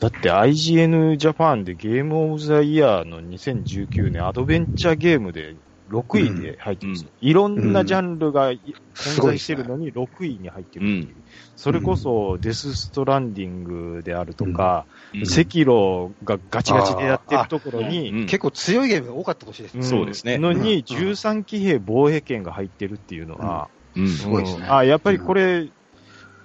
[0.00, 5.56] だって IGN ジャパンでゲームオブザイヤーの2019年アドベンチャーゲームで
[5.88, 7.10] 6位で入ってるんですよ。
[7.20, 8.52] いろんなジャンルが
[8.94, 11.16] 存在してるのに6位に入ってるっていう。
[11.56, 15.22] それこそデスストランディングであるとか、うん。
[15.22, 18.26] 赤炉がガチガチでやってるところに、うん。
[18.26, 19.80] 結構強いゲームが多かった年ですね。
[19.80, 19.84] ん。
[19.84, 20.38] そうですね。
[20.38, 24.08] のに13騎兵防衛権が入ってるっていうのは、うん。
[24.08, 24.64] すごいですね。
[24.64, 25.68] うんあ、やっぱりこれ、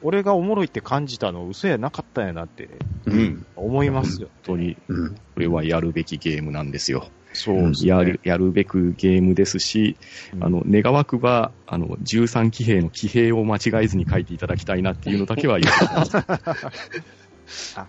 [0.02, 2.70] 俺がおもろいって感じたの嘘やなかったんやなって
[3.06, 4.30] うん思いますよ。
[4.46, 5.16] 本当に、うん。
[5.16, 7.08] これはやるべきゲームなんですよ。
[7.34, 9.98] そうですねやる、やるべくゲームですし、
[10.34, 16.18] うんあの、願わくば、あの、13騎兵の騎兵を間違えずに書いていただきたいなっていうのだけは言ってます。
[17.80, 17.82] う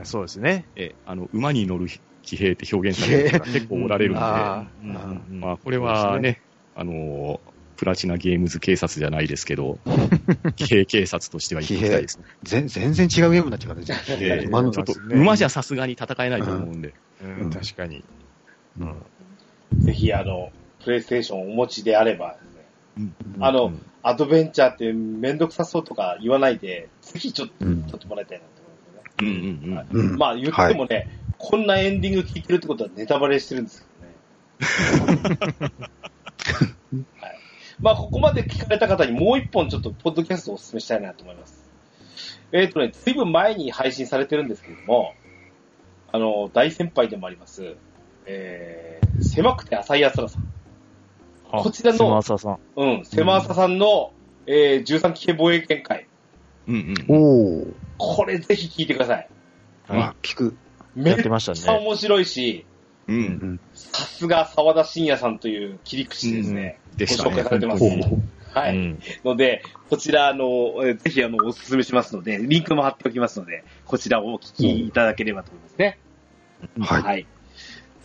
[0.00, 0.66] んそうですね。
[0.74, 1.86] え、あの、馬に乗る
[2.22, 6.42] 騎兵って表現される方が結構おられるんで、あうんまあ、これはね、
[6.74, 7.40] あの、
[7.76, 9.78] プラチナゲームズ警察じゃないですけど、
[10.56, 12.24] 騎兵警察としては言っておきたいですね。
[12.42, 13.86] 全全然違うゲームになっちゃうからね。
[13.86, 16.94] ちょっとそうですね馬じゃさすがに戦えないと思うんで。
[17.22, 18.04] うん確かに。
[18.80, 18.94] うん
[19.78, 20.52] ぜひ、あの、
[20.84, 22.36] プレイステーションをお持ちであれば
[22.96, 29.64] ですね、あのうんアドベンチャーってめんどくさそうとか言わないで、ぜひちょっと、うん撮ってもらいたいなと思いますよね。
[29.64, 29.76] うんうんうん。
[29.76, 31.08] はいうんまあ言ってもね、
[31.38, 33.84] こんなエンディング聞いてるってことはネタバレしてるんです
[34.60, 35.26] けどね。
[37.20, 37.35] はい、
[37.80, 41.66] まあここまで聞かれた方にもう一本ちょっとポッドキャストをお勧めしたいなと思います。
[42.52, 45.14] えっ、とね、ずいぶん前に配信されてるんですけれども、
[46.12, 47.76] あの、大先輩でもあります、
[48.24, 50.48] えー、狭くて浅い奴らさん。
[51.52, 52.58] あこちらの狭浅さん。
[52.76, 54.12] うん、狭浅さんの、
[54.46, 56.06] えー、13期防衛権会。
[56.66, 57.16] うんうん。
[57.16, 57.74] おー。
[57.98, 59.28] これぜひ聞いてください。
[59.88, 60.56] はいあ、聞く。
[60.94, 62.64] めっやってましたねちゃ面白いし、
[63.08, 63.12] う。
[63.12, 63.60] うんん。
[63.74, 66.78] さすが沢田信也さんという切り口ですね。
[66.96, 67.30] でしたね。
[67.30, 67.84] ご紹介されてます
[68.56, 68.76] はい。
[68.76, 70.46] うんので、こちら、あの、
[70.82, 75.98] えーぜひ、あの、お勧めしますので、リンクも貼っておきますので、こちらをお聞きいただければと思いますね。
[76.80, 77.26] はい。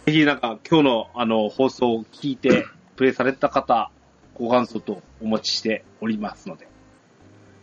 [0.06, 2.66] ぜひ、なんか、今日の、あの、放送を聞いて、
[2.98, 3.92] プレイされた方、
[4.36, 6.68] ご感想とお待ちしておりますので。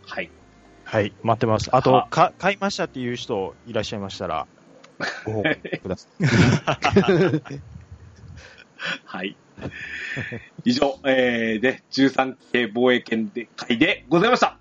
[0.07, 0.31] はい。
[0.85, 1.69] はい、待ってます。
[1.73, 4.47] あとは、か、買いましたっていう人いらっしゃいましたら、
[5.25, 6.11] ご報告ください。
[9.05, 9.37] はい。
[10.65, 14.59] 以上、えー、で、13系防衛権で会でございました。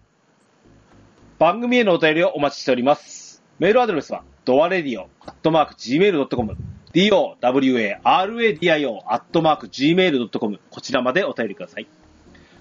[1.39, 3.43] 番組へのお便りをお待ちしております。
[3.59, 6.57] メールアドレスは、ドアレディオ、アットマーク、gmail.com、
[6.93, 11.87] dowaradio、アットマーク、gmail.com、こちらまでお便りください。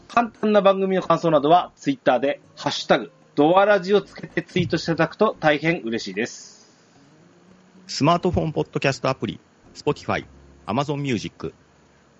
[0.09, 6.56] 簡単な番組の感想などは、ツイッターで、ハッシュタグ、ドアラジをつけてツイートしていただくと大変嬉しいです。
[7.89, 9.39] スマートフォンポッドキャストアプリ、
[9.73, 10.27] Spotify、
[10.67, 11.55] Amazon Music、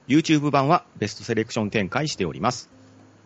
[0.07, 2.71] YouTube 版はベストセレクション展開しております。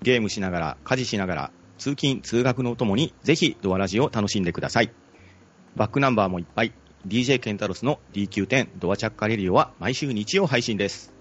[0.00, 4.90] ゲームしながら、家事しながら、通勤、通学のお供に、ぜひドアラジを楽しんでください。
[5.76, 6.72] バックナンバーもいっぱい、
[7.06, 11.12] DJ ケンタロスの DQ10 ドアチャッカレディオは毎週日曜配信です。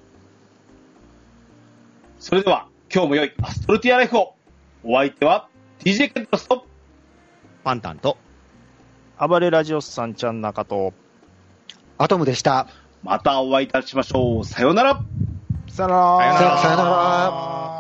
[2.18, 4.36] それでは、今日も良いアストルティアライフを。
[4.86, 6.66] お相手は、DJ ケントロスと、
[7.66, 8.18] パンタンと、
[9.20, 10.94] 暴れラジオスさんちゃん中と、
[12.02, 12.68] アトムでした。
[13.04, 14.46] またお会いいたしましょう。
[14.46, 15.04] さようなら。
[15.68, 17.79] さよならさよならさよなら。